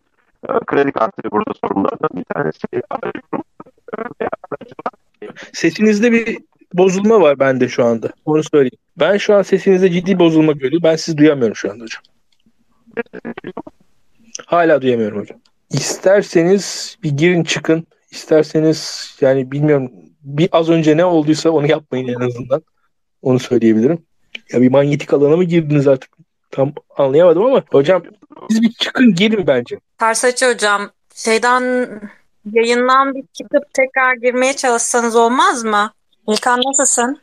[0.49, 2.67] E, kredi kartı burada sorunlardan bir tanesi.
[2.91, 3.21] Aracı
[5.23, 5.27] e.
[5.53, 6.39] Sesinizde bir
[6.75, 8.11] bozulma var bende şu anda.
[8.25, 8.79] Onu söyleyeyim.
[8.97, 10.83] Ben şu an sesinizde ciddi bozulma görüyorum.
[10.83, 12.03] Ben sizi duyamıyorum şu anda hocam.
[14.47, 15.39] Hala duyamıyorum hocam.
[15.71, 17.87] İsterseniz bir girin çıkın.
[18.11, 19.91] İsterseniz yani bilmiyorum
[20.23, 22.63] bir az önce ne olduysa onu yapmayın en azından.
[23.23, 23.99] Onu söyleyebilirim.
[24.53, 26.11] Ya bir manyetik alana mı girdiniz artık?
[26.51, 28.03] Tam anlayamadım ama hocam
[28.51, 29.79] siz bir çıkın girin bence.
[29.99, 31.89] Tersaçı hocam şeyden
[32.53, 35.93] yayından bir çıkıp tekrar girmeye çalışsanız olmaz mı?
[36.29, 37.21] İlkan nasılsın?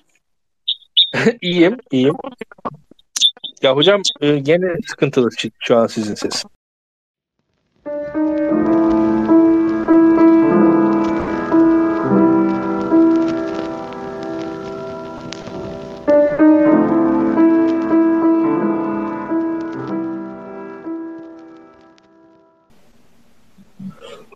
[1.41, 2.15] iyiyim, iyiyim.
[3.61, 5.29] Ya hocam e, gene sıkıntılı
[5.59, 6.43] şu- an sizin ses.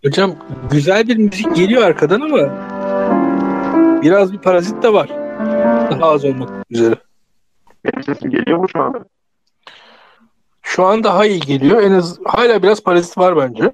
[0.04, 0.34] Hocam
[0.70, 2.67] güzel bir müzik geliyor arkadan ama
[4.02, 5.08] biraz bir parazit de var.
[5.90, 6.94] Daha az olmak üzere.
[7.84, 9.04] Benim sesim geliyor mu şu anda?
[10.62, 11.82] Şu an daha iyi geliyor.
[11.82, 13.72] En az hala biraz parazit var bence.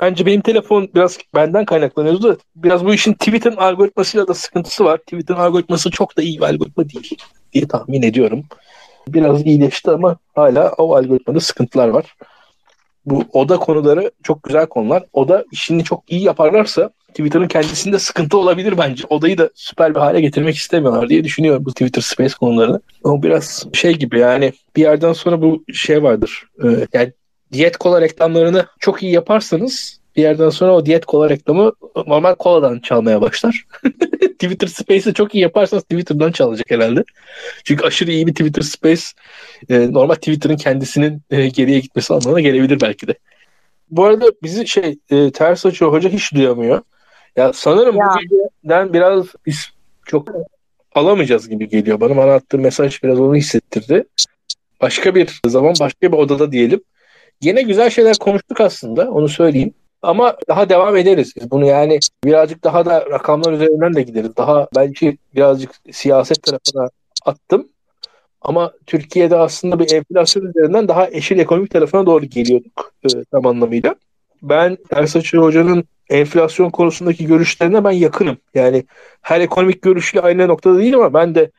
[0.00, 4.98] Bence benim telefon biraz benden kaynaklanıyordu da biraz bu işin Twitter'ın algoritmasıyla da sıkıntısı var.
[4.98, 7.16] Twitter'ın algoritması çok da iyi bir algoritma değil
[7.52, 8.44] diye tahmin ediyorum.
[9.08, 12.16] Biraz iyileşti ama hala o algoritmada sıkıntılar var.
[13.06, 15.04] Bu oda konuları çok güzel konular.
[15.12, 19.04] Oda işini çok iyi yaparlarsa Twitter'ın kendisinde sıkıntı olabilir bence.
[19.10, 22.80] Odayı da süper bir hale getirmek istemiyorlar diye düşünüyorum bu Twitter Space konularını.
[23.04, 26.48] O biraz şey gibi yani bir yerden sonra bu şey vardır.
[26.64, 27.12] Ee, yani
[27.52, 31.72] diyet kola reklamlarını çok iyi yaparsanız bir yerden sonra o diyet kola reklamı
[32.06, 33.66] normal koladan çalmaya başlar.
[34.38, 37.04] Twitter Space'i çok iyi yaparsanız Twitter'dan çalacak herhalde.
[37.64, 39.02] Çünkü aşırı iyi bir Twitter Space
[39.68, 43.14] e, normal Twitter'ın kendisinin e, geriye gitmesi anlamına gelebilir belki de.
[43.90, 46.82] Bu arada bizi şey e, ters açıyor hoca hiç duyamıyor.
[47.38, 48.06] Ya sanırım Ya.
[48.06, 49.68] bu geceden biraz biz
[50.06, 50.28] çok
[50.94, 52.00] alamayacağız gibi geliyor.
[52.00, 54.04] Bana bana attığı mesaj biraz onu hissettirdi.
[54.80, 56.80] Başka bir zaman başka bir odada diyelim.
[57.40, 59.74] Yine güzel şeyler konuştuk aslında onu söyleyeyim.
[60.02, 61.32] Ama daha devam ederiz.
[61.36, 64.36] Biz bunu yani birazcık daha da rakamlar üzerinden de gideriz.
[64.36, 66.88] Daha belki birazcık siyaset tarafına
[67.24, 67.68] attım.
[68.42, 73.94] Ama Türkiye'de aslında bir enflasyon üzerinden daha eşit ekonomik tarafına doğru geliyorduk e, tam anlamıyla.
[74.42, 78.36] Ben Ersaçlı Hoca'nın enflasyon konusundaki görüşlerine ben yakınım.
[78.54, 78.84] Yani
[79.22, 81.50] her ekonomik görüşle aynı noktada değil ama ben de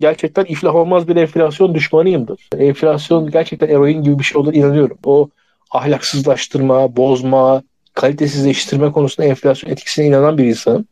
[0.00, 2.48] gerçekten iflah olmaz bir enflasyon düşmanıyımdır.
[2.58, 4.98] Enflasyon gerçekten eroin gibi bir şey olur inanıyorum.
[5.04, 5.28] O
[5.70, 7.62] ahlaksızlaştırma, bozma,
[7.94, 10.86] kalitesizleştirme konusunda enflasyon etkisine inanan bir insanım.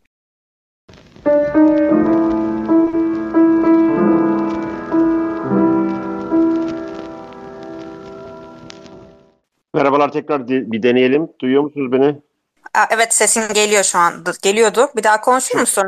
[9.74, 11.28] Merhabalar tekrar bir deneyelim.
[11.40, 12.29] Duyuyor musunuz beni?
[12.74, 14.12] Aa, Evet sesin geliyor şu an.
[14.42, 14.80] Geliyordu.
[14.96, 15.84] Bir daha konuşur musun?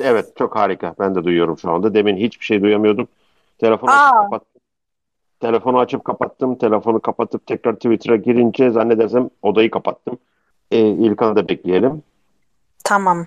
[0.00, 0.94] Evet çok harika.
[0.98, 1.94] Ben de duyuyorum şu anda.
[1.94, 3.08] Demin hiçbir şey duyamıyordum.
[3.58, 3.94] Telefonu Aa.
[3.94, 4.60] açıp kapattım.
[5.40, 6.58] Telefonu açıp kapattım.
[6.58, 10.18] Telefonu kapatıp tekrar Twitter'a girince zannedersem odayı kapattım.
[10.70, 12.02] Ee, İlkan'ı da bekleyelim.
[12.84, 13.26] Tamam.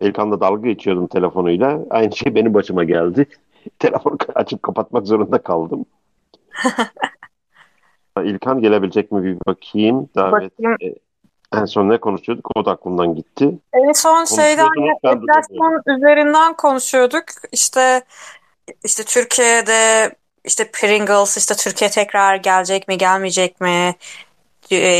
[0.00, 1.80] İlkan'la dalga geçiyordum telefonuyla.
[1.90, 3.26] Aynı şey benim başıma geldi.
[3.78, 5.86] Telefonu açıp kapatmak zorunda kaldım.
[8.24, 10.08] İlkan gelebilecek mi bir bakayım.
[10.16, 10.58] Davet.
[10.58, 10.94] Bakayım.
[11.52, 12.48] En son ne konuşuyorduk?
[12.54, 13.58] O da aklımdan gitti.
[13.72, 14.68] En son şeyden
[15.04, 17.24] enflasyon üzerinden konuşuyorduk.
[17.52, 18.02] İşte
[18.84, 20.10] işte Türkiye'de
[20.44, 23.94] işte Pringles işte Türkiye tekrar gelecek mi gelmeyecek mi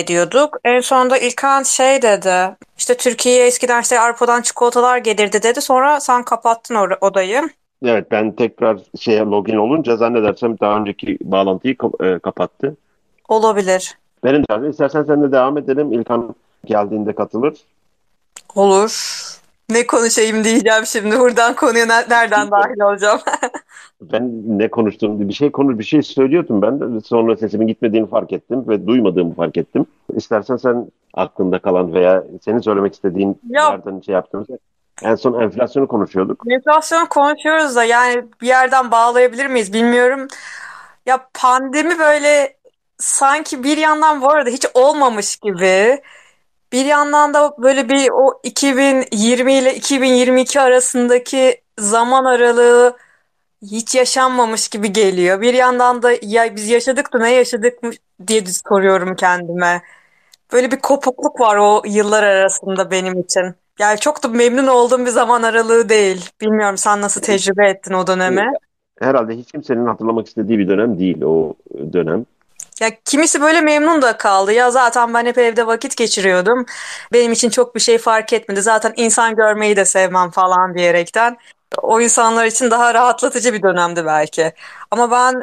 [0.06, 0.56] diyorduk.
[0.64, 2.56] En sonunda İlkan şey dedi.
[2.78, 5.60] İşte Türkiye'ye eskiden işte Avrupa'dan çikolatalar gelirdi dedi.
[5.60, 7.48] Sonra sen kapattın or- odayı.
[7.84, 12.76] Evet ben tekrar şeye login olunca zannedersem daha önceki bağlantıyı e, kapattı.
[13.28, 13.98] Olabilir.
[14.24, 15.92] Benim de istersen sen de devam edelim.
[15.92, 16.34] İlkan
[16.64, 17.54] geldiğinde katılır.
[18.54, 19.18] Olur.
[19.70, 21.20] Ne konuşayım diyeceğim şimdi.
[21.20, 23.20] Buradan konuya nereden dahil olacağım?
[24.00, 26.98] ben ne konuştuğum bir şey konu bir şey söylüyordum ben.
[26.98, 29.86] Sonra sesimin gitmediğini fark ettim ve duymadığımı fark ettim.
[30.14, 34.58] İstersen sen aklında kalan veya senin söylemek istediğin ya, yerden şey yaptığımızda
[35.02, 36.42] en son enflasyonu konuşuyorduk.
[36.50, 40.28] Enflasyonu konuşuyoruz da yani bir yerden bağlayabilir miyiz bilmiyorum.
[41.06, 42.57] Ya pandemi böyle
[42.98, 46.02] sanki bir yandan bu arada hiç olmamış gibi
[46.72, 52.96] bir yandan da böyle bir o 2020 ile 2022 arasındaki zaman aralığı
[53.62, 55.40] hiç yaşanmamış gibi geliyor.
[55.40, 57.78] Bir yandan da ya biz yaşadık da ne yaşadık
[58.26, 59.82] diye soruyorum kendime.
[60.52, 63.54] Böyle bir kopukluk var o yıllar arasında benim için.
[63.78, 66.30] Yani çok da memnun olduğum bir zaman aralığı değil.
[66.40, 68.52] Bilmiyorum sen nasıl tecrübe ettin o dönemi?
[69.00, 71.54] Herhalde hiç kimsenin hatırlamak istediği bir dönem değil o
[71.92, 72.26] dönem.
[72.80, 74.52] Ya kimisi böyle memnun da kaldı.
[74.52, 76.66] Ya zaten ben hep evde vakit geçiriyordum.
[77.12, 78.62] Benim için çok bir şey fark etmedi.
[78.62, 81.36] Zaten insan görmeyi de sevmem falan diyerekten.
[81.82, 84.52] O insanlar için daha rahatlatıcı bir dönemdi belki.
[84.90, 85.42] Ama ben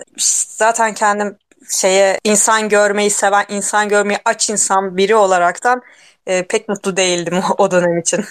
[0.58, 1.38] zaten kendim
[1.70, 5.82] şeye insan görmeyi seven, insan görmeyi aç insan biri olaraktan
[6.28, 8.26] e, pek mutlu değildim o dönem için.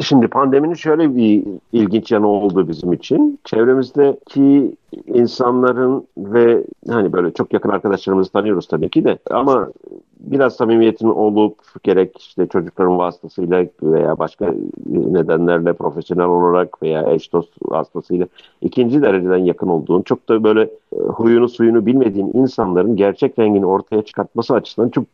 [0.00, 3.38] Şimdi pandeminin şöyle bir ilginç yanı oldu bizim için.
[3.44, 4.76] Çevremizdeki
[5.06, 9.68] insanların ve hani böyle çok yakın arkadaşlarımızı tanıyoruz tabii ki de ama
[10.20, 14.54] biraz samimiyetin olup gerek işte çocukların vasıtasıyla veya başka
[14.86, 18.26] nedenlerle profesyonel olarak veya eş dost vasıtasıyla
[18.60, 24.02] ikinci dereceden yakın olduğun çok da böyle e, huyunu suyunu bilmediğin insanların gerçek rengini ortaya
[24.02, 25.04] çıkartması açısından çok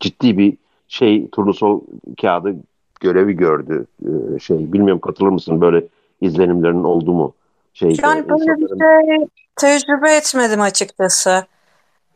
[0.00, 0.56] ciddi bir
[0.88, 1.80] şey turnusol
[2.20, 2.56] kağıdı
[3.00, 5.84] görevi gördü e, şey bilmiyorum katılır mısın böyle
[6.20, 7.34] izlenimlerin oldu mu?
[7.74, 11.44] Şey, yani böyle bir şey tecrübe etmedim açıkçası.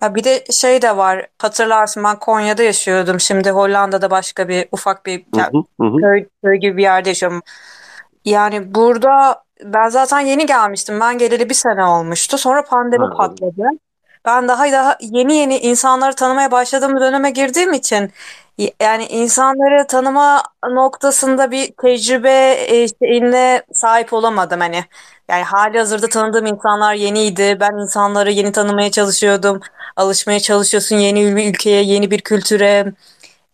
[0.02, 5.06] Ya bir de şey de var hatırlarsın ben Konya'da yaşıyordum şimdi Hollanda'da başka bir ufak
[5.06, 5.40] bir hı
[5.80, 5.96] hı, hı.
[5.96, 7.42] Köy, köy gibi bir yerde yaşıyorum.
[8.24, 13.68] Yani burada ben zaten yeni gelmiştim ben geleli bir sene olmuştu sonra pandemi ha, patladı.
[14.24, 18.12] Ben daha daha yeni yeni insanları tanımaya başladığım döneme girdiğim için
[18.80, 24.84] yani insanları tanıma noktasında bir tecrübe e, şeyine sahip olamadım hani.
[25.28, 27.56] Yani hali hazırda tanıdığım insanlar yeniydi.
[27.60, 29.60] Ben insanları yeni tanımaya çalışıyordum.
[29.96, 32.92] Alışmaya çalışıyorsun yeni bir ülkeye, yeni bir kültüre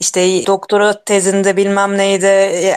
[0.01, 2.27] işte doktora tezinde bilmem neydi.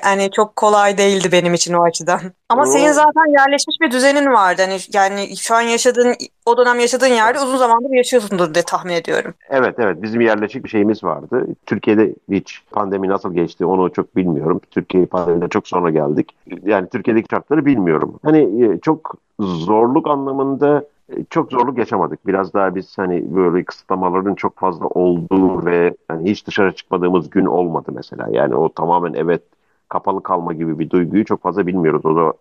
[0.05, 2.19] Yani çok kolay değildi benim için o açıdan.
[2.49, 4.61] Ama senin zaten yerleşmiş bir düzenin vardı.
[4.61, 9.33] Yani, yani şu an yaşadığın, o dönem yaşadığın yerde uzun zamandır yaşıyorsundur diye tahmin ediyorum.
[9.49, 11.47] Evet evet bizim yerleşik bir şeyimiz vardı.
[11.65, 14.61] Türkiye'de hiç pandemi nasıl geçti onu çok bilmiyorum.
[14.71, 16.31] Türkiye pandemide çok sonra geldik.
[16.63, 18.19] Yani Türkiye'deki şartları bilmiyorum.
[18.23, 20.83] Hani e, çok zorluk anlamında
[21.29, 22.27] çok zorluk yaşamadık.
[22.27, 27.45] Biraz daha biz hani böyle kısıtlamaların çok fazla olduğu ve hani hiç dışarı çıkmadığımız gün
[27.45, 28.27] olmadı mesela.
[28.31, 29.41] Yani o tamamen evet
[29.89, 32.05] kapalı kalma gibi bir duyguyu çok fazla bilmiyoruz.
[32.05, 32.33] O da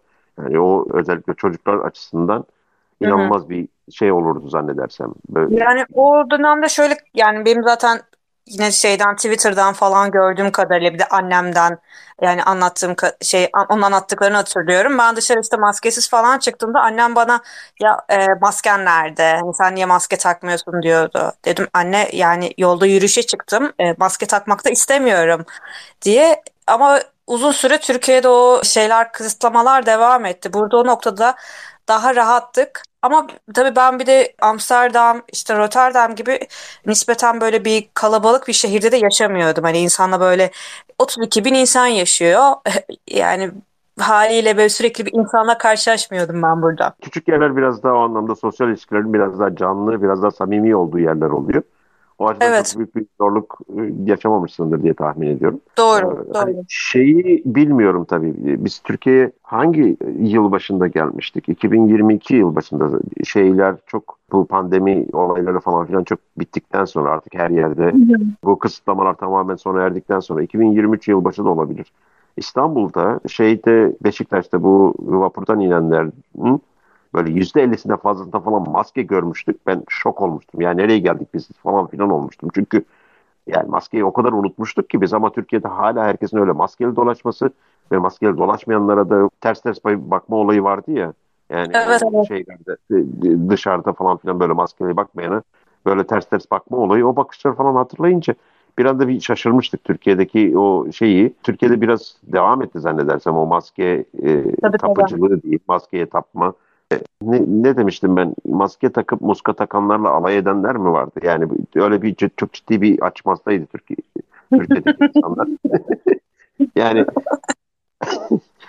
[0.43, 2.44] yani o özellikle çocuklar açısından
[3.01, 3.51] inanılmaz Hı-hı.
[3.51, 5.12] bir şey olurdu zannedersem.
[5.28, 5.65] Böyle.
[5.65, 8.01] Yani o dönemde şöyle yani benim zaten
[8.47, 11.78] yine şeyden Twitter'dan falan gördüğüm kadarıyla bir de annemden
[12.23, 14.98] yani anlattığım şey onun anlattıklarını hatırlıyorum.
[14.98, 17.40] Ben dışarı işte maskesiz falan çıktığımda annem bana
[17.81, 19.36] ya e, masken nerede?
[19.43, 21.32] Hani sen niye maske takmıyorsun diyordu.
[21.44, 23.73] Dedim anne yani yolda yürüyüşe çıktım.
[23.81, 25.44] E, maske takmak da istemiyorum
[26.02, 30.52] diye ama uzun süre Türkiye'de o şeyler kısıtlamalar devam etti.
[30.52, 31.35] Burada o noktada
[31.93, 32.82] daha rahattık.
[33.02, 36.39] Ama tabii ben bir de Amsterdam, işte Rotterdam gibi
[36.86, 39.64] nispeten böyle bir kalabalık bir şehirde de yaşamıyordum.
[39.64, 40.51] Hani insanla böyle
[40.98, 42.43] 32 bin insan yaşıyor.
[43.10, 43.51] yani
[43.98, 46.94] haliyle böyle sürekli bir insanla karşılaşmıyordum ben burada.
[47.02, 50.98] Küçük yerler biraz daha o anlamda sosyal ilişkilerin biraz daha canlı, biraz daha samimi olduğu
[50.98, 51.62] yerler oluyor.
[52.18, 52.66] O açıdan evet.
[52.66, 55.60] çok büyük bir zorluk ıı, yaşamamışsındır diye tahmin ediyorum.
[55.78, 56.39] Doğru, ee, doğru.
[56.39, 58.34] Hani şeyi bilmiyorum tabii.
[58.64, 61.48] Biz Türkiye'ye hangi yıl başında gelmiştik?
[61.48, 67.51] 2022 yıl başında şeyler çok bu pandemi olayları falan filan çok bittikten sonra artık her
[67.51, 67.93] yerde
[68.44, 71.93] bu kısıtlamalar tamamen sona erdikten sonra 2023 yıl başı da olabilir.
[72.36, 76.12] İstanbul'da şeyde Beşiktaş'ta bu vapurdan inenlerin
[77.14, 79.66] böyle yüzde ellisinde fazlasında falan maske görmüştük.
[79.66, 80.60] Ben şok olmuştum.
[80.60, 82.51] Yani nereye geldik biz falan filan olmuştum.
[82.55, 82.84] Çünkü
[83.47, 87.51] yani maskeyi o kadar unutmuştuk ki biz ama Türkiye'de hala herkesin öyle maskeli dolaşması
[87.93, 91.12] ve maskeli dolaşmayanlara da ters ters bakma olayı vardı ya.
[91.51, 92.28] Yani evet, evet.
[92.28, 92.76] şeylerde
[93.48, 95.43] dışarıda falan filan böyle maskeye bakmayana
[95.86, 98.34] böyle ters ters bakma olayı o bakışları falan hatırlayınca
[98.78, 101.34] bir anda bir şaşırmıştık Türkiye'deki o şeyi.
[101.43, 105.43] Türkiye'de biraz devam etti zannedersem o maske e, tabii, tapıcılığı tabii.
[105.43, 106.55] değil, maskeye tapma.
[107.23, 108.35] Ne, ne demiştim ben?
[108.48, 111.20] Maske takıp muska takanlarla alay edenler mi vardı?
[111.23, 113.97] Yani öyle bir çok ciddi bir açmazdaydı Türkiye,
[114.52, 115.48] Türkiye'deki insanlar.
[116.77, 117.06] yani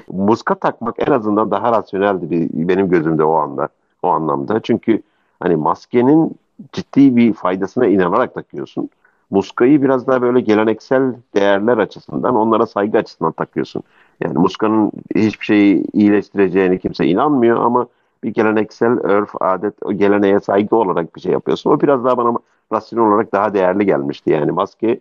[0.07, 3.69] muska takmak en azından daha rasyoneldi bir, benim gözümde o anda
[4.03, 4.59] o anlamda.
[4.59, 5.01] Çünkü
[5.39, 6.35] hani maskenin
[6.71, 8.89] ciddi bir faydasına inanarak takıyorsun.
[9.29, 13.83] Muskayı biraz daha böyle geleneksel değerler açısından, onlara saygı açısından takıyorsun.
[14.19, 17.87] Yani muskanın hiçbir şeyi iyileştireceğini kimse inanmıyor ama
[18.23, 21.71] bir geleneksel örf, adet, o geleneğe saygı olarak bir şey yapıyorsun.
[21.71, 22.37] O biraz daha bana
[22.71, 24.29] rasyonel olarak daha değerli gelmişti.
[24.31, 24.99] Yani maske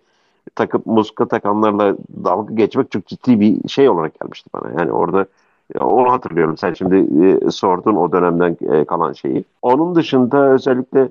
[0.54, 4.80] takıp muska takanlarla dalga geçmek çok ciddi bir şey olarak gelmişti bana.
[4.80, 5.26] Yani orada
[5.80, 6.56] onu hatırlıyorum.
[6.56, 9.44] Sen şimdi e, sordun o dönemden e, kalan şeyi.
[9.62, 11.08] Onun dışında özellikle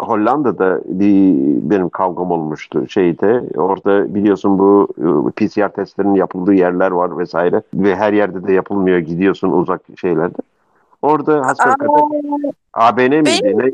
[0.00, 1.34] Hollanda'da bir
[1.70, 3.44] benim kavgam olmuştu şeyde.
[3.56, 8.98] Orada biliyorsun bu e, PCR testlerinin yapıldığı yerler var vesaire ve her yerde de yapılmıyor.
[8.98, 10.38] Gidiyorsun uzak şeylerde.
[11.02, 12.00] Orada hasbelkader
[12.72, 13.58] ABN miydi?
[13.58, 13.72] Neydi?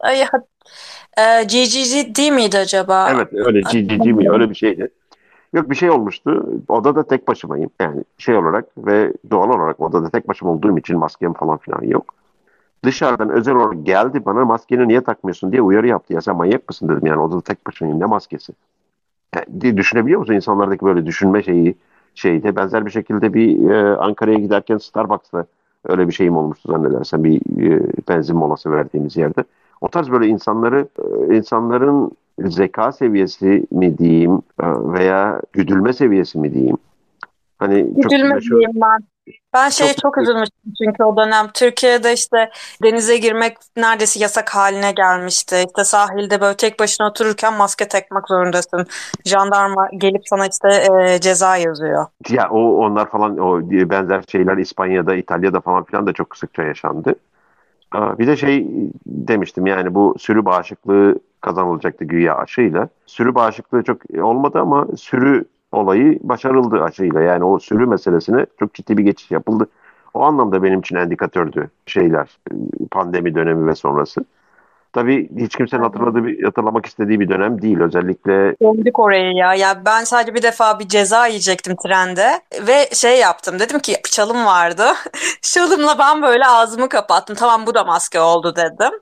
[0.00, 0.20] Ay,
[1.18, 3.10] e, GGG değil miydi acaba?
[3.14, 4.90] Evet öyle GGG mi öyle bir şeydi.
[5.52, 6.46] Yok bir şey olmuştu.
[6.68, 7.70] Odada tek başımayım.
[7.80, 12.14] Yani şey olarak ve doğal olarak odada tek başıma olduğum için maskem falan filan yok
[12.84, 16.14] dışarıdan özel olarak geldi bana maskeni niye takmıyorsun diye uyarı yaptı.
[16.14, 18.52] Ya sen manyak mısın dedim yani odada tek başınayım ne maskesi.
[19.34, 21.74] Yani, düşünebiliyor musun insanlardaki böyle düşünme şeyi
[22.14, 25.46] şeyde benzer bir şekilde bir e, Ankara'ya giderken Starbucks'ta
[25.88, 27.40] öyle bir şeyim olmuştu zannedersen bir
[27.70, 29.44] e, benzin molası verdiğimiz yerde.
[29.80, 30.88] O tarz böyle insanları
[31.28, 36.76] e, insanların zeka seviyesi mi diyeyim e, veya güdülme seviyesi mi diyeyim?
[37.58, 38.98] Hani güdülme çok diyeyim ben.
[39.54, 42.50] Ben şeye çok, çok üzülmüştüm çünkü o dönem Türkiye'de işte
[42.82, 45.56] denize girmek neredeyse yasak haline gelmişti.
[45.66, 48.86] İşte sahilde böyle tek başına otururken maske takmak zorundasın.
[49.24, 52.06] Jandarma gelip sana işte e, ceza yazıyor.
[52.30, 57.14] Ya o onlar falan o benzer şeyler İspanya'da, İtalya'da falan filan da çok sıkça yaşandı.
[57.94, 58.66] Bir de şey
[59.06, 62.88] demiştim yani bu sürü bağışıklığı kazanılacaktı güya aşıyla.
[63.06, 67.20] Sürü bağışıklığı çok olmadı ama sürü olayı başarıldı aşıyla.
[67.20, 69.68] Yani o sürü meselesine çok ciddi bir geçiş yapıldı.
[70.14, 72.38] O anlamda benim için endikatördü şeyler,
[72.90, 74.24] pandemi dönemi ve sonrası.
[74.92, 78.56] Tabii hiç kimsenin hatırladığı bir, hatırlamak istediği bir dönem değil özellikle.
[78.62, 79.54] Döndük oraya ya.
[79.54, 83.58] Ya ben sadece bir defa bir ceza yiyecektim trende ve şey yaptım.
[83.58, 84.84] Dedim ki çalım vardı.
[85.42, 87.36] Çalımla ben böyle ağzımı kapattım.
[87.36, 88.92] Tamam bu da maske oldu dedim.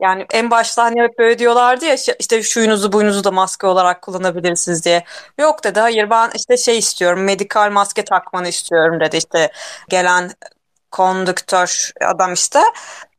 [0.00, 4.84] Yani en başta hani hep böyle diyorlardı ya işte şuyunuzu buyunuzu da maske olarak kullanabilirsiniz
[4.84, 5.04] diye.
[5.38, 9.50] Yok dedi hayır ben işte şey istiyorum medikal maske takmanı istiyorum dedi işte
[9.88, 10.30] gelen
[10.90, 12.60] kondüktör adam işte.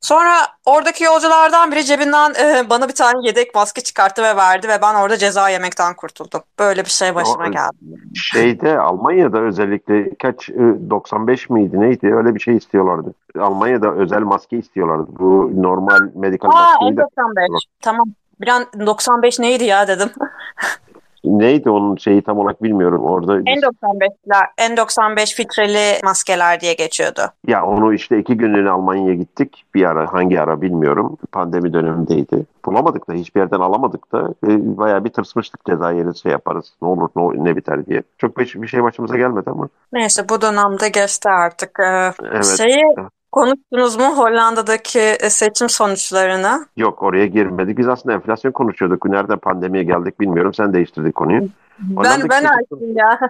[0.02, 0.34] Sonra
[0.66, 4.96] oradaki yolculardan biri cebinden e, bana bir tane yedek maske çıkarttı ve verdi ve ben
[4.96, 6.42] orada ceza yemekten kurtuldum.
[6.60, 7.78] Böyle bir şey başıma o, geldi.
[8.16, 13.14] Şeyde Almanya'da özellikle kaç 95 e, miydi neydi öyle bir şey istiyorlardı.
[13.40, 15.12] Almanya'da özel maske istiyorlardı.
[15.20, 17.02] Bu normal medikal maskeyi de.
[17.02, 17.48] 95
[17.82, 18.08] tamam.
[18.42, 20.10] Bir an 95 neydi ya dedim.
[21.38, 23.40] neydi onun şeyi tam olarak bilmiyorum orada.
[23.40, 27.22] N95'ler, N95 filtreli maskeler diye geçiyordu.
[27.48, 29.66] Ya onu işte iki günlüğüne Almanya'ya gittik.
[29.76, 31.18] Bir ara hangi ara bilmiyorum.
[31.32, 32.46] Pandemi dönemindeydi.
[32.66, 36.74] Bulamadık da hiçbir yerden alamadık da e, bayağı bir tırsmıştık ceza şey yaparız.
[36.82, 38.04] Ne olur ne, ne biter diye.
[38.18, 39.70] Çok bir, bir şey başımıza gelmedi ama.
[39.94, 41.80] Neyse bu dönemde geçti artık.
[41.80, 42.46] Ee, evet.
[42.58, 42.84] Şeyi
[43.32, 46.66] Konuştunuz mu Hollanda'daki e, seçim sonuçlarını?
[46.78, 47.78] Yok oraya girmedik.
[47.78, 49.06] Biz aslında enflasyon konuşuyorduk.
[49.06, 50.54] Nereden pandemiye geldik bilmiyorum.
[50.54, 51.48] Sen değiştirdik konuyu.
[51.80, 53.20] Ben ben açtım ya.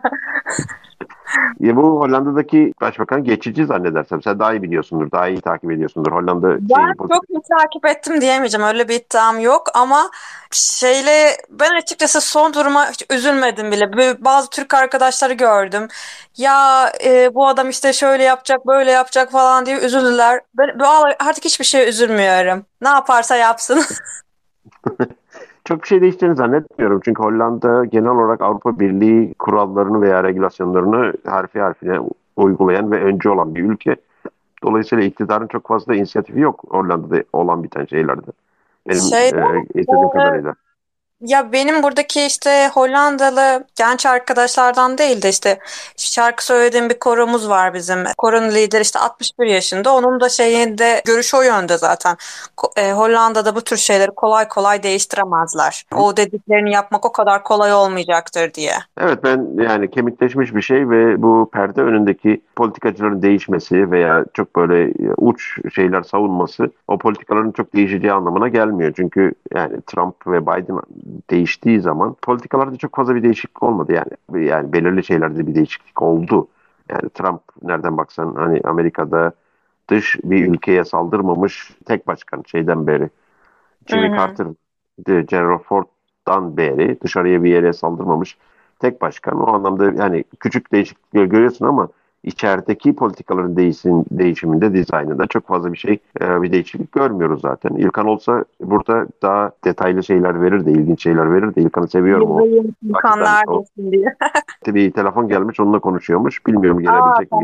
[1.60, 4.22] ya bu Hollanda'daki başbakan geçici zannedersem.
[4.22, 5.12] Sen daha iyi biliyorsundur.
[5.12, 6.12] Daha iyi takip ediyorsundur.
[6.12, 8.68] Hollanda Ben çok iyi takip ettim diyemeyeceğim.
[8.68, 10.10] Öyle bir iddiam yok ama
[10.52, 14.18] şeyle ben açıkçası son duruma hiç üzülmedim bile.
[14.26, 15.88] Bazı Türk arkadaşları gördüm.
[16.38, 20.42] Ya e, bu adam işte şöyle yapacak, böyle yapacak falan diye üzüldüler.
[20.58, 22.66] Ben, ben artık hiçbir şey üzülmüyorum.
[22.82, 23.82] Ne yaparsa yapsın.
[25.70, 27.02] çok bir şey değiştiğini zannetmiyorum.
[27.06, 32.00] Çünkü Hollanda genel olarak Avrupa Birliği kurallarını veya regülasyonlarını harfi harfine
[32.36, 33.96] uygulayan ve önce olan bir ülke.
[34.64, 38.32] Dolayısıyla iktidarın çok fazla inisiyatifi yok Hollanda'da olan biten şeylerde.
[38.88, 40.56] Benim şey, e, izlediğim kadarıyla.
[41.22, 45.60] Ya benim buradaki işte Hollandalı genç arkadaşlardan değil de işte
[45.98, 47.98] şarkı söylediğim bir koromuz var bizim.
[48.18, 49.96] Koronun lideri işte 61 yaşında.
[49.96, 52.16] Onun da şeyinde görüş o yönde zaten.
[52.78, 55.86] E, Hollanda'da bu tür şeyleri kolay kolay değiştiremezler.
[55.96, 58.74] O dediklerini yapmak o kadar kolay olmayacaktır diye.
[58.98, 64.94] Evet ben yani kemikleşmiş bir şey ve bu perde önündeki politikacıların değişmesi veya çok böyle
[65.18, 68.94] uç şeyler savunması o politikaların çok değişeceği anlamına gelmiyor.
[68.96, 70.80] Çünkü yani Trump ve Biden
[71.30, 74.46] değiştiği zaman politikalarda çok fazla bir değişiklik olmadı yani.
[74.46, 76.48] Yani belirli şeylerde bir değişiklik oldu.
[76.90, 79.32] Yani Trump nereden baksan hani Amerika'da
[79.90, 83.10] dış bir ülkeye saldırmamış tek başkan şeyden beri.
[83.88, 84.48] Jimmy Carter,
[85.06, 88.38] General Ford'dan beri dışarıya bir yere saldırmamış
[88.80, 89.42] tek başkan.
[89.42, 91.90] O anlamda yani küçük değişiklikler görüyorsun ama
[92.24, 97.76] içerideki politikaların değişim, değişiminde, dizaynında çok fazla bir şey, e, bir değişiklik görmüyoruz zaten.
[97.76, 101.62] İlkan olsa burada daha detaylı şeyler verir de, ilginç şeyler verir de.
[101.62, 102.46] İlkan'ı seviyorum o.
[102.46, 104.16] İlkan neredesin diye.
[104.68, 106.48] bir telefon gelmiş, onunla konuşuyormuş.
[106.48, 107.38] Bilmiyorum gelebilecek mi?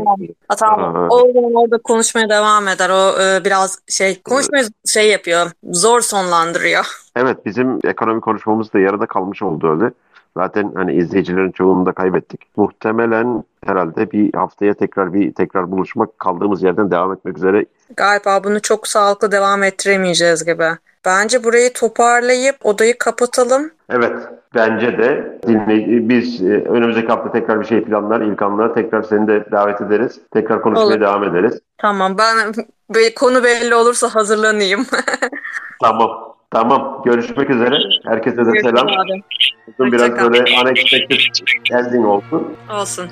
[0.58, 0.92] Tamam.
[0.92, 1.08] Tamam.
[1.10, 2.90] O zaman orada konuşmaya devam eder.
[2.90, 6.84] O e, biraz şey, konuşmayı şey yapıyor, zor sonlandırıyor.
[7.16, 9.92] Evet, bizim ekonomi konuşmamız da yarıda kalmış oldu öyle.
[10.36, 12.40] Zaten hani izleyicilerin çoğunu da kaybettik.
[12.56, 17.66] Muhtemelen herhalde bir haftaya tekrar bir tekrar buluşmak kaldığımız yerden devam etmek üzere.
[17.96, 20.68] Galiba bunu çok sağlıklı devam ettiremeyeceğiz gibi.
[21.04, 23.70] Bence burayı toparlayıp odayı kapatalım.
[23.90, 24.16] Evet,
[24.54, 29.44] bence de dinley biz e, önümüzdeki hafta tekrar bir şey planlar, İlkan'la tekrar seni de
[29.52, 30.20] davet ederiz.
[30.32, 31.00] Tekrar konuşmaya Olur.
[31.00, 31.60] devam ederiz.
[31.78, 32.54] Tamam, ben
[33.16, 34.86] konu belli olursa hazırlanayım.
[35.80, 36.35] tamam.
[36.56, 37.02] Tamam.
[37.04, 37.78] Görüşmek üzere.
[38.04, 38.88] Herkese de Görüşmek selam.
[38.88, 39.92] Abi.
[39.92, 41.20] Biraz böyle unexpected
[41.70, 42.56] ending olsun.
[42.80, 43.08] Olsun.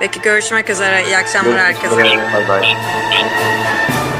[0.00, 1.04] Peki görüşmek üzere.
[1.06, 1.96] İyi akşamlar herkese.
[1.96, 2.12] Bye
[2.48, 4.15] bye.